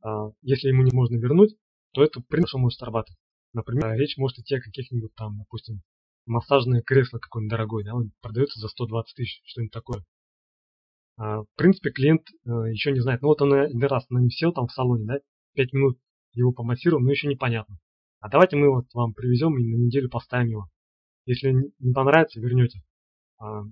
а, 0.01 0.29
если 0.41 0.69
ему 0.69 0.83
не 0.83 0.91
можно 0.93 1.17
вернуть, 1.17 1.55
то 1.93 2.03
это 2.03 2.21
принципе 2.21 2.59
может 2.59 2.77
срабатывать. 2.77 3.17
Например, 3.53 3.93
речь 3.97 4.17
может 4.17 4.37
идти 4.37 4.55
о 4.55 4.61
каких-нибудь 4.61 5.13
там, 5.15 5.39
допустим, 5.39 5.81
массажное 6.27 6.83
кресло 6.83 7.17
какое-нибудь 7.17 7.51
дорогое, 7.51 7.83
да, 7.83 7.95
он 7.95 8.11
продается 8.21 8.59
за 8.59 8.67
120 8.67 9.15
тысяч, 9.15 9.41
что-нибудь 9.45 9.73
такое. 9.73 10.05
А, 11.17 11.41
в 11.41 11.47
принципе, 11.55 11.89
клиент 11.89 12.21
а, 12.45 12.69
еще 12.69 12.91
не 12.91 12.99
знает. 12.99 13.21
Ну 13.23 13.29
вот 13.29 13.41
он 13.41 13.53
один 13.53 13.83
раз 13.83 14.07
на 14.09 14.19
нем 14.19 14.29
сел 14.29 14.53
там 14.53 14.67
в 14.67 14.71
салоне, 14.71 15.05
да, 15.05 15.19
5 15.55 15.73
минут 15.73 15.99
его 16.33 16.51
помассировал, 16.51 17.01
но 17.01 17.09
еще 17.09 17.27
непонятно. 17.27 17.79
А 18.19 18.29
давайте 18.29 18.55
мы 18.55 18.69
вот 18.69 18.85
вам 18.93 19.13
привезем 19.13 19.57
и 19.57 19.63
на 19.65 19.75
неделю 19.75 20.09
поставим 20.09 20.49
его. 20.49 20.69
Если 21.25 21.51
не 21.79 21.93
понравится, 21.93 22.39
вернете. 22.39 22.81
А, 23.39 23.63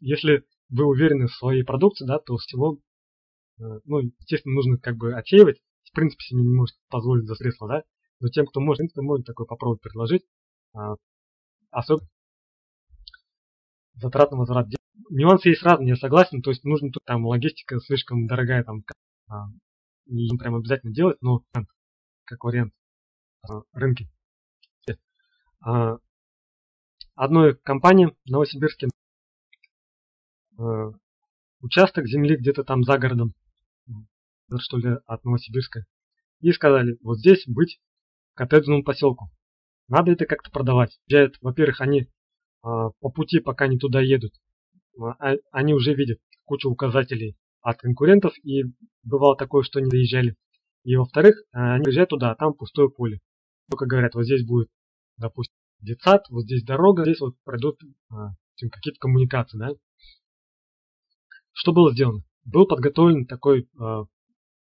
если 0.00 0.44
вы 0.68 0.84
уверены 0.84 1.26
в 1.26 1.34
своей 1.34 1.62
продукции, 1.62 2.06
да, 2.06 2.18
то 2.18 2.36
всего, 2.36 2.78
ну, 3.58 4.00
естественно, 4.18 4.54
нужно 4.54 4.78
как 4.78 4.96
бы 4.96 5.14
отсеивать. 5.14 5.60
В 5.84 5.92
принципе, 5.94 6.24
себе 6.24 6.42
не 6.42 6.54
может 6.54 6.76
позволить 6.88 7.26
за 7.26 7.34
средства, 7.34 7.68
да. 7.68 7.84
Но 8.20 8.28
тем, 8.28 8.46
кто 8.46 8.60
может, 8.60 8.78
в 8.78 8.80
принципе, 8.80 9.02
может 9.02 9.26
такой 9.26 9.46
попробовать 9.46 9.80
предложить. 9.80 10.24
Особенно 11.70 12.08
затратный 13.94 14.38
возврат. 14.38 14.68
Нюансы 15.10 15.50
есть 15.50 15.62
разные, 15.62 15.90
я 15.90 15.96
согласен. 15.96 16.42
То 16.42 16.50
есть 16.50 16.64
нужно 16.64 16.90
тут 16.90 17.04
там 17.04 17.24
логистика 17.26 17.78
слишком 17.80 18.26
дорогая, 18.26 18.64
там 18.64 18.82
не 20.06 20.36
прям 20.36 20.56
обязательно 20.56 20.92
делать, 20.92 21.18
но 21.20 21.44
как 22.24 22.42
вариант 22.42 22.72
рынки. 23.72 24.10
Одной 27.16 27.56
компании 27.56 28.06
в 28.06 28.30
Новосибирске 28.30 28.88
участок 31.60 32.06
земли 32.06 32.36
где-то 32.36 32.64
там 32.64 32.82
за 32.82 32.98
городом, 32.98 33.34
что 34.58 34.78
ли, 34.78 34.96
от 35.06 35.24
Новосибирска. 35.24 35.84
И 36.40 36.50
сказали, 36.52 36.98
вот 37.02 37.18
здесь 37.18 37.44
быть 37.46 37.80
коттеджному 38.34 38.82
поселку. 38.82 39.30
Надо 39.88 40.12
это 40.12 40.26
как-то 40.26 40.50
продавать. 40.50 40.98
Во-первых, 41.40 41.80
они 41.80 42.08
по 42.62 43.10
пути, 43.14 43.40
пока 43.40 43.66
они 43.66 43.78
туда 43.78 44.00
едут, 44.00 44.32
они 45.52 45.74
уже 45.74 45.94
видят 45.94 46.18
кучу 46.44 46.68
указателей 46.68 47.36
от 47.60 47.78
конкурентов, 47.78 48.34
и 48.42 48.64
бывало 49.02 49.36
такое, 49.36 49.62
что 49.62 49.78
они 49.78 49.88
доезжали. 49.88 50.36
И 50.82 50.96
во-вторых, 50.96 51.36
они 51.52 51.84
приезжают 51.84 52.10
туда, 52.10 52.32
а 52.32 52.34
там 52.34 52.54
пустое 52.54 52.90
поле. 52.90 53.20
Только 53.70 53.86
говорят, 53.86 54.14
вот 54.14 54.24
здесь 54.24 54.44
будет, 54.44 54.68
допустим, 55.16 55.54
детсад, 55.84 56.24
вот 56.30 56.44
здесь 56.44 56.64
дорога, 56.64 57.04
здесь 57.04 57.20
вот 57.20 57.34
пройдут 57.44 57.78
а, 58.10 58.30
какие-то 58.58 58.98
коммуникации, 58.98 59.58
да. 59.58 59.68
Что 61.52 61.72
было 61.72 61.92
сделано? 61.92 62.24
Был 62.44 62.66
подготовлен 62.66 63.26
такой 63.26 63.68
а, 63.78 64.04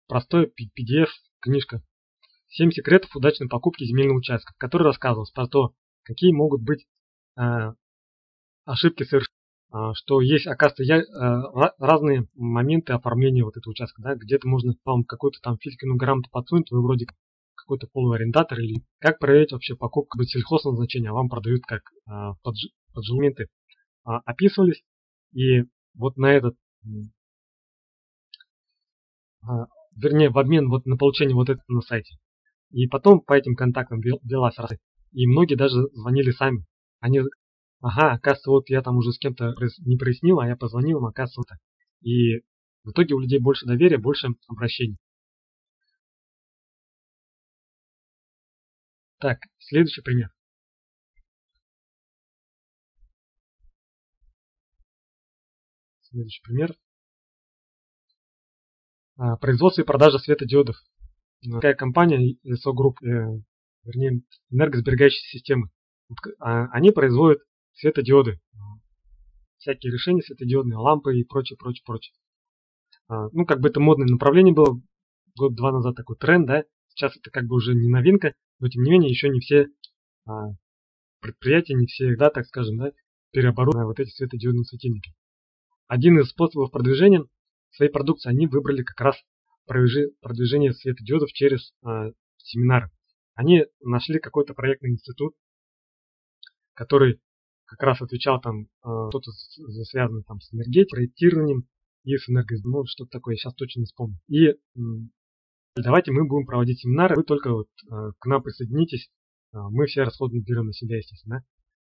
простой 0.08 0.46
PDF, 0.46 1.10
книжка 1.40 1.82
«7 2.60 2.72
секретов 2.72 3.16
удачной 3.16 3.48
покупки 3.48 3.84
земельного 3.84 4.18
участка», 4.18 4.54
в 4.54 4.58
которой 4.58 4.84
рассказывалось 4.84 5.32
про 5.32 5.48
то, 5.48 5.74
какие 6.04 6.32
могут 6.32 6.62
быть 6.62 6.86
а, 7.36 7.74
ошибки 8.66 9.04
совершения 9.04 9.34
а, 9.74 9.96
что 9.96 10.22
есть, 10.22 10.46
оказывается, 10.46 10.84
я, 10.84 11.00
э, 11.00 11.72
разные 11.80 12.28
моменты 12.36 12.94
оформления 12.94 13.44
вот 13.44 13.58
этого 13.58 13.72
участка, 13.72 14.04
да, 14.04 14.14
где-то 14.14 14.48
можно 14.48 14.76
вам 14.86 15.04
какую-то 15.04 15.40
там 15.42 15.58
физикальную 15.58 15.98
грамоту 15.98 16.30
подсунуть, 16.30 16.70
вы 16.70 16.84
вроде 16.84 17.08
какой-то 17.64 17.88
полуарендатор 17.92 18.60
или 18.60 18.84
как 19.00 19.20
проверить 19.20 19.52
вообще 19.52 19.76
покупку 19.76 20.18
быть 20.18 20.30
сельхозназначения, 20.30 21.10
а 21.10 21.14
вам 21.14 21.30
продают 21.30 21.64
как 21.66 21.82
а, 22.06 22.34
поджилменты 22.94 23.48
а, 24.04 24.20
описывались, 24.20 24.84
и 25.34 25.64
вот 25.96 26.18
на 26.18 26.34
этот, 26.34 26.56
вернее, 29.96 30.30
в 30.30 30.38
обмен 30.38 30.70
вот 30.70 30.86
на 30.86 30.98
получение 30.98 31.36
вот 31.36 31.50
этого 31.50 31.64
на 31.68 31.82
сайте. 31.82 32.18
И 32.72 32.88
потом 32.88 33.22
по 33.22 33.34
этим 33.34 33.56
контактам 33.56 34.02
велась 34.02 34.58
и 35.12 35.28
многие 35.28 35.56
даже 35.56 35.88
звонили 35.94 36.32
сами. 36.32 36.66
Они 37.00 37.22
ага, 37.82 38.14
оказывается, 38.14 38.50
вот 38.50 38.70
я 38.70 38.82
там 38.82 38.98
уже 38.98 39.12
с 39.12 39.20
кем-то 39.20 39.54
не 39.86 39.98
прояснил, 39.98 40.40
а 40.40 40.48
я 40.48 40.56
позвонил 40.56 41.00
им, 41.00 41.06
оказывается, 41.06 41.40
вот 41.40 41.48
так. 41.48 41.60
И 42.02 42.40
в 42.84 42.92
итоге 42.92 43.14
у 43.14 43.20
людей 43.20 43.40
больше 43.40 43.66
доверия, 43.66 43.98
больше 43.98 44.30
обращений. 44.48 44.98
Так, 49.24 49.40
следующий 49.58 50.02
пример. 50.02 50.32
Следующий 56.02 56.42
пример. 56.44 56.76
А, 59.16 59.38
производство 59.38 59.82
и 59.82 59.86
продажа 59.86 60.20
светодиодов. 60.20 60.76
Такая 61.50 61.74
компания 61.74 62.36
ESO 62.44 62.74
Group, 62.76 62.96
э, 63.02 63.42
вернее, 63.86 64.24
энергосберегающие 64.50 65.24
системы. 65.30 65.70
А, 66.40 66.66
они 66.74 66.92
производят 66.92 67.42
светодиоды, 67.76 68.42
всякие 69.56 69.94
решения 69.94 70.22
светодиодные, 70.22 70.76
лампы 70.76 71.18
и 71.18 71.24
прочее, 71.24 71.56
прочее, 71.56 71.84
прочее. 71.86 72.14
А, 73.08 73.30
ну, 73.32 73.46
как 73.46 73.62
бы 73.62 73.70
это 73.70 73.80
модное 73.80 74.08
направление 74.10 74.54
было 74.54 74.82
год-два 75.38 75.72
назад 75.72 75.96
такой 75.96 76.18
тренд, 76.18 76.46
да, 76.46 76.66
сейчас 76.90 77.16
это 77.16 77.32
как 77.32 77.46
бы 77.46 77.56
уже 77.56 77.74
не 77.74 77.88
новинка, 77.88 78.36
но 78.60 78.68
тем 78.68 78.84
не 78.84 78.92
менее 78.92 79.10
еще 79.10 79.30
не 79.30 79.40
все 79.40 79.68
а, 80.26 80.52
предприятия, 81.20 81.74
не 81.74 81.88
все, 81.88 82.16
да, 82.16 82.30
так 82.30 82.46
скажем, 82.46 82.78
да, 82.78 82.92
переоборудованы 83.32 83.88
вот 83.88 84.00
эти 84.00 84.10
светодиодные 84.10 84.66
светильники. 84.66 85.14
Один 85.88 86.20
из 86.20 86.30
способов 86.30 86.72
продвижения 86.72 87.24
своей 87.72 87.92
продукции 87.92 88.30
они 88.30 88.48
выбрали 88.48 88.84
как 88.84 89.00
раз 89.02 89.16
продвижение 89.66 90.74
светодиодов 90.74 91.32
через 91.32 91.74
а, 91.84 92.12
семинары. 92.38 92.90
Они 93.36 93.66
нашли 93.82 94.20
какой-то 94.20 94.54
проектный 94.54 94.92
институт, 94.92 95.34
который 96.74 97.20
как 97.66 97.82
раз 97.82 98.02
отвечал 98.02 98.40
там 98.40 98.64
э, 98.64 98.66
что-то 99.10 99.32
связанное 99.86 100.24
там 100.24 100.40
с 100.40 100.54
энергетикой, 100.54 100.98
проектированием 100.98 101.68
и 102.04 102.16
с 102.18 102.30
энергосбережением, 102.30 102.82
ну, 102.82 102.86
что-то 102.86 103.10
такое, 103.10 103.34
я 103.34 103.38
сейчас 103.38 103.56
точно 103.56 103.80
не 103.80 103.86
вспомню. 103.86 104.20
И 104.28 104.54
давайте 105.76 106.12
мы 106.12 106.28
будем 106.28 106.46
проводить 106.46 106.82
семинары, 106.82 107.16
вы 107.16 107.24
только 107.24 107.52
вот 107.52 107.68
э, 107.90 108.12
к 108.20 108.26
нам 108.26 108.44
присоединитесь, 108.44 109.10
э, 109.54 109.58
мы 109.58 109.86
все 109.86 110.04
расходы 110.04 110.40
берем 110.40 110.68
на 110.68 110.74
себя, 110.74 110.98
естественно. 110.98 111.44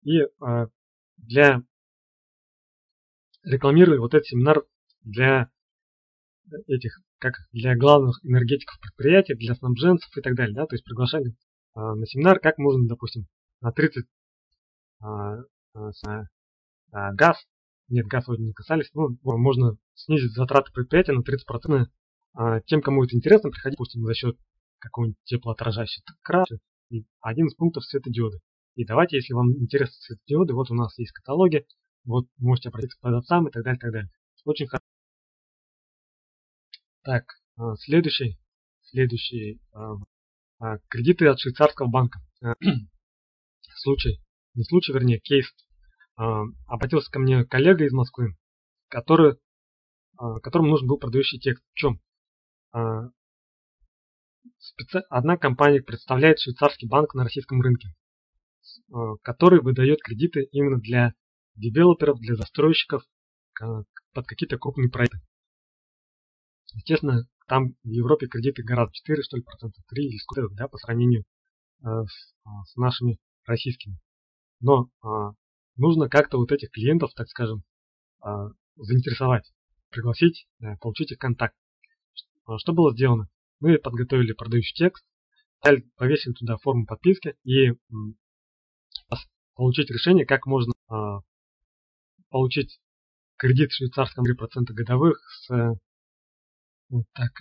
И 0.04 0.20
для 1.18 1.64
рекламировали 3.44 3.98
вот 3.98 4.14
этот 4.14 4.28
семинар 4.28 4.64
для 5.02 5.50
этих, 6.68 7.00
как 7.18 7.34
для 7.52 7.76
главных 7.76 8.24
энергетиков 8.24 8.80
предприятий, 8.80 9.34
для 9.34 9.56
снабженцев 9.56 10.16
и 10.16 10.22
так 10.22 10.36
далее, 10.36 10.54
да, 10.54 10.68
то 10.68 10.76
есть 10.76 10.84
приглашали 10.84 11.36
на 11.74 12.06
семинар, 12.06 12.40
как 12.40 12.60
можно, 12.60 12.88
допустим, 12.88 13.26
на 13.62 13.72
30 13.72 14.06
Э, 15.02 15.44
а, 16.92 17.12
газ, 17.14 17.38
нет, 17.90 18.08
газ 18.08 18.28
вроде 18.28 18.44
не 18.44 18.54
касались, 18.54 18.90
ну, 18.94 19.18
можно 19.24 19.78
снизить 19.94 20.34
затраты 20.34 20.72
предприятия 20.72 21.12
на 21.12 21.22
30%. 21.22 21.88
А, 22.36 22.60
тем, 22.62 22.82
кому 22.82 23.04
это 23.04 23.16
интересно, 23.16 23.50
приходить, 23.50 23.78
допустим, 23.78 24.04
за 24.04 24.14
счет 24.14 24.38
какого-нибудь 24.80 25.18
теплоотражающего 25.24 26.04
крана. 26.22 26.46
И 26.90 27.06
один 27.22 27.48
из 27.48 27.56
пунктов 27.56 27.86
светодиоды. 27.86 28.40
И 28.76 28.86
давайте, 28.86 29.18
если 29.18 29.34
вам 29.34 29.52
интересны 29.58 29.96
светодиоды, 30.00 30.54
вот 30.54 30.70
у 30.70 30.76
нас 30.76 30.98
есть 31.00 31.12
каталоги, 31.14 31.66
вот 32.04 32.28
можете 32.38 32.70
обратиться 32.70 32.98
к 32.98 33.02
продавцам 33.02 33.48
и 33.48 33.52
так 33.52 33.64
далее, 33.64 33.78
и 33.78 33.82
так 33.82 33.92
далее. 33.92 34.10
Очень 34.44 34.68
хорошо. 34.68 34.86
Так, 37.04 37.24
а, 37.58 37.76
следующий, 37.78 38.38
следующий, 38.84 39.60
кредиты 40.90 41.28
от 41.28 41.40
швейцарского 41.40 41.88
банка. 41.88 42.20
Случай, 43.78 44.22
не 44.54 44.64
случай, 44.64 44.94
вернее, 44.94 45.20
кейс 45.20 45.46
а, 46.16 46.44
обратился 46.68 47.12
ко 47.12 47.20
мне 47.20 47.44
коллега 47.44 47.86
из 47.86 47.92
Москвы, 47.92 48.38
который, 48.88 49.38
а, 50.18 50.40
которому 50.40 50.70
нужен 50.70 50.88
был 50.88 50.98
продающий 50.98 51.40
текст. 51.40 51.64
В 51.74 51.76
чем? 51.76 52.00
А, 52.76 53.10
одна 55.10 55.38
компания 55.38 55.82
представляет 55.82 56.40
швейцарский 56.40 56.90
банк 56.90 57.14
на 57.14 57.24
российском 57.24 57.62
рынке, 57.62 57.96
который 59.22 59.62
выдает 59.62 60.02
кредиты 60.02 60.44
именно 60.52 60.82
для 60.82 61.14
девелоперов, 61.56 62.20
для 62.20 62.36
застройщиков 62.36 63.04
под 64.14 64.28
какие-то 64.28 64.58
крупные 64.58 64.90
проекты. 64.90 65.20
Естественно, 66.74 67.26
там 67.48 67.76
в 67.84 67.90
Европе 67.90 68.28
кредиты 68.28 68.62
гораздо 68.64 68.94
4, 68.94 69.24
что 69.24 69.38
ли, 69.38 69.44
процентов 69.44 69.82
3 69.88 70.06
или 70.06 70.18
сколько, 70.18 70.54
да, 70.54 70.68
по 70.68 70.78
сравнению 70.78 71.24
с, 71.82 72.34
с 72.66 72.76
нашими 72.76 73.20
российскими. 73.46 73.98
Но 74.60 74.90
нужно 75.78 76.10
как-то 76.10 76.38
вот 76.38 76.52
этих 76.52 76.72
клиентов, 76.72 77.14
так 77.14 77.30
скажем, 77.30 77.64
а, 78.20 78.50
заинтересовать, 78.76 79.50
пригласить, 79.92 80.48
э, 80.60 80.76
получить 80.82 81.12
их 81.12 81.20
контакт. 81.20 81.56
А, 82.46 82.58
что 82.58 82.74
было 82.74 82.94
сделано? 82.94 83.28
Мы 83.60 83.78
подготовили 83.78 84.34
продающий 84.34 84.76
текст, 84.76 85.06
повесили 85.96 86.34
туда 86.34 86.58
форму 86.58 86.86
подписки 86.86 87.36
и 87.44 87.72
получить 89.56 89.90
решение, 89.90 90.26
как 90.26 90.46
можно 90.46 90.74
а, 90.88 91.22
получить 92.30 92.80
кредит 93.38 93.72
в 93.72 93.76
швейцарском 93.76 94.26
3% 94.26 94.66
годовых 94.74 95.20
с 95.30 95.80
так, 97.14 97.32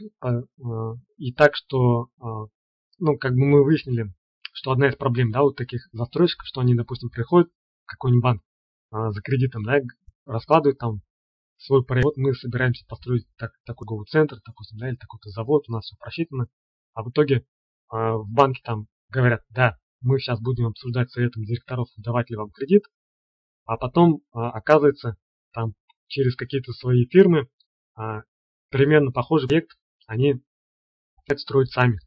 и 1.19 1.33
так, 1.35 1.55
что 1.55 2.09
ну, 2.99 3.19
как 3.19 3.33
бы 3.33 3.45
мы 3.45 3.63
выяснили, 3.63 4.15
что 4.53 4.73
одна 4.73 4.89
из 4.89 4.97
проблем, 4.97 5.31
да, 5.33 5.43
вот 5.43 5.57
таких 5.57 5.87
застройщиков, 5.93 6.47
что 6.47 6.63
они, 6.63 6.75
допустим, 6.75 7.11
приходят 7.11 7.51
какой-нибудь 7.85 8.23
банк 8.23 8.43
за 8.91 9.21
кредитом, 9.21 9.63
да, 9.65 9.81
раскладывает 10.25 10.79
там 10.79 11.03
свой 11.57 11.85
проект. 11.85 12.05
Вот 12.05 12.17
мы 12.17 12.35
собираемся 12.35 12.85
построить 12.87 13.27
так, 13.37 13.53
такой 13.65 13.87
говый 13.87 14.07
центр, 14.07 14.37
допустим, 14.47 14.79
да, 14.79 14.89
или 14.89 14.97
такой-то 14.97 15.31
завод, 15.31 15.65
у 15.69 15.73
нас 15.73 15.85
все 15.85 15.97
просчитано. 15.97 16.49
А 16.95 17.03
в 17.03 17.11
итоге 17.11 17.47
в 17.89 18.25
банке 18.29 18.61
там 18.65 18.87
говорят, 19.09 19.43
да, 19.51 19.79
мы 20.01 20.19
сейчас 20.19 20.41
будем 20.41 20.67
обсуждать 20.67 21.11
советом 21.11 21.45
директоров, 21.45 21.89
давать 21.97 22.31
ли 22.31 22.37
вам 22.37 22.51
кредит, 22.51 22.85
а 23.65 23.77
потом 23.77 24.21
оказывается, 24.33 25.17
там 25.53 25.75
через 26.09 26.37
какие-то 26.37 26.73
свои 26.73 27.07
фирмы 27.07 27.49
примерно 28.69 29.13
похожий 29.13 29.49
проект 29.49 29.79
они 30.07 30.43
хотят 31.17 31.41
строить 31.41 31.71
сами. 31.71 31.99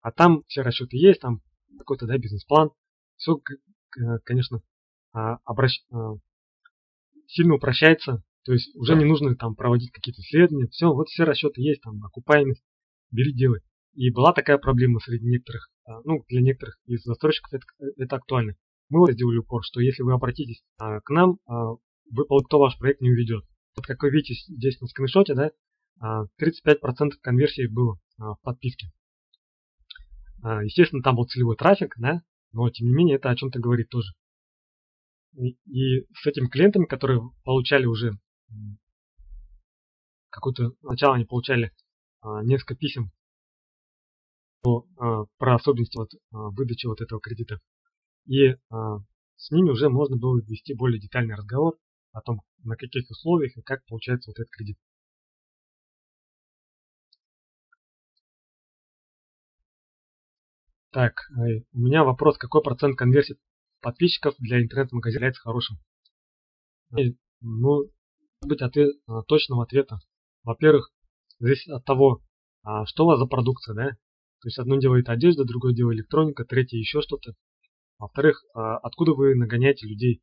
А 0.00 0.12
там 0.12 0.44
все 0.46 0.62
расчеты 0.62 0.96
есть, 0.96 1.20
там 1.20 1.42
какой-то 1.78 2.06
да, 2.06 2.18
бизнес-план. 2.18 2.70
Все, 3.16 3.40
конечно, 4.24 4.62
обращ... 5.12 5.80
сильно 7.26 7.54
упрощается. 7.54 8.22
То 8.44 8.52
есть 8.52 8.74
уже 8.74 8.96
не 8.96 9.04
нужно 9.04 9.36
там 9.36 9.54
проводить 9.54 9.92
какие-то 9.92 10.20
исследования. 10.20 10.68
Все, 10.68 10.92
вот 10.92 11.08
все 11.08 11.24
расчеты 11.24 11.62
есть, 11.62 11.82
там 11.82 12.02
окупаемость, 12.04 12.62
бери, 13.10 13.32
делай. 13.32 13.60
И 13.94 14.10
была 14.10 14.32
такая 14.32 14.58
проблема 14.58 15.00
среди 15.00 15.26
некоторых, 15.26 15.70
ну, 16.04 16.24
для 16.28 16.40
некоторых 16.40 16.78
из 16.86 17.02
застройщиков 17.04 17.52
это, 17.52 17.64
это 17.96 18.16
актуально. 18.16 18.54
Мы 18.88 19.00
вот 19.00 19.12
сделали 19.12 19.38
упор, 19.38 19.62
что 19.64 19.80
если 19.80 20.02
вы 20.02 20.12
обратитесь 20.12 20.62
к 20.78 21.10
нам, 21.10 21.38
вы, 21.46 22.24
кто 22.44 22.58
ваш 22.58 22.76
проект 22.78 23.00
не 23.00 23.10
уведет. 23.10 23.44
Вот 23.76 23.86
как 23.86 24.02
вы 24.02 24.10
видите 24.10 24.34
здесь 24.52 24.80
на 24.80 24.86
скриншоте, 24.86 25.34
да, 25.34 25.50
35% 26.40 27.12
конверсии 27.22 27.66
было 27.66 27.98
в 28.18 28.38
подписке. 28.42 28.88
Естественно, 30.42 31.02
там 31.02 31.16
был 31.16 31.24
целевой 31.24 31.56
трафик, 31.56 31.94
да, 31.98 32.22
но 32.52 32.68
тем 32.70 32.88
не 32.88 32.94
менее 32.94 33.16
это 33.16 33.30
о 33.30 33.36
чем-то 33.36 33.60
говорит 33.60 33.88
тоже. 33.88 34.12
И, 35.34 35.56
и 35.64 36.06
с 36.14 36.26
этими 36.26 36.48
клиентами, 36.48 36.84
которые 36.84 37.22
получали 37.44 37.86
уже 37.86 38.12
какой-то 40.30 40.72
сначала 40.80 41.14
они 41.14 41.24
получали 41.24 41.72
а, 42.20 42.42
несколько 42.42 42.74
писем 42.74 43.12
по, 44.62 44.86
а, 44.96 45.24
про 45.38 45.56
особенности 45.56 45.96
вот, 45.96 46.10
а, 46.32 46.50
выдачи 46.50 46.86
вот 46.86 47.00
этого 47.00 47.20
кредита. 47.20 47.60
И 48.26 48.54
а, 48.70 48.98
с 49.36 49.50
ними 49.50 49.70
уже 49.70 49.88
можно 49.88 50.16
было 50.16 50.40
вести 50.40 50.74
более 50.74 51.00
детальный 51.00 51.34
разговор 51.34 51.76
о 52.12 52.20
том, 52.20 52.40
на 52.64 52.76
каких 52.76 53.10
условиях 53.10 53.56
и 53.56 53.62
как 53.62 53.84
получается 53.86 54.30
вот 54.30 54.38
этот 54.38 54.50
кредит. 54.50 54.78
Так, 60.92 61.14
э, 61.30 61.62
у 61.72 61.78
меня 61.78 62.04
вопрос, 62.04 62.36
какой 62.36 62.62
процент 62.62 62.96
конверсии 62.98 63.36
подписчиков 63.80 64.34
для 64.38 64.62
интернет-магазина 64.62 65.20
является 65.20 65.40
хорошим? 65.40 65.78
И, 66.96 67.16
ну, 67.40 67.90
быть 68.46 68.62
ответ, 68.62 68.88
э, 69.08 69.12
точного 69.26 69.64
ответа. 69.64 69.98
Во-первых, 70.44 70.90
зависит 71.38 71.70
от 71.70 71.84
того, 71.84 72.20
а, 72.62 72.86
что 72.86 73.04
у 73.04 73.06
вас 73.08 73.18
за 73.18 73.26
продукция, 73.26 73.74
да? 73.74 73.90
То 74.40 74.48
есть 74.48 74.58
одно 74.58 74.76
дело 74.78 74.96
это 74.96 75.12
одежда, 75.12 75.44
другое 75.44 75.74
дело 75.74 75.92
электроника, 75.92 76.44
третье 76.44 76.78
еще 76.78 77.00
что-то. 77.00 77.34
Во-вторых, 77.98 78.42
а, 78.54 78.78
откуда 78.78 79.12
вы 79.12 79.34
нагоняете 79.34 79.86
людей? 79.86 80.20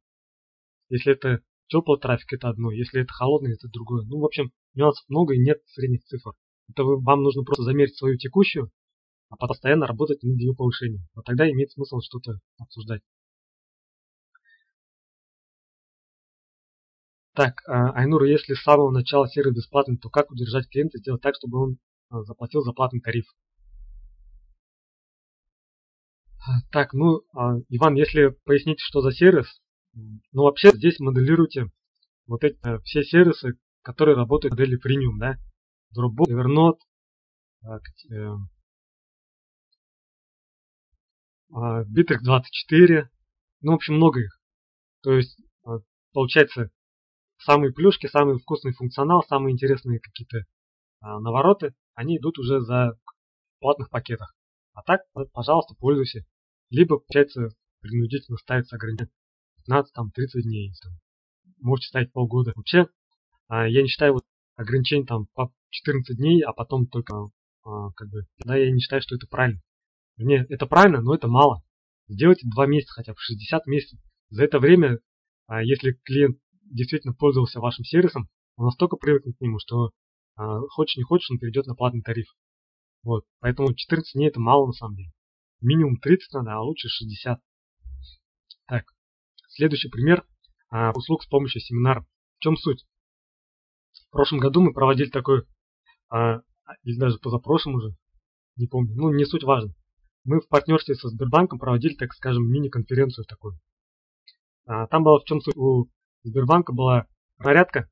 Если 0.90 1.14
это 1.14 1.42
теплый 1.68 2.00
трафик, 2.00 2.34
это 2.34 2.50
одно, 2.50 2.72
если 2.72 3.02
это 3.02 3.14
холодный, 3.14 3.54
это 3.54 3.68
другое. 3.70 4.04
Ну, 4.06 4.20
в 4.20 4.26
общем, 4.26 4.52
нюансов 4.74 5.08
много 5.08 5.36
и 5.36 5.40
нет 5.40 5.62
средних 5.68 6.04
цифр. 6.04 6.32
Это 6.70 6.84
вы, 6.84 7.02
вам 7.02 7.24
нужно 7.24 7.44
просто 7.44 7.64
замерить 7.64 7.98
свою 7.98 8.18
текущую 8.18 8.72
а 9.30 9.48
постоянно 9.48 9.86
работать 9.86 10.24
над 10.24 10.38
ее 10.38 10.54
повышением. 10.56 11.08
Вот 11.14 11.26
тогда 11.26 11.50
имеет 11.50 11.72
смысл 11.72 12.00
что-то 12.02 12.40
обсуждать. 12.58 13.02
Так, 17.40 17.64
а, 17.70 17.92
Айнур, 17.92 18.26
если 18.26 18.54
с 18.54 18.64
самого 18.64 18.92
начала 18.92 19.26
сервис 19.30 19.56
бесплатный, 19.56 19.98
то 19.98 20.10
как 20.10 20.30
удержать 20.30 20.68
клиента 20.68 20.98
и 20.98 21.00
сделать 21.00 21.22
так, 21.22 21.36
чтобы 21.36 21.58
он 21.58 21.78
а, 22.10 22.22
заплатил 22.24 22.64
за 22.64 22.74
платный 22.74 23.00
тариф? 23.00 23.24
А, 26.40 26.60
так, 26.70 26.92
ну, 26.92 27.22
Иван, 27.70 27.96
если 27.96 28.36
пояснить, 28.44 28.82
что 28.82 29.00
за 29.00 29.14
сервис, 29.14 29.62
ну 29.94 30.44
вообще 30.44 30.72
здесь 30.72 31.00
моделируйте 31.00 31.68
вот 32.28 32.44
эти 32.44 32.60
все 32.84 33.04
сервисы, 33.04 33.54
которые 33.84 34.18
работают 34.18 34.54
в 34.54 34.58
модели 34.58 34.76
премиум, 34.76 35.18
да, 35.18 35.38
Dropbox, 35.98 36.30
Evernote, 36.30 36.80
так, 37.62 37.84
э, 38.12 38.36
Bittrex 41.54 42.18
24, 42.22 43.10
ну, 43.62 43.72
в 43.72 43.76
общем, 43.76 43.94
много 43.94 44.20
их. 44.20 44.42
То 45.04 45.14
есть, 45.14 45.42
а, 45.64 45.78
получается, 46.12 46.70
самые 47.40 47.74
плюшки, 47.74 48.08
самый 48.08 48.38
вкусный 48.38 48.74
функционал, 48.74 49.24
самые 49.24 49.54
интересные 49.54 50.00
какие-то 50.00 50.46
а, 51.02 51.20
навороты, 51.20 51.74
они 51.96 52.18
идут 52.18 52.38
уже 52.40 52.60
за 52.62 52.98
платных 53.60 53.90
пакетах. 53.90 54.36
А 54.74 54.84
так, 54.84 55.02
пожалуйста, 55.34 55.76
пользуйся. 55.78 56.26
Либо, 56.70 57.00
получается, 57.00 57.50
принудительно 57.82 58.38
ставится 58.38 58.76
ограничение 58.76 59.12
15, 59.58 59.94
там, 59.94 60.12
30 60.12 60.44
дней. 60.44 60.74
Там, 60.82 60.94
можете 61.60 61.88
ставить 61.88 62.12
полгода. 62.12 62.54
Вообще, 62.56 62.88
а, 63.48 63.68
я 63.68 63.82
не 63.82 63.88
считаю 63.88 64.14
вот 64.14 64.24
ограничение 64.56 65.06
там 65.06 65.28
по 65.34 65.54
14 65.70 66.18
дней, 66.18 66.42
а 66.44 66.54
потом 66.54 66.88
только, 66.88 67.30
как 67.64 68.10
бы, 68.10 68.24
да, 68.40 68.56
я 68.56 68.72
не 68.72 68.80
считаю, 68.80 69.02
что 69.02 69.16
это 69.16 69.28
правильно. 69.28 69.62
Не, 70.18 70.46
это 70.50 70.66
правильно, 70.66 71.02
но 71.02 71.16
это 71.16 71.28
мало. 71.28 71.64
Сделайте 72.08 72.48
2 72.50 72.66
месяца 72.66 72.94
хотя 72.94 73.14
бы, 73.14 73.18
60 73.20 73.68
месяцев. 73.68 74.00
За 74.30 74.44
это 74.44 74.60
время, 74.60 75.00
а, 75.48 75.64
если 75.64 75.94
клиент 76.04 76.38
действительно 76.70 77.14
пользовался 77.14 77.60
вашим 77.60 77.86
сервисом, 77.86 78.30
он 78.56 78.66
настолько 78.66 78.98
привыкнет 78.98 79.38
к 79.38 79.42
нему, 79.42 79.60
что 79.60 79.92
а, 80.36 80.60
хочешь 80.70 80.98
не 80.98 81.04
хочешь, 81.04 81.30
он 81.32 81.40
перейдет 81.40 81.66
на 81.68 81.76
платный 81.76 82.02
тариф. 82.02 82.28
Вот. 83.04 83.26
Поэтому 83.40 83.74
14 83.74 84.14
дней 84.14 84.28
это 84.28 84.40
мало 84.40 84.68
на 84.68 84.74
самом 84.74 84.96
деле. 84.96 85.12
Минимум 85.62 85.98
30 85.98 86.34
надо, 86.34 86.54
а 86.54 86.62
лучше 86.62 86.90
60. 86.90 87.40
Так, 88.68 88.86
следующий 89.50 89.90
пример 89.90 90.26
а, 90.70 90.92
услуг 90.92 91.24
с 91.24 91.28
помощью 91.28 91.62
семинара. 91.62 92.06
В 92.38 92.44
чем 92.44 92.58
суть? 92.58 92.86
В 94.08 94.12
прошлом 94.12 94.40
году 94.40 94.62
мы 94.62 94.74
проводили 94.74 95.10
такой, 95.10 95.44
или 96.84 96.98
даже 96.98 97.20
позапрошлом 97.20 97.76
уже, 97.76 97.96
не 98.56 98.68
помню, 98.68 98.96
ну 98.96 99.14
не 99.14 99.26
суть 99.26 99.44
важно 99.44 99.74
мы 100.24 100.42
в 100.42 100.48
партнерстве 100.48 100.96
со 100.96 101.10
Сбербанком 101.10 101.60
проводили, 101.60 101.96
так 101.96 102.14
скажем, 102.14 102.50
мини-конференцию 102.50 103.26
такую. 103.26 103.60
Там 104.66 105.04
была 105.04 105.20
в 105.20 105.24
чем 105.24 105.42
суть, 105.42 105.56
у 105.56 105.88
Сбербанка 106.24 106.74
была 106.74 107.08
порядка, 107.38 107.90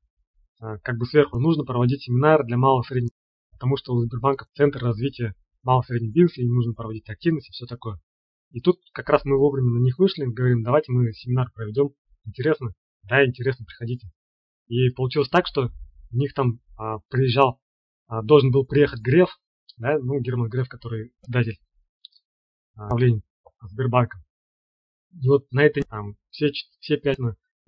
а, 0.60 0.78
как 0.78 0.98
бы 0.98 1.06
сверху 1.06 1.38
нужно 1.38 1.64
проводить 1.64 2.02
семинар 2.02 2.44
для 2.44 2.56
малого 2.56 2.82
среднего, 2.82 3.12
потому 3.52 3.76
что 3.76 3.94
у 3.94 4.00
Сбербанка 4.00 4.46
центр 4.54 4.80
развития 4.80 5.34
малого 5.62 5.82
среднего 5.82 6.12
бизнеса, 6.12 6.42
им 6.42 6.54
нужно 6.54 6.74
проводить 6.74 7.08
активность 7.08 7.48
и 7.48 7.52
все 7.52 7.66
такое. 7.66 8.00
И 8.50 8.60
тут 8.60 8.78
как 8.92 9.08
раз 9.08 9.24
мы 9.24 9.36
вовремя 9.36 9.70
на 9.70 9.82
них 9.82 9.98
вышли, 9.98 10.24
говорим, 10.24 10.62
давайте 10.62 10.92
мы 10.92 11.12
семинар 11.12 11.50
проведем, 11.52 11.90
интересно, 12.24 12.72
да, 13.04 13.24
интересно, 13.26 13.64
приходите. 13.64 14.10
И 14.68 14.90
получилось 14.90 15.28
так, 15.28 15.46
что 15.46 15.70
у 16.10 16.16
них 16.16 16.34
там 16.34 16.60
а, 16.76 16.98
приезжал, 17.08 17.60
а, 18.06 18.22
должен 18.22 18.50
был 18.50 18.64
приехать 18.64 19.00
Греф, 19.00 19.28
да, 19.76 19.98
ну, 19.98 20.20
Герман 20.20 20.48
Греф, 20.48 20.68
который 20.68 21.12
издатель 21.26 21.58
управлением 22.74 23.22
Сбербанком. 23.62 24.22
И 25.20 25.28
вот 25.28 25.50
на 25.50 25.64
этой 25.64 25.82
там 25.82 26.16
все, 26.30 26.50
все 26.80 26.96
пять 26.96 27.18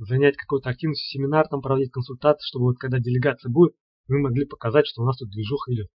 занять 0.04 0.36
какой-то 0.36 0.70
активностью, 0.70 1.06
семинар 1.08 1.46
там 1.48 1.60
проводить, 1.60 1.92
консультации, 1.92 2.46
чтобы 2.46 2.66
вот 2.66 2.78
когда 2.78 2.98
делегация 2.98 3.50
будет, 3.50 3.74
мы 4.08 4.20
могли 4.20 4.44
показать, 4.44 4.86
что 4.86 5.02
у 5.02 5.06
нас 5.06 5.18
тут 5.18 5.30
движуха 5.30 5.72
идет. 5.72 5.88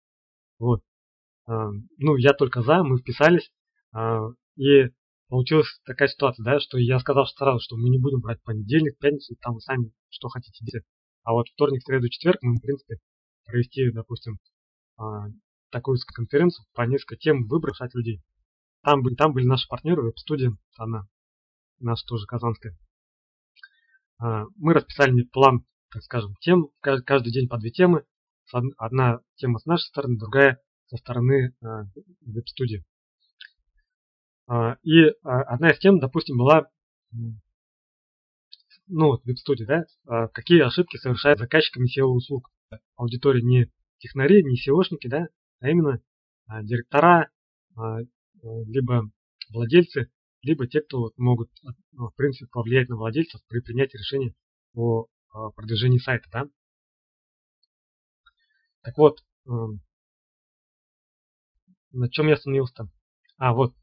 Вот. 0.59 0.83
А, 1.47 1.71
ну, 1.99 2.17
я 2.17 2.33
только 2.33 2.63
за, 2.63 2.83
мы 2.83 2.99
вписались, 2.99 3.51
а, 3.93 4.29
и 4.57 4.91
получилась 5.29 5.81
такая 5.85 6.09
ситуация, 6.09 6.45
да, 6.45 6.61
что 6.61 6.79
я 6.79 6.99
сказал 7.01 7.27
сразу, 7.27 7.61
что 7.61 7.77
мы 7.77 7.89
не 7.89 7.99
будем 7.99 8.21
брать 8.21 8.43
понедельник, 8.43 8.99
пятницу, 8.99 9.37
там 9.41 9.55
вы 9.55 9.61
сами 9.61 9.93
что 10.11 10.29
хотите 10.29 10.65
делать. 10.65 10.87
А 11.25 11.33
вот 11.33 11.49
вторник, 11.49 11.83
среду, 11.83 12.09
четверг 12.09 12.39
мы, 12.43 12.57
в 12.57 12.61
принципе, 12.61 12.99
провести, 13.47 13.91
допустим, 13.91 14.39
а, 14.97 15.29
такую 15.71 15.99
конференцию 16.15 16.67
по 16.75 16.83
несколько 16.83 17.17
тем, 17.17 17.47
выбрать 17.47 17.77
людей. 17.95 18.23
Там 18.83 19.03
были, 19.03 19.15
там 19.15 19.33
были 19.33 19.47
наши 19.47 19.67
партнеры, 19.67 20.03
веб-студия, 20.03 20.53
она 20.77 21.09
наша 21.81 22.07
тоже 22.07 22.27
казанская. 22.27 22.77
А, 24.25 24.47
мы 24.57 24.73
расписали 24.73 25.23
план, 25.25 25.67
так 25.91 26.03
скажем, 26.03 26.35
тем, 26.41 26.71
каждый 26.81 27.31
день 27.31 27.47
по 27.47 27.59
две 27.59 27.71
темы. 27.71 28.07
Одна 28.79 29.21
тема 29.37 29.59
с 29.59 29.67
нашей 29.67 29.85
стороны, 29.85 30.17
другая 30.17 30.63
со 30.87 30.97
стороны 30.97 31.55
а, 31.63 31.85
веб-студии. 32.23 32.87
А, 34.47 34.79
и 34.83 35.09
одна 35.23 35.73
из 35.73 35.79
тем, 35.79 35.99
допустим, 35.99 36.39
была 36.39 36.71
ну, 38.87 39.21
веб-студия, 39.25 39.67
да, 39.67 40.29
какие 40.29 40.63
ошибки 40.63 40.97
совершают 40.97 41.39
заказчиками 41.39 41.87
SEO-услуг. 41.87 42.51
Аудитория 42.97 43.43
не 43.43 43.71
технари, 43.99 44.43
не 44.43 44.57
SEOшники, 44.57 45.09
да, 45.09 45.29
а 45.61 45.69
именно 45.69 46.01
директора, 46.63 47.31
либо 48.43 49.11
владельцы, 49.51 50.11
либо 50.45 50.67
те, 50.67 50.81
кто 50.81 51.01
вот 51.01 51.19
могут, 51.19 51.51
ну, 51.93 52.09
в 52.09 52.15
принципе, 52.15 52.47
повлиять 52.51 52.89
на 52.89 52.97
владельцев 52.97 53.41
при 53.49 53.61
принятии 53.61 53.97
решения 53.97 54.35
о, 54.75 55.07
продвижении 55.57 55.99
сайта. 55.99 56.29
Да? 56.31 56.45
Так 58.83 58.97
вот, 58.99 59.19
эм, 59.47 59.81
на 61.93 62.11
чем 62.11 62.29
я 62.29 62.35
остановился-то? 62.35 62.89
А, 63.39 63.55
вот. 63.55 63.75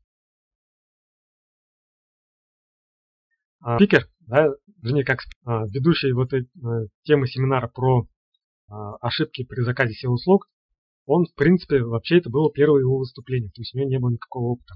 А, 3.59 3.78
спикер, 3.78 4.07
да, 4.22 4.49
вернее, 4.82 5.03
как 5.03 5.20
а, 5.45 5.66
ведущий 5.68 6.12
вот 6.14 6.34
этой 6.34 6.49
а, 6.64 6.86
темы 7.03 7.28
семинара 7.28 7.68
про 7.68 8.07
а, 8.70 8.95
ошибки 8.97 9.43
при 9.43 9.62
заказе 9.62 9.93
SEO-услуг, 9.93 10.47
он, 11.05 11.26
в 11.26 11.34
принципе, 11.34 11.82
вообще 11.82 12.20
это 12.20 12.30
было 12.30 12.51
первое 12.51 12.82
его 12.82 12.99
выступление, 12.99 13.49
то 13.49 13.62
есть 13.62 13.74
у 13.74 13.80
него 13.80 13.89
не 13.89 13.99
было 13.99 14.12
никакого 14.12 14.53
опыта. 14.53 14.76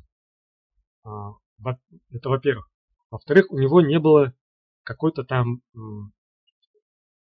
Это 2.12 2.30
во-первых. 2.30 2.70
Во-вторых, 3.12 3.51
у 3.51 3.58
него 3.58 3.82
не 3.82 3.99
было 3.99 4.34
какой-то 4.84 5.24
там... 5.24 5.62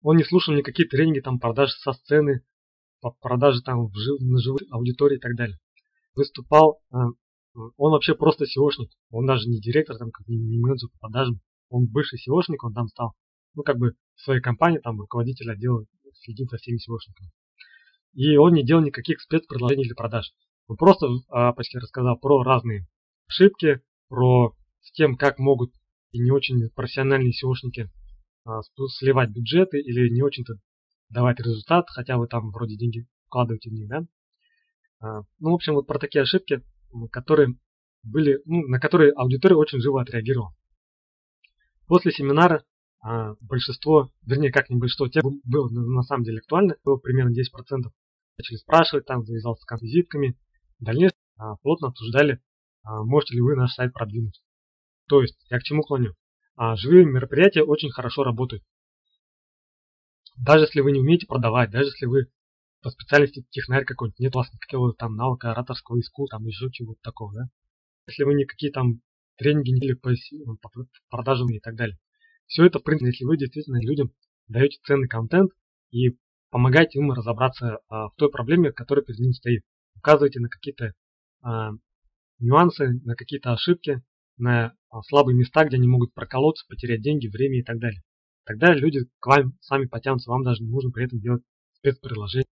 Он 0.01 0.15
не 0.15 0.23
слушал 0.23 0.53
никакие 0.53 0.87
тренинги 0.87 1.19
там 1.19 1.39
продаж 1.39 1.71
со 1.71 1.91
сцены, 1.91 2.43
по 3.01 3.11
продаже 3.11 3.61
там 3.61 3.87
в 3.87 3.95
жив, 3.95 4.19
на 4.19 4.39
живой 4.39 4.61
аудитории 4.71 5.17
и 5.17 5.19
так 5.19 5.35
далее. 5.35 5.57
Выступал, 6.15 6.81
а, 6.91 7.07
он 7.53 7.91
вообще 7.91 8.15
просто 8.15 8.45
SEOшник, 8.45 8.89
он 9.09 9.25
даже 9.25 9.49
не 9.49 9.59
директор, 9.59 9.97
там, 9.97 10.11
как 10.11 10.27
не 10.27 10.59
менеджер 10.59 10.89
по 10.93 11.07
продажам, 11.07 11.41
он 11.69 11.87
бывший 11.87 12.19
SEOшник, 12.19 12.57
он 12.61 12.73
там 12.73 12.87
стал, 12.87 13.13
ну, 13.55 13.63
как 13.63 13.77
бы 13.77 13.93
в 14.15 14.21
своей 14.21 14.41
компании, 14.41 14.79
там, 14.79 14.99
руководитель 14.99 15.51
отдела 15.51 15.85
следит 16.13 16.49
за 16.49 16.57
всеми 16.57 16.77
SEOшниками. 16.77 17.31
И 18.13 18.37
он 18.37 18.53
не 18.53 18.65
делал 18.65 18.83
никаких 18.83 19.21
спецпредложений 19.21 19.85
для 19.85 19.95
продаж. 19.95 20.33
Он 20.67 20.77
просто 20.77 21.07
а, 21.29 21.53
почти 21.53 21.77
рассказал 21.77 22.17
про 22.17 22.43
разные 22.43 22.87
ошибки, 23.27 23.81
про 24.09 24.55
с 24.81 24.91
тем, 24.91 25.15
как 25.15 25.39
могут 25.39 25.73
и 26.11 26.19
не 26.19 26.31
очень 26.31 26.69
профессиональные 26.71 27.31
SEOшники 27.31 27.89
а, 28.45 28.61
сливать 28.87 29.29
бюджеты 29.29 29.79
или 29.79 30.09
не 30.09 30.21
очень-то 30.21 30.55
давать 31.09 31.39
результат, 31.39 31.85
хотя 31.89 32.17
вы 32.17 32.27
там 32.27 32.51
вроде 32.51 32.75
деньги 32.75 33.07
вкладываете 33.27 33.69
в 33.69 33.73
них, 33.73 33.87
да. 33.87 34.05
А, 34.99 35.21
ну, 35.39 35.51
в 35.51 35.53
общем, 35.53 35.75
вот 35.75 35.87
про 35.87 35.99
такие 35.99 36.21
ошибки, 36.21 36.63
которые 37.11 37.55
были, 38.03 38.41
ну, 38.45 38.67
на 38.67 38.79
которые 38.79 39.11
аудитория 39.11 39.55
очень 39.55 39.79
живо 39.79 40.01
отреагировала. 40.01 40.55
После 41.87 42.11
семинара 42.11 42.63
а, 43.01 43.35
большинство, 43.41 44.11
вернее, 44.25 44.51
как 44.51 44.69
не 44.69 44.77
большинство, 44.77 45.07
тех 45.07 45.23
было 45.43 45.69
на 45.69 46.03
самом 46.03 46.23
деле 46.23 46.39
актуально, 46.39 46.75
было 46.83 46.97
примерно 46.97 47.31
10%. 47.31 47.91
Начали 48.37 48.57
спрашивать, 48.57 49.05
там 49.05 49.23
завязался 49.25 49.63
с 49.65 49.81
визитками. 49.81 50.37
Дальнейшем 50.79 51.17
а, 51.37 51.55
плотно 51.57 51.89
обсуждали, 51.89 52.41
можете 52.83 53.35
ли 53.35 53.41
вы 53.41 53.55
наш 53.55 53.73
сайт 53.73 53.93
продвинуть. 53.93 54.41
То 55.07 55.21
есть, 55.21 55.37
я 55.49 55.59
к 55.59 55.63
чему 55.63 55.81
клоню? 55.81 56.13
А, 56.55 56.75
живые 56.75 57.05
мероприятия 57.05 57.63
очень 57.63 57.89
хорошо 57.91 58.23
работают. 58.23 58.63
Даже 60.37 60.65
если 60.65 60.81
вы 60.81 60.91
не 60.91 60.99
умеете 60.99 61.25
продавать, 61.25 61.71
даже 61.71 61.89
если 61.89 62.05
вы 62.05 62.31
по 62.81 62.89
специальности 62.89 63.45
технарь 63.49 63.85
какой-нибудь, 63.85 64.19
нет 64.19 64.35
у 64.35 64.39
вас 64.39 64.53
никакого 64.53 64.93
там 64.93 65.15
навыка 65.15 65.51
ораторского 65.51 65.99
искусства, 65.99 66.37
там 66.37 66.45
еще 66.45 66.69
чего-то 66.71 66.99
такого, 67.01 67.33
да? 67.33 67.49
Если 68.07 68.23
вы 68.23 68.35
никакие 68.35 68.71
там 68.71 69.01
тренинги 69.37 69.71
не 69.71 69.95
по, 69.95 70.11
по 70.61 70.69
продажам 71.09 71.49
и 71.49 71.59
так 71.59 71.75
далее. 71.75 71.97
Все 72.45 72.65
это, 72.65 72.79
в 72.79 72.83
принципе, 72.83 73.07
если 73.07 73.25
вы 73.25 73.37
действительно 73.37 73.81
людям 73.81 74.11
даете 74.47 74.79
ценный 74.83 75.07
контент 75.07 75.51
и 75.91 76.17
помогаете 76.49 76.99
им 76.99 77.11
разобраться 77.11 77.79
а, 77.87 78.09
в 78.09 78.15
той 78.15 78.29
проблеме, 78.29 78.71
которая 78.71 79.03
перед 79.03 79.19
ним 79.19 79.33
стоит. 79.33 79.63
Указываете 79.95 80.39
на 80.39 80.49
какие-то 80.49 80.93
а, 81.41 81.71
нюансы, 82.39 82.99
на 83.03 83.15
какие-то 83.15 83.53
ошибки, 83.53 84.01
на 84.37 84.73
а, 84.89 85.01
слабые 85.03 85.35
места, 85.35 85.65
где 85.65 85.77
они 85.77 85.87
могут 85.87 86.13
проколоться, 86.13 86.65
потерять 86.67 87.01
деньги, 87.01 87.27
время 87.27 87.59
и 87.59 87.63
так 87.63 87.79
далее. 87.79 88.01
Тогда 88.45 88.73
люди 88.73 89.01
к 89.19 89.27
вам 89.27 89.53
сами 89.61 89.85
потянутся, 89.85 90.31
вам 90.31 90.43
даже 90.43 90.63
не 90.63 90.69
нужно 90.69 90.91
при 90.91 91.05
этом 91.05 91.19
делать 91.19 91.43
спецприложение. 91.73 92.47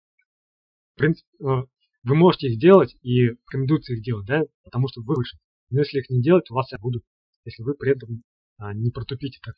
В 0.95 0.99
принципе, 0.99 1.29
э, 1.41 1.65
вы 2.03 2.15
можете 2.15 2.49
их 2.49 2.59
делать 2.59 2.97
и 3.03 3.29
рекомендуется 3.29 3.93
их 3.93 4.03
делать, 4.03 4.27
да, 4.27 4.43
потому 4.65 4.89
что 4.89 5.01
вы 5.03 5.15
выше. 5.17 5.39
Но 5.71 5.81
если 5.81 5.99
их 5.99 6.11
не 6.11 6.23
делать, 6.23 6.51
у 6.51 6.55
вас 6.55 6.67
все 6.67 6.79
будут, 6.79 7.05
если 7.45 7.63
вы 7.63 7.75
при 7.75 7.93
этом 7.93 8.23
не 8.75 8.91
протупите 8.91 9.39
так. 9.43 9.55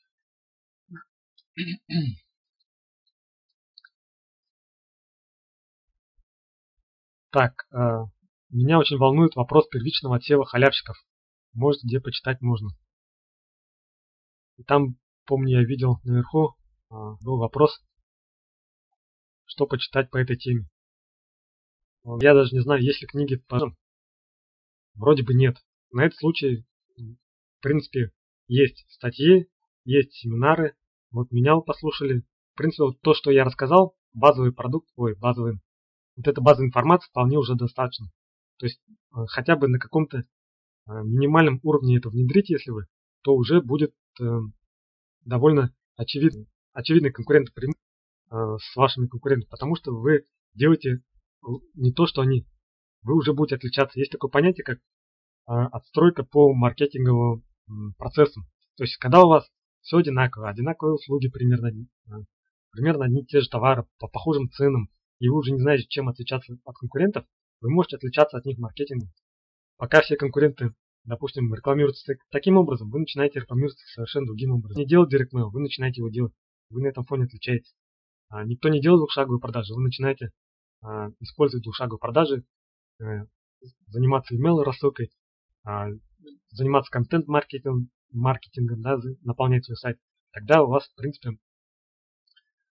Так, 7.31 7.66
э, 7.72 8.05
меня 8.51 8.78
очень 8.78 8.96
волнует 8.96 9.36
вопрос 9.36 9.68
первичного 9.68 10.16
отсева 10.16 10.44
халявщиков. 10.44 10.96
Может, 11.53 11.82
где 11.82 12.01
почитать 12.01 12.40
можно. 12.40 12.70
И 14.57 14.64
там, 14.64 14.96
помню, 15.26 15.61
я 15.61 15.64
видел 15.64 16.01
наверху, 16.05 16.57
э, 16.90 16.94
был 17.20 17.38
вопрос, 17.38 17.80
что 19.44 19.66
почитать 19.66 20.11
по 20.11 20.16
этой 20.16 20.36
теме. 20.36 20.68
Я 22.20 22.34
даже 22.34 22.55
не 22.55 22.61
знаю, 22.61 22.82
есть 22.82 23.03
ли 23.03 23.07
книги 23.07 23.36
по... 23.36 23.74
Вроде 24.94 25.24
бы 25.24 25.34
нет. 25.34 25.57
На 25.90 26.07
этот 26.07 26.18
случай, 26.18 26.64
в 26.96 27.61
принципе, 27.61 28.12
есть 28.46 28.84
статьи, 28.88 29.49
есть 29.84 30.12
семинары, 30.12 30.76
вот 31.11 31.30
меня 31.30 31.57
послушали. 31.57 32.24
В 32.55 32.57
принципе, 32.57 32.84
вот 32.84 33.01
то, 33.01 33.14
что 33.14 33.30
я 33.30 33.44
рассказал, 33.44 33.96
базовый 34.12 34.53
продукт, 34.53 34.88
ой, 34.96 35.14
базовый, 35.16 35.61
вот 36.16 36.26
эта 36.26 36.40
база 36.40 36.64
информации 36.64 37.09
вполне 37.09 37.38
уже 37.38 37.55
достаточно. 37.55 38.11
То 38.59 38.66
есть 38.66 38.80
э, 38.88 39.24
хотя 39.28 39.56
бы 39.56 39.68
на 39.68 39.78
каком-то 39.78 40.18
э, 40.18 40.22
минимальном 40.86 41.61
уровне 41.62 41.98
это 41.98 42.11
внедрить, 42.11 42.50
если 42.50 42.70
вы, 42.70 42.86
то 43.22 43.34
уже 43.34 43.61
будет 43.61 43.94
э, 44.20 44.24
довольно 45.24 45.74
очевидно, 45.96 46.44
очевидный 46.72 47.11
конкурент 47.11 47.48
с 48.30 48.76
вашими 48.76 49.06
конкурентами, 49.06 49.48
потому 49.48 49.74
что 49.74 49.90
вы 49.90 50.26
делаете 50.54 51.00
не 51.74 51.92
то, 51.92 52.06
что 52.06 52.20
они. 52.20 52.46
Вы 53.02 53.16
уже 53.16 53.32
будете 53.32 53.56
отличаться. 53.56 53.98
Есть 53.98 54.12
такое 54.12 54.30
понятие, 54.30 54.64
как 54.64 54.78
отстройка 55.46 56.24
по 56.24 56.52
маркетинговым 56.54 57.42
процессам. 57.96 58.44
То 58.76 58.84
есть, 58.84 58.96
когда 58.98 59.24
у 59.24 59.28
вас 59.28 59.50
все 59.80 59.96
одинаково, 59.96 60.50
одинаковые 60.50 60.94
услуги 60.96 61.28
примерно, 61.28 61.70
примерно 62.70 63.06
одни 63.06 63.22
и 63.22 63.26
те 63.26 63.40
же 63.40 63.48
товары 63.48 63.86
по 63.98 64.09
похожим 64.09 64.50
ценам, 64.50 64.90
и 65.20 65.28
вы 65.28 65.38
уже 65.38 65.52
не 65.52 65.61
знаете, 65.61 65.86
чем 65.88 66.09
отличаться 66.09 66.59
от 66.64 66.76
конкурентов, 66.76 67.24
вы 67.61 67.70
можете 67.70 67.96
отличаться 67.96 68.36
от 68.36 68.44
них 68.44 68.59
маркетингом. 68.59 69.11
Пока 69.76 70.00
все 70.00 70.16
конкуренты, 70.16 70.74
допустим, 71.04 71.52
рекламируются 71.54 72.14
таким 72.30 72.56
образом, 72.56 72.90
вы 72.90 73.00
начинаете 73.00 73.40
рекламироваться 73.40 73.84
совершенно 73.86 74.26
другим 74.26 74.52
образом. 74.52 74.78
Не 74.78 74.86
делать 74.86 75.11
директ 75.11 75.32
mail, 75.32 75.50
вы 75.50 75.61
начинаете 75.61 76.00
его 76.00 76.11
делать. 76.11 76.32
Вы 76.70 76.82
на 76.82 76.88
этом 76.88 77.04
фоне 77.04 77.24
отличаетесь. 77.24 77.74
А, 78.28 78.44
никто 78.44 78.68
не 78.68 78.80
делает 78.80 79.00
двухшаговые 79.00 79.40
продажи, 79.40 79.74
вы 79.74 79.82
начинаете 79.82 80.30
а, 80.82 81.09
использовать 81.20 81.64
двухшаговые 81.64 81.98
продажи, 81.98 82.44
а, 83.00 83.24
заниматься 83.86 84.34
email 84.34 84.62
рассылкой, 84.62 85.11
а, 85.64 85.88
заниматься 86.50 86.90
контент-маркетингом, 86.90 87.90
маркетингом, 88.12 88.82
да, 88.82 88.98
наполнять 89.22 89.64
свой 89.64 89.76
сайт, 89.76 89.98
тогда 90.32 90.62
у 90.62 90.68
вас, 90.68 90.88
в 90.88 90.94
принципе, 90.94 91.38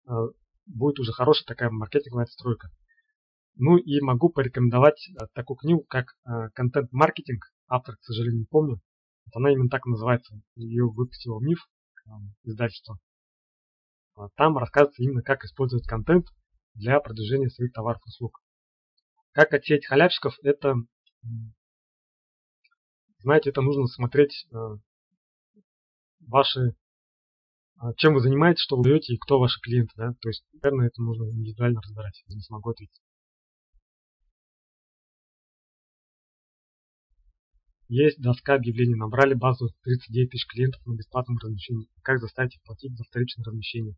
э, 0.09 0.13
будет 0.67 0.99
уже 0.99 1.13
хорошая 1.13 1.45
такая 1.47 1.71
маркетинговая 1.71 2.25
отстройка. 2.25 2.71
Ну 3.57 3.77
и 3.79 4.01
могу 4.01 4.29
порекомендовать 4.29 5.09
э, 5.09 5.27
такую 5.35 5.57
книгу, 5.57 5.83
как 5.89 6.15
э, 6.25 6.51
«Контент-маркетинг». 6.55 7.53
Автор, 7.69 7.97
к 7.97 8.03
сожалению, 8.05 8.41
не 8.41 8.47
помню. 8.47 8.81
Вот 9.25 9.37
она 9.37 9.51
именно 9.51 9.69
так 9.69 9.87
называется. 9.87 10.41
Ее 10.55 10.85
выпустила 10.85 11.41
МИФ, 11.41 11.59
издательство. 12.45 12.99
Там 14.37 14.57
рассказывается 14.57 15.03
именно, 15.03 15.23
как 15.23 15.43
использовать 15.45 15.87
контент 15.89 16.27
для 16.75 17.01
продвижения 17.01 17.51
своих 17.51 17.73
товаров 17.73 18.01
и 18.07 18.09
услуг. 18.09 18.41
Как 19.33 19.53
отсеять 19.53 19.85
халявщиков, 19.85 20.39
это, 20.45 20.77
знаете, 23.19 23.51
это 23.51 23.63
нужно 23.63 23.89
смотреть 23.89 24.47
ваши, 26.21 26.77
а, 27.77 27.93
чем 27.95 28.15
вы 28.15 28.21
занимаетесь, 28.21 28.63
что 28.63 28.77
вы 28.77 28.85
даете 28.85 29.15
и 29.15 29.19
кто 29.19 29.39
ваши 29.39 29.61
клиенты, 29.61 29.93
да, 29.97 30.13
то 30.21 30.29
есть, 30.29 30.45
наверное, 30.53 30.89
это 30.89 31.03
нужно 31.03 31.25
индивидуально 31.31 31.81
разбирать, 31.81 32.23
я 32.27 32.35
не 32.35 32.43
смогу 32.43 32.71
ответить. 32.71 33.01
Есть 37.89 38.21
доска 38.21 38.55
объявлений, 38.55 38.97
набрали 38.97 39.35
базу 39.35 39.69
39 39.83 40.31
тысяч 40.31 40.47
клиентов 40.47 40.85
на 40.87 40.97
бесплатном 40.97 41.39
размещении. 41.39 41.89
Как 42.03 42.21
заставить 42.21 42.57
их 42.57 42.63
платить 42.63 42.97
за 42.97 43.05
вторичное 43.05 43.45
размещение? 43.45 43.97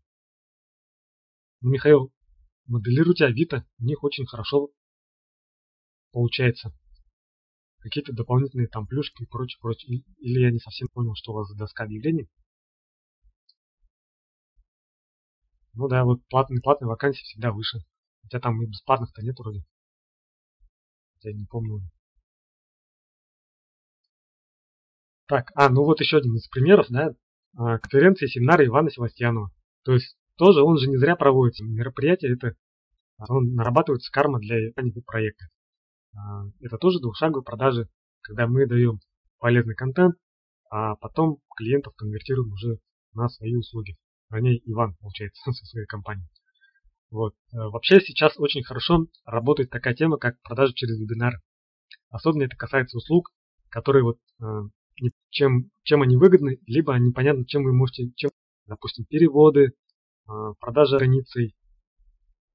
Ну, 1.60 1.70
Михаил, 1.70 2.12
моделируйте 2.66 3.24
Авито, 3.24 3.66
у 3.78 3.84
них 3.84 4.04
очень 4.04 4.26
хорошо 4.26 4.70
получается 6.12 6.72
какие-то 7.78 8.12
дополнительные 8.12 8.68
там 8.68 8.86
плюшки 8.86 9.22
и 9.22 9.26
прочее, 9.26 9.58
прочее. 9.60 10.02
Или 10.18 10.40
я 10.40 10.50
не 10.50 10.58
совсем 10.58 10.88
понял, 10.88 11.14
что 11.14 11.32
у 11.32 11.36
вас 11.36 11.48
за 11.48 11.56
доска 11.56 11.84
объявлений. 11.84 12.28
Ну 15.74 15.86
да, 15.88 16.04
вот 16.04 16.26
платные, 16.28 16.60
платные 16.60 16.88
вакансии 16.88 17.22
всегда 17.22 17.52
выше. 17.52 17.78
Хотя 18.22 18.40
там 18.40 18.60
и 18.62 18.66
бесплатных-то 18.66 19.22
нет 19.22 19.38
вроде. 19.38 19.64
Я 21.22 21.32
не 21.32 21.46
помню. 21.46 21.88
Так, 25.28 25.52
а, 25.54 25.68
ну 25.68 25.84
вот 25.84 26.00
еще 26.00 26.16
один 26.16 26.34
из 26.36 26.48
примеров, 26.48 26.86
да, 26.88 27.14
а, 27.54 27.78
конференции, 27.78 28.26
семинары 28.26 28.66
Ивана 28.66 28.90
Севастьянова. 28.90 29.52
То 29.84 29.92
есть 29.92 30.16
тоже 30.36 30.62
он 30.62 30.78
же 30.78 30.88
не 30.88 30.96
зря 30.96 31.16
проводится. 31.16 31.64
Мероприятие 31.64 32.34
это 32.34 32.56
он 33.28 33.54
нарабатывается 33.54 34.10
карма 34.10 34.38
для 34.38 34.72
проекта. 35.04 35.46
А, 36.16 36.44
это 36.60 36.78
тоже 36.78 37.00
двухшаговые 37.00 37.44
продажи, 37.44 37.88
когда 38.22 38.46
мы 38.46 38.66
даем 38.66 39.00
полезный 39.38 39.74
контент, 39.74 40.16
а 40.70 40.96
потом 40.96 41.38
клиентов 41.56 41.94
конвертируем 41.96 42.52
уже 42.52 42.78
на 43.12 43.28
свои 43.28 43.54
услуги. 43.54 43.96
Вернее, 44.30 44.60
Иван, 44.64 44.94
получается, 45.00 45.40
со 45.52 45.66
своей 45.66 45.86
компанией. 45.86 46.28
Вот. 47.10 47.34
Э, 47.52 47.68
вообще 47.68 48.00
сейчас 48.00 48.38
очень 48.38 48.62
хорошо 48.62 49.06
работает 49.26 49.70
такая 49.70 49.94
тема, 49.94 50.16
как 50.16 50.40
продажи 50.40 50.72
через 50.74 50.98
вебинары. 50.98 51.38
Особенно 52.10 52.44
это 52.44 52.56
касается 52.56 52.96
услуг, 52.96 53.30
которые 53.70 54.04
вот 54.04 54.18
э, 54.40 54.44
чем, 55.30 55.70
чем 55.82 56.02
они 56.02 56.16
выгодны, 56.16 56.58
либо 56.66 56.96
непонятно, 56.98 57.44
чем 57.46 57.64
вы 57.64 57.72
можете, 57.72 58.10
чем, 58.16 58.30
допустим, 58.66 59.04
переводы, 59.04 59.72
э, 60.28 60.32
продажа 60.60 60.98
границей, 60.98 61.54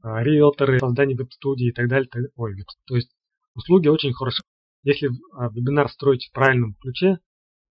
риэлторы, 0.04 0.80
создание 0.80 1.16
веб-студии 1.16 1.70
и 1.70 1.72
так 1.72 1.88
далее. 1.88 2.10
Ой, 2.36 2.56
то 2.86 2.96
есть 2.96 3.10
услуги 3.56 3.88
очень 3.88 4.14
хорошо. 4.14 4.44
Если 4.84 5.08
вебинар 5.08 5.90
строить 5.90 6.28
в 6.28 6.34
правильном 6.34 6.76
ключе, 6.76 7.20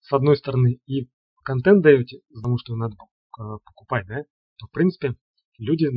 с 0.01 0.11
одной 0.11 0.35
стороны, 0.37 0.79
и 0.87 1.07
контент 1.43 1.83
даете, 1.83 2.21
потому 2.33 2.57
что 2.57 2.75
надо 2.75 2.95
покупать, 3.37 4.07
да, 4.07 4.23
то 4.57 4.65
в 4.67 4.71
принципе 4.71 5.15
люди 5.59 5.87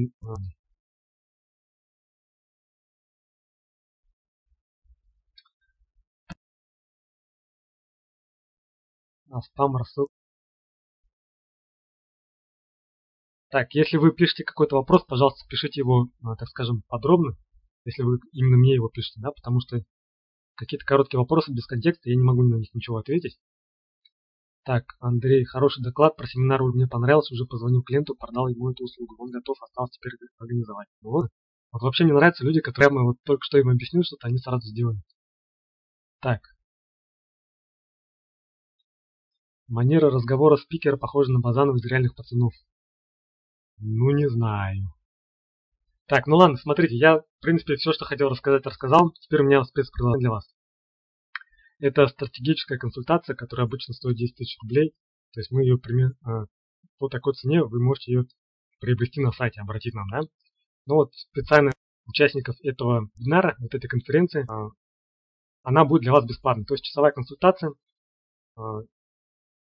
спам 9.43 9.76
рассылка. 9.76 10.12
Так, 13.51 13.72
если 13.72 13.97
вы 13.97 14.12
пишете 14.12 14.45
какой-то 14.45 14.76
вопрос, 14.76 15.05
пожалуйста, 15.07 15.47
пишите 15.49 15.81
его, 15.81 16.09
а, 16.22 16.37
так 16.37 16.49
скажем, 16.49 16.83
подробно, 16.87 17.37
если 17.85 18.03
вы 18.03 18.18
именно 18.33 18.59
мне 18.59 18.74
его 18.74 18.89
пишете, 18.91 19.20
да, 19.20 19.31
потому 19.31 19.61
что 19.61 19.79
какие-то 20.55 20.85
короткие 20.85 21.18
вопросы 21.20 21.53
без 21.53 21.66
контекста, 21.66 22.11
я 22.11 22.16
не 22.16 22.22
могу 22.22 22.43
на 22.43 22.57
них 22.57 22.74
ничего 22.74 22.99
ответить. 22.99 23.39
Так, 24.64 24.85
Андрей, 25.01 25.45
хороший 25.47 25.83
доклад 25.83 26.16
про 26.16 26.26
семинар 26.26 26.62
мне 26.62 26.87
понравился, 26.87 27.33
уже 27.33 27.47
позвонил 27.47 27.83
клиенту, 27.83 28.14
продал 28.14 28.49
ему 28.49 28.70
эту 28.70 28.85
услугу, 28.85 29.14
он 29.18 29.31
готов, 29.31 29.57
осталось 29.62 29.93
теперь 29.93 30.12
организовать. 30.39 30.89
Вот. 31.01 31.31
Вот 31.72 31.83
вообще 31.83 32.05
мне 32.05 32.12
нравятся 32.12 32.45
люди, 32.45 32.61
которые 32.61 32.91
мы 32.91 33.05
вот 33.05 33.16
только 33.24 33.43
что 33.45 33.57
им 33.57 33.70
объяснил 33.70 34.03
что-то, 34.03 34.26
они 34.29 34.37
сразу 34.37 34.68
сделают. 34.68 35.01
Так, 36.20 36.43
Манера 39.69 40.11
разговора 40.11 40.57
спикера 40.57 40.97
похожа 40.97 41.31
на 41.31 41.41
Базанов 41.41 41.77
из 41.77 41.85
реальных 41.85 42.14
пацанов. 42.14 42.55
Ну, 43.79 44.11
не 44.11 44.29
знаю. 44.29 44.95
Так, 46.07 46.27
ну 46.27 46.37
ладно, 46.37 46.57
смотрите, 46.57 46.97
я, 46.97 47.19
в 47.19 47.25
принципе, 47.43 47.77
все, 47.77 47.93
что 47.93 48.07
хотел 48.07 48.31
рассказать, 48.31 48.64
рассказал. 48.64 49.12
Теперь 49.21 49.43
у 49.43 49.45
меня 49.45 49.62
спецпредложение 49.64 50.21
для 50.21 50.31
вас. 50.31 50.49
Это 51.81 52.07
стратегическая 52.09 52.79
консультация, 52.79 53.37
которая 53.37 53.66
обычно 53.66 53.93
стоит 53.93 54.16
10 54.16 54.37
тысяч 54.37 54.57
рублей. 54.62 54.95
То 55.35 55.41
есть 55.41 55.51
мы 55.51 55.62
ее 55.62 55.77
пример, 55.77 56.14
а, 56.25 56.47
по 56.99 57.11
такой 57.11 57.35
цене 57.35 57.62
вы 57.62 57.81
можете 57.81 58.12
ее 58.12 58.25
приобрести 58.81 59.21
на 59.21 59.33
сайте, 59.33 59.61
обратить 59.61 59.95
нам, 59.95 60.09
да? 60.09 60.21
Ну 60.87 60.95
вот 60.95 61.14
специально 61.14 61.73
участников 62.07 62.57
этого 62.62 63.11
вебинара, 63.16 63.55
вот 63.59 63.75
этой 63.75 63.87
конференции, 63.87 64.47
а, 64.49 64.71
она 65.62 65.85
будет 65.85 66.03
для 66.03 66.12
вас 66.12 66.25
бесплатной. 66.25 66.64
То 66.64 66.73
есть 66.73 66.85
часовая 66.85 67.12
консультация, 67.12 67.73
а, 68.57 68.81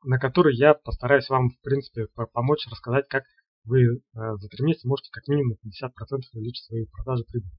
на 0.02 0.18
который 0.18 0.54
я 0.54 0.74
постараюсь 0.74 1.28
вам, 1.28 1.50
в 1.50 1.60
принципе, 1.60 2.06
помочь 2.32 2.66
рассказать, 2.70 3.08
как 3.08 3.24
вы 3.64 3.82
э, 3.82 3.98
за 4.14 4.48
три 4.48 4.64
месяца 4.64 4.88
можете 4.88 5.10
как 5.10 5.28
минимум 5.28 5.58
50% 5.64 6.20
увеличить 6.32 6.64
свои 6.64 6.86
продажи 6.86 7.24
прибыли. 7.24 7.52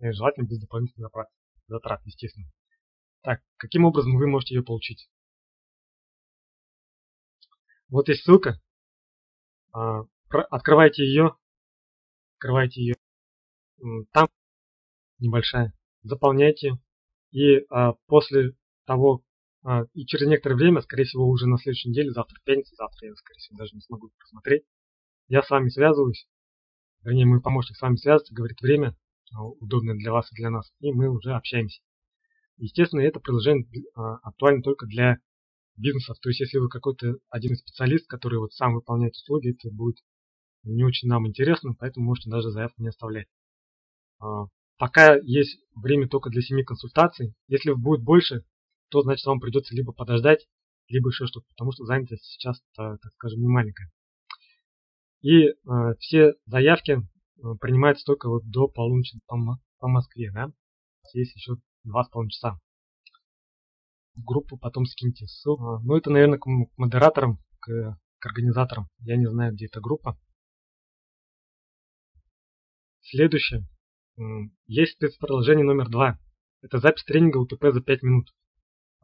И 0.00 0.10
желательно 0.10 0.46
без 0.46 0.60
дополнительных 0.60 1.10
затрат, 1.68 2.00
естественно. 2.04 2.46
Так, 3.22 3.40
каким 3.56 3.84
образом 3.86 4.16
вы 4.16 4.26
можете 4.26 4.54
ее 4.54 4.62
получить? 4.62 5.08
Вот 7.88 8.08
есть 8.08 8.24
ссылка. 8.24 8.60
А, 9.72 10.02
открывайте 10.28 11.04
ее. 11.04 11.36
Открывайте 12.34 12.82
ее. 12.82 12.94
Там 14.12 14.28
небольшая. 15.18 15.72
Заполняйте. 16.02 16.78
И 17.30 17.64
а, 17.70 17.94
после 18.06 18.54
того, 18.84 19.24
и 19.94 20.04
через 20.06 20.26
некоторое 20.26 20.56
время, 20.56 20.82
скорее 20.82 21.04
всего, 21.04 21.26
уже 21.26 21.46
на 21.46 21.58
следующей 21.58 21.88
неделе, 21.88 22.10
завтра 22.10 22.38
пятница, 22.44 22.74
завтра 22.76 23.08
я, 23.08 23.14
скорее 23.14 23.38
всего, 23.38 23.58
даже 23.58 23.74
не 23.74 23.80
смогу 23.80 24.10
посмотреть, 24.18 24.64
я 25.28 25.42
с 25.42 25.48
вами 25.48 25.68
связываюсь, 25.68 26.28
вернее, 27.02 27.26
мой 27.26 27.40
помощник 27.40 27.76
с 27.76 27.80
вами 27.80 27.96
связывается, 27.96 28.34
говорит 28.34 28.60
время, 28.60 28.96
а, 29.34 29.44
удобное 29.44 29.94
для 29.94 30.12
вас 30.12 30.30
и 30.30 30.36
для 30.36 30.50
нас, 30.50 30.70
и 30.80 30.92
мы 30.92 31.08
уже 31.08 31.32
общаемся. 31.32 31.80
Естественно, 32.58 33.00
это 33.00 33.20
приложение 33.20 33.66
а, 33.94 34.16
актуально 34.16 34.62
только 34.62 34.86
для 34.86 35.16
бизнесов. 35.76 36.18
То 36.20 36.28
есть, 36.28 36.40
если 36.40 36.58
вы 36.58 36.68
какой-то 36.68 37.16
один 37.30 37.56
специалист, 37.56 38.06
который 38.06 38.38
вот 38.38 38.52
сам 38.52 38.74
выполняет 38.74 39.14
услуги, 39.14 39.50
это 39.50 39.74
будет 39.74 39.96
не 40.62 40.84
очень 40.84 41.08
нам 41.08 41.26
интересно, 41.26 41.74
поэтому 41.78 42.06
можете 42.06 42.30
даже 42.30 42.50
заявку 42.50 42.80
не 42.80 42.88
оставлять. 42.88 43.26
Пока 44.78 45.16
есть 45.16 45.58
время 45.74 46.08
только 46.08 46.30
для 46.30 46.40
7 46.40 46.64
консультаций. 46.64 47.34
Если 47.48 47.72
будет 47.72 48.02
больше, 48.02 48.44
то 48.94 49.02
значит 49.02 49.26
вам 49.26 49.40
придется 49.40 49.74
либо 49.74 49.92
подождать, 49.92 50.46
либо 50.86 51.10
еще 51.10 51.26
что-то, 51.26 51.44
потому 51.48 51.72
что 51.72 51.84
занятость 51.84 52.26
сейчас, 52.26 52.62
так 52.76 53.00
скажем, 53.14 53.40
не 53.40 53.48
маленькая. 53.48 53.90
И 55.20 55.46
э, 55.48 55.54
все 55.98 56.34
заявки 56.46 56.92
э, 56.92 57.00
принимаются 57.60 58.04
только 58.04 58.28
вот 58.28 58.48
до 58.48 58.68
полуночи 58.68 59.18
по, 59.26 59.36
по 59.80 59.88
Москве, 59.88 60.30
да? 60.30 60.52
Есть 61.12 61.34
еще 61.34 61.54
два 61.82 62.04
с 62.04 62.08
половиной 62.08 62.30
часа. 62.30 62.60
В 64.14 64.22
группу 64.22 64.56
потом 64.56 64.86
скиньте 64.86 65.26
ссылку. 65.26 65.80
Ну, 65.82 65.96
это, 65.96 66.10
наверное, 66.10 66.38
к 66.38 66.46
модераторам, 66.76 67.38
к, 67.58 67.98
к 68.20 68.26
организаторам. 68.26 68.86
Я 69.00 69.16
не 69.16 69.26
знаю, 69.26 69.54
где 69.54 69.66
эта 69.66 69.80
группа. 69.80 70.16
Следующее. 73.00 73.66
Есть 74.68 74.92
спецприложение 74.92 75.64
номер 75.64 75.88
два. 75.88 76.16
Это 76.62 76.78
запись 76.78 77.02
тренинга 77.02 77.38
УТП 77.38 77.72
за 77.72 77.80
5 77.80 78.02
минут. 78.04 78.32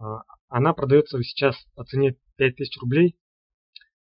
А, 0.00 0.22
она 0.48 0.72
продается 0.72 1.22
сейчас 1.22 1.56
по 1.74 1.84
цене 1.84 2.16
5000 2.36 2.78
рублей 2.80 3.18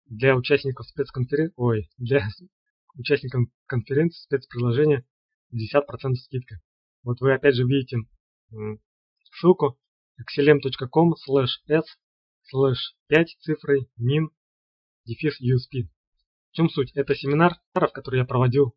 для 0.05 0.36
участников 0.36 0.86
спецконференции, 0.86 1.55
ой, 1.57 1.91
для 1.97 2.28
участников 2.95 3.47
конференции 3.66 4.22
спецприложения 4.22 5.07
10% 5.53 6.14
скидка. 6.14 6.61
Вот 7.03 7.20
вы 7.20 7.32
опять 7.32 7.55
же 7.55 7.64
видите 7.64 7.99
ссылку 9.32 9.78
xlm.com 10.20 11.14
slash 11.14 11.57
s 11.68 11.84
slash 12.53 12.95
5 13.09 13.36
цифрой 13.41 13.89
min 13.99 14.28
дефис 15.07 15.41
USP. 15.41 15.89
В 16.51 16.53
чем 16.53 16.68
суть? 16.68 16.93
Это 16.95 17.14
семинар, 17.14 17.55
который 17.72 18.18
я 18.18 18.24
проводил, 18.26 18.76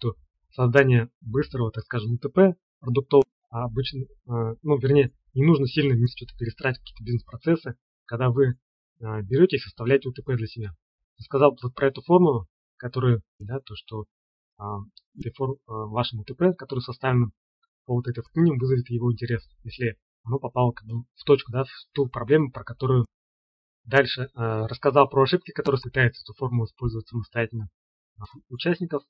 то 0.00 0.14
создание 0.52 1.10
быстрого, 1.20 1.70
так 1.70 1.84
скажем, 1.84 2.14
УТП 2.14 2.56
продуктов, 2.80 3.24
а 3.50 3.64
обычно, 3.64 4.06
а, 4.26 4.54
ну, 4.62 4.78
вернее, 4.78 5.12
не 5.34 5.44
нужно 5.44 5.66
сильно 5.66 5.94
что-то 6.08 6.36
перестраивать 6.36 6.78
какие-то 6.78 7.04
бизнес-процессы, 7.04 7.76
когда 8.06 8.30
вы 8.30 8.58
а, 9.00 9.22
берете 9.22 9.56
и 9.56 9.60
составляете 9.60 10.08
УТП 10.08 10.32
для 10.34 10.46
себя. 10.46 10.74
Я 11.18 11.24
сказал 11.24 11.56
вот 11.62 11.74
про 11.74 11.88
эту 11.88 12.02
формулу, 12.02 12.46
которая, 12.76 13.22
да, 13.38 13.60
то, 13.60 13.74
что 13.76 14.04
а, 14.58 14.78
фор, 15.36 15.56
а, 15.66 15.86
вашему 15.86 16.22
УТП, 16.22 16.56
который 16.56 16.80
составлен 16.80 17.32
по 17.86 17.94
вот 17.94 18.08
этой 18.08 18.22
минимум, 18.34 18.58
вызовет 18.58 18.88
его 18.90 19.12
интерес, 19.12 19.46
если 19.64 19.96
оно 20.22 20.38
попало 20.38 20.72
как 20.72 20.86
бы, 20.86 21.04
в 21.14 21.24
точку, 21.24 21.52
да, 21.52 21.64
в 21.64 21.68
ту 21.92 22.06
проблему, 22.08 22.50
про 22.50 22.64
которую 22.64 23.06
дальше 23.84 24.30
а, 24.34 24.66
рассказал 24.68 25.08
про 25.08 25.22
ошибки, 25.22 25.52
которые 25.52 25.80
пытается 25.80 26.22
эту 26.22 26.34
формулу 26.34 26.66
использовать 26.66 27.08
самостоятельно 27.08 27.68
участников. 28.48 29.02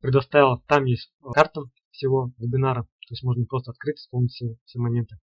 Предоставил, 0.00 0.62
там 0.66 0.84
есть 0.84 1.12
карта 1.34 1.62
всего 1.90 2.32
вебинара, 2.38 2.84
то 2.84 3.10
есть 3.10 3.22
можно 3.22 3.44
просто 3.44 3.72
открыть, 3.72 3.98
вспомнить 3.98 4.32
все, 4.32 4.56
все 4.64 4.78
моменты. 4.78 5.18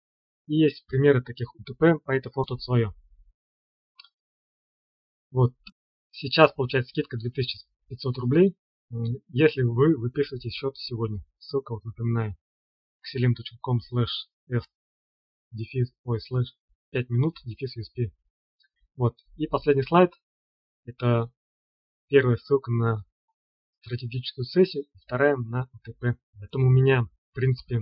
И 0.47 0.55
есть 0.55 0.85
примеры 0.87 1.21
таких 1.23 1.55
УТП, 1.55 2.03
по 2.03 2.11
это 2.11 2.29
фото 2.29 2.57
свое. 2.57 2.93
Вот. 5.31 5.53
Сейчас 6.11 6.53
получается 6.53 6.89
скидка 6.89 7.17
2500 7.17 8.17
рублей, 8.17 8.55
если 9.29 9.63
вы 9.63 9.97
выписываете 9.97 10.49
счет 10.49 10.77
сегодня. 10.77 11.23
Ссылка, 11.39 11.73
вот 11.73 11.83
напоминаю, 11.83 12.35
xelim.com 13.03 13.79
slash 13.79 14.29
s 14.49 14.63
дефис, 15.51 15.91
ой, 16.03 16.19
слэш 16.21 16.55
5 16.91 17.09
минут, 17.09 17.37
дефис 17.43 17.75
USP. 17.77 18.11
Вот. 18.95 19.15
И 19.37 19.47
последний 19.47 19.83
слайд. 19.83 20.11
Это 20.85 21.31
первая 22.07 22.37
ссылка 22.37 22.71
на 22.71 23.05
стратегическую 23.81 24.45
сессию, 24.45 24.85
вторая 25.03 25.35
на 25.35 25.69
УТП. 25.73 26.19
Поэтому 26.33 26.67
у 26.67 26.71
меня, 26.71 27.03
в 27.03 27.33
принципе, 27.33 27.79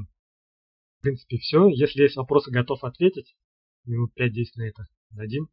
в 1.02 1.04
принципе 1.04 1.38
все. 1.40 1.68
Если 1.68 2.04
есть 2.04 2.16
вопросы, 2.16 2.52
готов 2.52 2.84
ответить. 2.84 3.36
минут 3.86 4.12
5-10 4.16 4.46
на 4.56 4.68
это 4.68 4.86
дадим. 5.10 5.50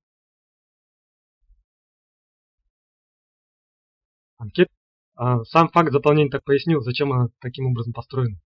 Анкет. 4.37 4.69
А, 5.15 5.43
сам 5.45 5.71
факт 5.71 5.91
заполнения 5.91 6.31
так 6.31 6.45
пояснил, 6.45 6.83
зачем 6.83 7.13
она 7.13 7.31
таким 7.41 7.67
образом 7.67 7.95
построена. 7.95 8.39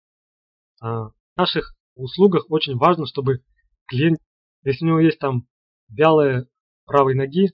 А, 0.79 1.09
в 1.09 1.13
наших 1.37 1.75
услугах 1.95 2.45
очень 2.49 2.77
важно, 2.77 3.07
чтобы 3.07 3.43
клиент, 3.87 4.19
если 4.63 4.85
у 4.85 4.89
него 4.89 4.99
есть 4.99 5.17
там 5.17 5.47
вялые 5.89 6.45
правой 6.85 7.15
ноги, 7.15 7.51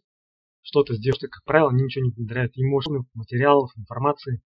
что-то 0.62 0.94
сделать, 0.94 1.22
как 1.22 1.44
правило, 1.46 1.70
они 1.70 1.84
ничего 1.84 2.04
не 2.04 2.12
внедряют. 2.12 2.58
Им 2.58 2.70
может 2.70 2.92
материалов, 3.14 3.72
информации, 3.78 4.42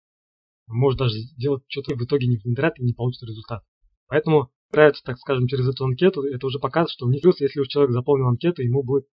может 0.65 0.97
даже 0.97 1.19
сделать 1.19 1.63
что-то 1.67 1.95
в 1.95 2.03
итоге 2.03 2.25
не 2.25 2.37
внедрят 2.37 2.79
и 2.79 2.83
не 2.83 2.93
получит 2.93 3.21
результат. 3.21 3.63
Поэтому 4.07 4.51
нравится, 4.71 5.03
так 5.03 5.17
скажем, 5.17 5.47
через 5.47 5.67
эту 5.67 5.85
анкету, 5.85 6.23
это 6.23 6.45
уже 6.45 6.59
показывает, 6.59 6.91
что 6.91 7.05
у 7.05 7.09
них 7.09 7.21
плюс, 7.21 7.39
если 7.39 7.59
уж 7.59 7.67
человек 7.67 7.91
заполнил 7.91 8.27
анкету, 8.27 8.61
ему 8.61 8.83
будет 8.83 9.07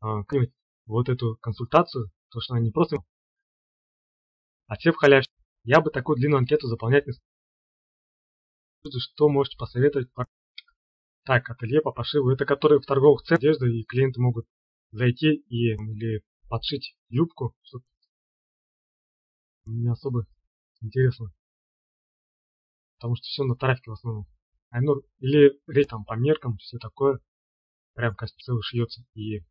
а, 0.00 0.22
вот 0.86 1.08
эту 1.08 1.36
консультацию, 1.40 2.10
то 2.30 2.40
что 2.40 2.54
она 2.54 2.62
не 2.62 2.70
просто 2.70 2.98
а 4.72 4.76
все 4.76 4.90
в 4.90 4.96
халяве. 4.96 5.26
Я 5.64 5.82
бы 5.82 5.90
такую 5.90 6.16
длинную 6.16 6.38
анкету 6.38 6.66
заполнять 6.66 7.06
не 7.06 7.12
стал. 7.12 7.26
Что 8.98 9.28
можете 9.28 9.58
посоветовать? 9.58 10.08
Так, 11.24 11.50
ателье 11.50 11.82
по 11.82 11.92
пошиву. 11.92 12.30
Это 12.30 12.46
которые 12.46 12.80
в 12.80 12.86
торговых 12.86 13.20
центрах 13.20 13.50
одежды, 13.50 13.70
и 13.70 13.84
клиенты 13.84 14.18
могут 14.22 14.46
зайти 14.90 15.34
и 15.34 15.74
или 15.74 16.22
подшить 16.48 16.96
юбку. 17.10 17.54
Не 19.66 19.90
особо 19.90 20.26
интересно. 20.80 21.34
Потому 22.96 23.16
что 23.16 23.24
все 23.24 23.44
на 23.44 23.56
трафике 23.56 23.90
в 23.90 23.94
основном. 23.94 24.26
А, 24.72 24.80
ну, 24.80 25.02
или 25.18 25.84
там 25.84 26.04
по 26.04 26.14
меркам, 26.14 26.56
все 26.56 26.78
такое. 26.78 27.20
Прям 27.94 28.14
как 28.14 28.30
целый 28.30 28.62
шьется. 28.62 29.02
И, 29.14 29.44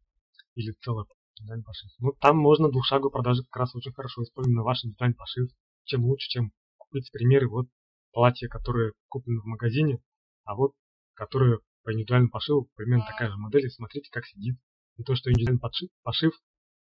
или 0.55 0.71
целое 0.81 1.05
индивидуальный 1.37 1.63
пошив. 1.63 1.91
Ну, 1.99 2.13
там 2.19 2.37
можно 2.37 2.69
двухшаговую 2.69 3.11
продажи 3.11 3.43
как 3.43 3.55
раз 3.55 3.75
очень 3.75 3.93
хорошо 3.93 4.23
использовать 4.23 4.55
на 4.55 4.63
ваш 4.63 4.83
индивидуальный 4.83 5.15
пошив. 5.15 5.49
Чем 5.85 6.05
лучше, 6.05 6.27
чем 6.29 6.51
купить 6.77 7.11
примеры 7.11 7.47
вот 7.47 7.67
платья, 8.11 8.47
которые 8.47 8.93
куплены 9.09 9.41
в 9.41 9.45
магазине, 9.45 9.99
а 10.43 10.55
вот 10.55 10.73
которые 11.13 11.59
по 11.83 11.93
индивидуальному 11.93 12.31
пошиву 12.31 12.69
примерно 12.75 13.05
такая 13.05 13.29
же 13.29 13.37
модель. 13.37 13.67
И 13.67 13.69
смотрите, 13.69 14.09
как 14.11 14.25
сидит. 14.25 14.57
И 14.97 15.03
то, 15.03 15.15
что 15.15 15.29
индивидуальный 15.29 15.61
пошив, 15.61 15.89
пошив 16.01 16.33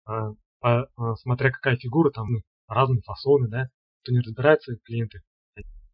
а, 0.04 0.32
по, 0.60 0.90
а, 0.96 1.16
смотря 1.16 1.50
какая 1.50 1.78
фигура, 1.78 2.10
там 2.10 2.30
ну, 2.30 2.40
разные 2.66 3.00
фасоны, 3.00 3.48
да, 3.48 3.70
кто 4.02 4.12
не 4.12 4.20
разбирается, 4.20 4.76
клиенты, 4.84 5.22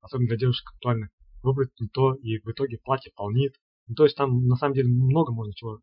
особенно 0.01 0.29
для 0.29 0.37
девушек 0.37 0.69
актуально, 0.75 1.11
выбрать 1.45 1.71
не 1.79 1.89
то, 1.89 2.15
и 2.15 2.39
в 2.39 2.51
итоге 2.51 2.79
платье 2.79 3.13
полнит. 3.15 3.55
Ну, 3.87 3.95
то 3.95 4.05
есть 4.05 4.17
там 4.17 4.47
на 4.47 4.57
самом 4.57 4.75
деле 4.75 4.89
много 4.89 5.33
можно 5.33 5.55
чего 5.55 5.77
э, 5.77 5.81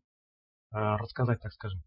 рассказать, 0.72 1.40
так 1.40 1.52
скажем. 1.52 1.82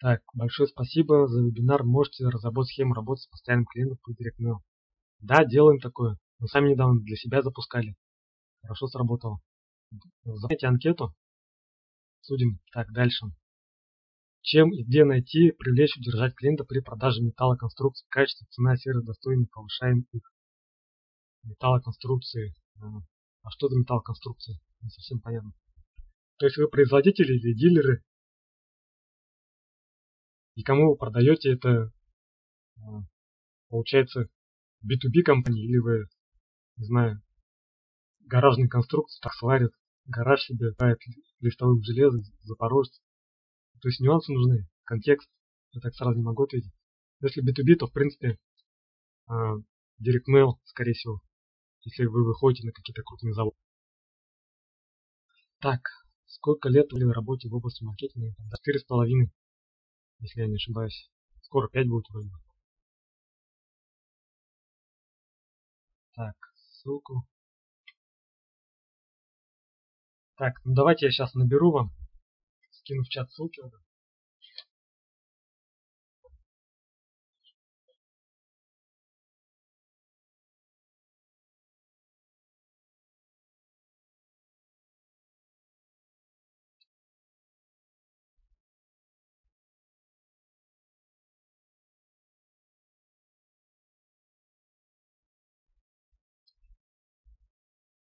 Так, 0.00 0.20
большое 0.34 0.68
спасибо 0.68 1.26
за 1.26 1.42
вебинар. 1.42 1.82
Можете 1.82 2.28
разработать 2.28 2.72
схему 2.72 2.92
работы 2.94 3.22
с 3.22 3.26
постоянным 3.26 3.64
клиентом 3.64 3.98
по 4.02 4.10
DirectMail. 4.10 4.58
Да, 5.20 5.44
делаем 5.44 5.80
такое. 5.80 6.18
Мы 6.38 6.48
сами 6.48 6.70
недавно 6.70 7.00
для 7.00 7.16
себя 7.16 7.40
запускали. 7.40 7.96
Хорошо 8.62 8.86
сработало. 8.86 9.40
Заполняйте 10.24 10.66
анкету. 10.66 11.14
Судим. 12.20 12.60
Так, 12.72 12.92
дальше. 12.92 13.26
Чем 14.44 14.74
и 14.74 14.84
где 14.84 15.04
найти, 15.04 15.52
привлечь, 15.52 15.96
удержать 15.96 16.34
клиента 16.34 16.64
при 16.64 16.80
продаже 16.80 17.22
металлоконструкций. 17.22 18.06
Качество, 18.10 18.46
цена, 18.50 18.76
сервис 18.76 19.02
достойный, 19.02 19.46
повышаем 19.46 20.06
их. 20.12 20.30
Металлоконструкции. 21.44 22.54
А 23.42 23.50
что 23.50 23.68
за 23.68 23.78
металлоконструкции? 23.78 24.60
Не 24.82 24.90
совсем 24.90 25.20
понятно. 25.20 25.52
То 26.36 26.44
есть 26.44 26.58
вы 26.58 26.68
производители 26.68 27.32
или 27.32 27.54
дилеры 27.54 28.04
и 30.56 30.62
кому 30.62 30.90
вы 30.90 30.96
продаете 30.96 31.54
это, 31.54 31.90
а, 32.76 33.00
получается, 33.70 34.28
B2B 34.84 35.22
компании, 35.24 35.64
или 35.64 35.78
вы, 35.78 36.06
не 36.76 36.84
знаю, 36.84 37.22
гаражные 38.20 38.68
конструкции 38.68 39.20
так 39.22 39.32
сварят, 39.32 39.72
гараж 40.04 40.42
себе 40.42 40.72
ставит 40.72 40.98
листовых 41.40 41.82
железа, 41.82 42.20
запорожец. 42.42 43.00
То 43.84 43.88
есть 43.90 44.00
нюансы 44.00 44.32
нужны, 44.32 44.66
контекст, 44.84 45.28
я 45.72 45.82
так 45.82 45.94
сразу 45.94 46.16
не 46.16 46.22
могу 46.22 46.44
ответить. 46.44 46.72
Если 47.20 47.42
B2B, 47.42 47.76
то 47.76 47.86
в 47.86 47.92
принципе 47.92 48.38
а, 49.26 49.56
Direct 50.00 50.24
Mail, 50.34 50.52
скорее 50.64 50.94
всего, 50.94 51.20
если 51.82 52.06
вы 52.06 52.24
выходите 52.24 52.66
на 52.66 52.72
какие-то 52.72 53.02
крупные 53.02 53.34
заводы. 53.34 53.58
Так, 55.60 55.82
сколько 56.24 56.70
лет 56.70 56.92
вы 56.92 57.12
работаете 57.12 57.50
в 57.50 57.54
области 57.56 57.84
маркетинга? 57.84 58.34
Четыре 58.56 58.78
с 58.78 58.84
половиной 58.84 59.30
если 60.20 60.40
я 60.40 60.46
не 60.46 60.54
ошибаюсь. 60.54 61.10
Скоро 61.42 61.68
5 61.68 61.86
будет 61.86 62.08
вроде 62.08 62.30
бы. 62.30 62.38
Так, 66.14 66.36
ссылку. 66.54 67.26
Так, 70.36 70.64
ну 70.64 70.72
давайте 70.72 71.04
я 71.04 71.12
сейчас 71.12 71.34
наберу 71.34 71.70
вам. 71.70 72.03
Скину 72.84 73.02
в 73.02 73.08
чат 73.08 73.30
ссылки. 73.32 73.62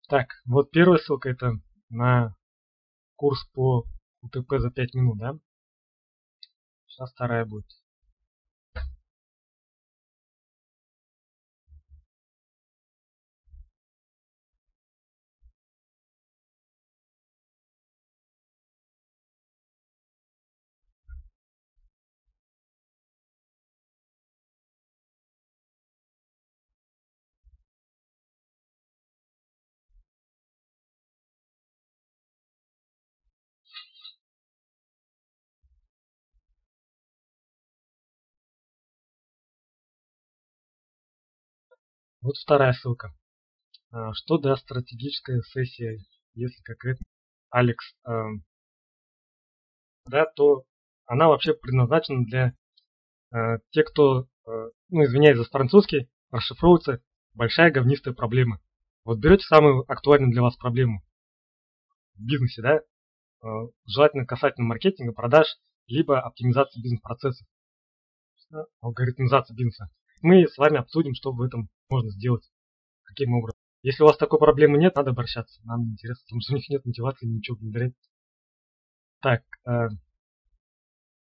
Так, 0.08 0.28
вот 0.46 0.70
первая 0.70 0.98
ссылка 0.98 1.30
это 1.30 1.54
на 1.90 2.36
курс 3.16 3.44
по 3.52 3.84
УТП 4.22 4.58
за 4.58 4.70
5 4.70 4.94
минут, 4.94 5.18
да? 5.18 5.38
Сейчас 6.86 7.12
вторая 7.12 7.44
будет. 7.44 7.77
Вот 42.20 42.36
вторая 42.36 42.72
ссылка. 42.72 43.14
А, 43.90 44.12
что 44.12 44.38
даст 44.38 44.62
стратегическая 44.62 45.40
сессия, 45.42 45.98
если 46.34 46.62
конкретно 46.62 47.06
Алекс, 47.50 47.94
эм, 48.06 48.44
да, 50.06 50.26
то 50.26 50.64
она 51.06 51.28
вообще 51.28 51.54
предназначена 51.54 52.24
для 52.24 52.54
э, 53.32 53.58
тех, 53.70 53.86
кто, 53.86 54.26
ну, 54.44 55.04
извиняюсь 55.04 55.38
за 55.38 55.44
французский, 55.44 56.10
расшифровывается 56.30 57.02
большая 57.34 57.70
говнистая 57.70 58.14
проблема. 58.14 58.60
Вот 59.04 59.18
берете 59.18 59.44
самую 59.44 59.90
актуальную 59.90 60.32
для 60.32 60.42
вас 60.42 60.56
проблему 60.56 61.02
в 62.14 62.24
бизнесе, 62.24 62.62
да, 62.62 62.80
желательно 63.86 64.26
касательно 64.26 64.66
маркетинга, 64.66 65.12
продаж, 65.12 65.46
либо 65.86 66.20
оптимизации 66.20 66.82
бизнес-процессов, 66.82 67.46
алгоритмизации 68.80 69.54
бизнеса. 69.54 69.88
Мы 70.20 70.46
с 70.46 70.58
вами 70.58 70.78
обсудим, 70.78 71.14
что 71.14 71.32
в 71.32 71.40
этом 71.40 71.70
можно 71.88 72.10
сделать, 72.10 72.50
каким 73.04 73.34
образом. 73.34 73.58
Если 73.82 74.02
у 74.02 74.06
вас 74.06 74.16
такой 74.16 74.38
проблемы 74.38 74.78
нет, 74.78 74.96
надо 74.96 75.10
обращаться. 75.10 75.60
Нам 75.64 75.92
интересно, 75.92 76.24
потому 76.26 76.40
что 76.40 76.52
у 76.52 76.56
них 76.56 76.68
нет 76.68 76.84
мотивации 76.84 77.26
ничего 77.26 77.56
внедрять. 77.56 77.94
Так, 79.20 79.42
э, 79.66 79.88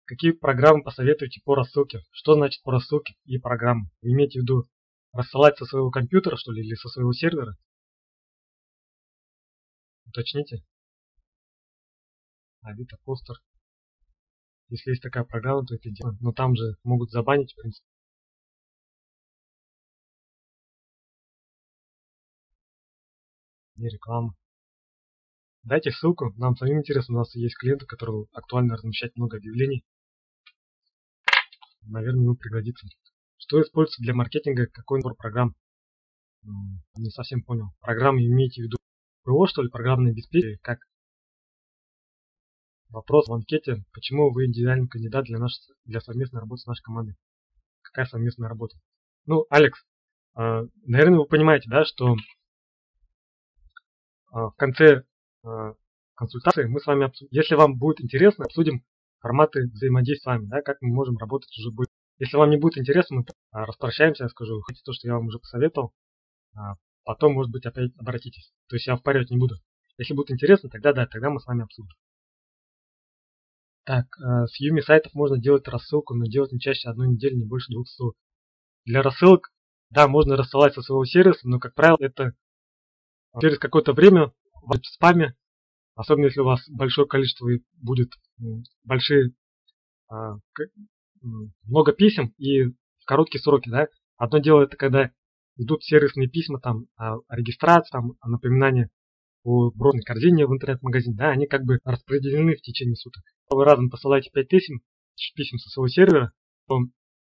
какие 0.05 0.31
программы 0.31 0.83
посоветуете 0.83 1.41
по 1.43 1.55
рассылке? 1.55 1.99
Что 2.11 2.35
значит 2.35 2.61
по 2.63 2.71
рассылке 2.71 3.15
и 3.25 3.37
программы? 3.37 3.89
Вы 4.01 4.11
имеете 4.11 4.39
в 4.39 4.43
виду 4.43 4.67
рассылать 5.13 5.57
со 5.57 5.65
своего 5.65 5.91
компьютера, 5.91 6.35
что 6.35 6.51
ли, 6.51 6.61
или 6.65 6.75
со 6.75 6.89
своего 6.89 7.13
сервера? 7.13 7.57
Уточните. 10.05 10.63
Авито, 12.61 12.97
постер. 13.05 13.37
Если 14.69 14.91
есть 14.91 15.01
такая 15.01 15.23
программа, 15.23 15.65
то 15.65 15.75
это 15.75 15.89
дело. 15.89 16.15
Но 16.21 16.31
там 16.31 16.55
же 16.55 16.75
могут 16.83 17.11
забанить, 17.11 17.53
в 17.53 17.55
принципе. 17.61 17.90
Не 23.81 23.89
реклама. 23.89 24.35
Дайте 25.63 25.91
ссылку, 25.91 26.33
нам 26.37 26.55
самим 26.55 26.79
интересно, 26.79 27.15
у 27.15 27.17
нас 27.19 27.35
есть 27.35 27.55
клиенты, 27.57 27.85
которые 27.85 28.25
актуально 28.31 28.75
размещать 28.75 29.15
много 29.15 29.37
объявлений. 29.37 29.83
Наверное, 31.83 32.23
ему 32.23 32.35
пригодится. 32.35 32.87
Что 33.37 33.61
используется 33.61 34.01
для 34.01 34.13
маркетинга, 34.13 34.67
какой 34.67 34.99
набор 34.99 35.15
программ? 35.15 35.55
Не 36.95 37.09
совсем 37.11 37.43
понял. 37.43 37.67
Программы 37.79 38.25
имеете 38.25 38.61
в 38.61 38.65
виду 38.65 38.77
ПО, 39.23 39.45
что 39.47 39.61
ли, 39.61 39.69
программное 39.69 40.11
обеспечение? 40.11 40.57
Как? 40.61 40.79
Вопрос 42.89 43.27
в 43.27 43.33
анкете. 43.33 43.83
Почему 43.93 44.31
вы 44.31 44.47
идеальный 44.47 44.87
кандидат 44.87 45.25
для, 45.25 45.37
наш, 45.37 45.53
для 45.85 46.01
совместной 46.01 46.41
работы 46.41 46.63
с 46.63 46.65
нашей 46.65 46.81
командой? 46.81 47.15
Какая 47.81 48.05
совместная 48.05 48.49
работа? 48.49 48.77
Ну, 49.25 49.45
Алекс, 49.49 49.79
а, 50.33 50.63
наверное, 50.85 51.19
вы 51.19 51.25
понимаете, 51.25 51.69
да, 51.69 51.85
что 51.85 52.15
в 54.31 54.53
конце 54.57 55.03
а, 55.43 55.73
консультации 56.15 56.65
мы 56.65 56.79
с 56.79 56.85
вами 56.85 57.11
если 57.31 57.55
вам 57.55 57.77
будет 57.77 58.01
интересно, 58.01 58.45
обсудим 58.45 58.83
форматы 59.19 59.67
взаимодействия 59.67 60.23
с 60.23 60.25
вами, 60.25 60.45
да, 60.47 60.61
как 60.61 60.77
мы 60.81 60.93
можем 60.93 61.17
работать 61.17 61.55
уже 61.57 61.71
будет. 61.71 61.89
Если 62.17 62.37
вам 62.37 62.49
не 62.49 62.57
будет 62.57 62.77
интересно, 62.77 63.17
мы 63.17 63.25
распрощаемся, 63.51 64.23
я 64.23 64.29
скажу, 64.29 64.61
хотите 64.61 64.83
то, 64.85 64.93
что 64.93 65.07
я 65.07 65.15
вам 65.15 65.27
уже 65.27 65.39
посоветовал, 65.39 65.93
потом, 67.03 67.33
может 67.33 67.51
быть, 67.51 67.65
опять 67.65 67.91
обратитесь. 67.97 68.51
То 68.67 68.75
есть 68.75 68.87
я 68.87 68.95
впаривать 68.95 69.31
не 69.31 69.37
буду. 69.37 69.55
Если 69.97 70.13
будет 70.13 70.31
интересно, 70.31 70.69
тогда 70.69 70.93
да, 70.93 71.07
тогда 71.07 71.29
мы 71.29 71.39
с 71.39 71.45
вами 71.45 71.63
обсудим. 71.63 71.93
Так, 73.83 74.05
с 74.17 74.59
Юми 74.59 74.81
сайтов 74.81 75.13
можно 75.15 75.39
делать 75.39 75.67
рассылку, 75.67 76.13
но 76.13 76.25
делать 76.25 76.51
не 76.51 76.59
чаще 76.59 76.89
одной 76.89 77.09
недели, 77.09 77.35
не 77.35 77.45
больше 77.45 77.71
двух 77.71 77.87
ссылок. 77.87 78.15
Для 78.85 79.01
рассылок, 79.01 79.51
да, 79.89 80.07
можно 80.07 80.35
рассылать 80.35 80.75
со 80.75 80.81
своего 80.81 81.05
сервиса, 81.05 81.47
но, 81.47 81.59
как 81.59 81.73
правило, 81.73 81.97
это 81.99 82.33
через 83.39 83.59
какое-то 83.59 83.93
время 83.93 84.31
в 84.61 84.77
спаме, 84.83 85.35
особенно 85.95 86.25
если 86.25 86.41
у 86.41 86.45
вас 86.45 86.67
большое 86.69 87.07
количество 87.07 87.49
будет 87.77 88.09
большие, 88.83 89.33
а, 90.09 90.35
много 91.63 91.93
писем 91.93 92.33
и 92.37 92.63
в 92.63 93.05
короткие 93.05 93.41
сроки, 93.41 93.69
да. 93.69 93.87
Одно 94.17 94.39
дело 94.39 94.63
это 94.63 94.77
когда 94.77 95.11
идут 95.57 95.83
сервисные 95.83 96.27
письма 96.27 96.59
там 96.59 96.87
о 96.95 97.17
регистрации, 97.29 97.91
там, 97.91 98.13
о 98.19 98.29
напоминании 98.29 98.89
о 99.43 99.71
бронной 99.71 100.03
корзине 100.03 100.45
в 100.45 100.53
интернет-магазине, 100.53 101.15
да, 101.15 101.29
они 101.29 101.47
как 101.47 101.63
бы 101.63 101.79
распределены 101.83 102.55
в 102.55 102.61
течение 102.61 102.95
суток. 102.95 103.23
Вы 103.49 103.65
разом 103.65 103.89
посылаете 103.89 104.29
5000 104.31 104.81
писем 105.35 105.57
со 105.57 105.69
своего 105.69 105.87
сервера, 105.87 106.31
то 106.67 106.79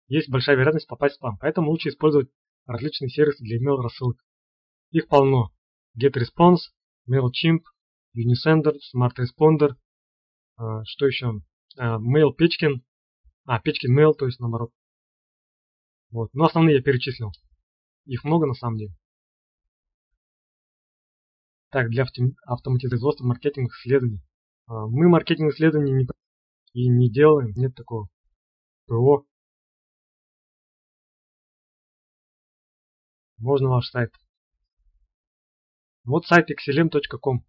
есть 0.08 0.30
большая 0.30 0.58
вероятность 0.58 0.88
попасть 0.88 1.16
в 1.16 1.18
спам. 1.18 1.38
Поэтому 1.40 1.72
лучше 1.72 1.90
использовать 1.90 2.30
различные 2.66 3.10
сервисы 3.10 3.44
для 3.44 3.58
email 3.58 3.82
рассылок. 3.82 4.18
Их 4.92 5.08
полно. 5.08 5.52
GetResponse, 5.98 6.72
MailChimp, 7.10 7.64
Unisender, 8.16 8.74
SmartResponder, 8.94 9.76
а, 10.58 10.84
что 10.86 11.08
еще? 11.08 11.42
А, 11.78 11.98
MailPetchkin, 12.00 12.82
а, 13.46 13.60
Pechkin 13.60 13.96
Mail, 13.98 14.14
то 14.14 14.26
есть 14.26 14.40
наоборот. 14.40 14.72
Вот. 16.12 16.34
Но 16.34 16.46
основные 16.46 16.78
я 16.78 16.82
перечислил. 16.82 17.32
Их 18.06 18.24
много 18.24 18.46
на 18.46 18.54
самом 18.54 18.78
деле. 18.78 18.94
Так, 21.72 21.90
для 21.90 22.06
автоматизации 22.46 23.24
маркетинговых 23.24 23.78
исследований. 23.78 24.22
А, 24.68 24.88
мы 24.88 25.08
маркетинг 25.08 25.54
исследований 25.54 25.94
не, 25.94 26.08
и 26.74 26.90
не 26.90 27.12
делаем, 27.12 27.54
нет 27.56 27.76
такого. 27.76 28.10
ПО. 28.88 29.26
Можно 33.38 33.70
ваш 33.70 33.88
сайт. 33.90 34.12
Вот 36.04 36.26
сайт 36.26 36.48
xlm.com. 36.50 37.46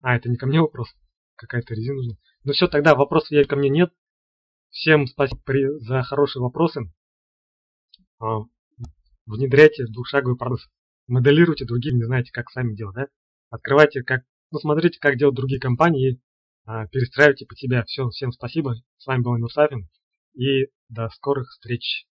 А, 0.00 0.16
это 0.16 0.28
не 0.28 0.36
ко 0.36 0.46
мне 0.46 0.60
вопрос. 0.60 0.94
Какая-то 1.36 1.74
резина 1.74 1.96
нужна. 1.96 2.16
Ну 2.44 2.52
все, 2.52 2.68
тогда 2.68 2.94
вопросов 2.94 3.30
я 3.30 3.44
ко 3.44 3.56
мне 3.56 3.68
нет. 3.68 3.92
Всем 4.70 5.06
спасибо 5.06 5.40
за 5.80 6.02
хорошие 6.02 6.42
вопросы. 6.42 6.92
А, 8.18 8.40
внедряйте 9.26 9.86
двухшаговый 9.86 10.36
процесс. 10.36 10.68
Моделируйте 11.06 11.64
другим, 11.64 11.96
не 11.96 12.04
знаете, 12.04 12.32
как 12.32 12.50
сами 12.50 12.74
делать, 12.74 12.96
да? 12.96 13.08
Открывайте, 13.50 14.02
как, 14.02 14.24
ну 14.50 14.58
смотрите, 14.58 14.98
как 14.98 15.16
делают 15.16 15.36
другие 15.36 15.60
компании, 15.60 16.20
а, 16.64 16.86
перестраивайте 16.86 17.46
под 17.46 17.58
себя. 17.58 17.84
Все, 17.84 18.08
всем 18.08 18.32
спасибо. 18.32 18.74
С 18.98 19.06
вами 19.06 19.22
был 19.22 19.38
Мусафин. 19.38 19.88
И 20.34 20.68
до 20.88 21.08
скорых 21.10 21.48
встреч. 21.50 22.06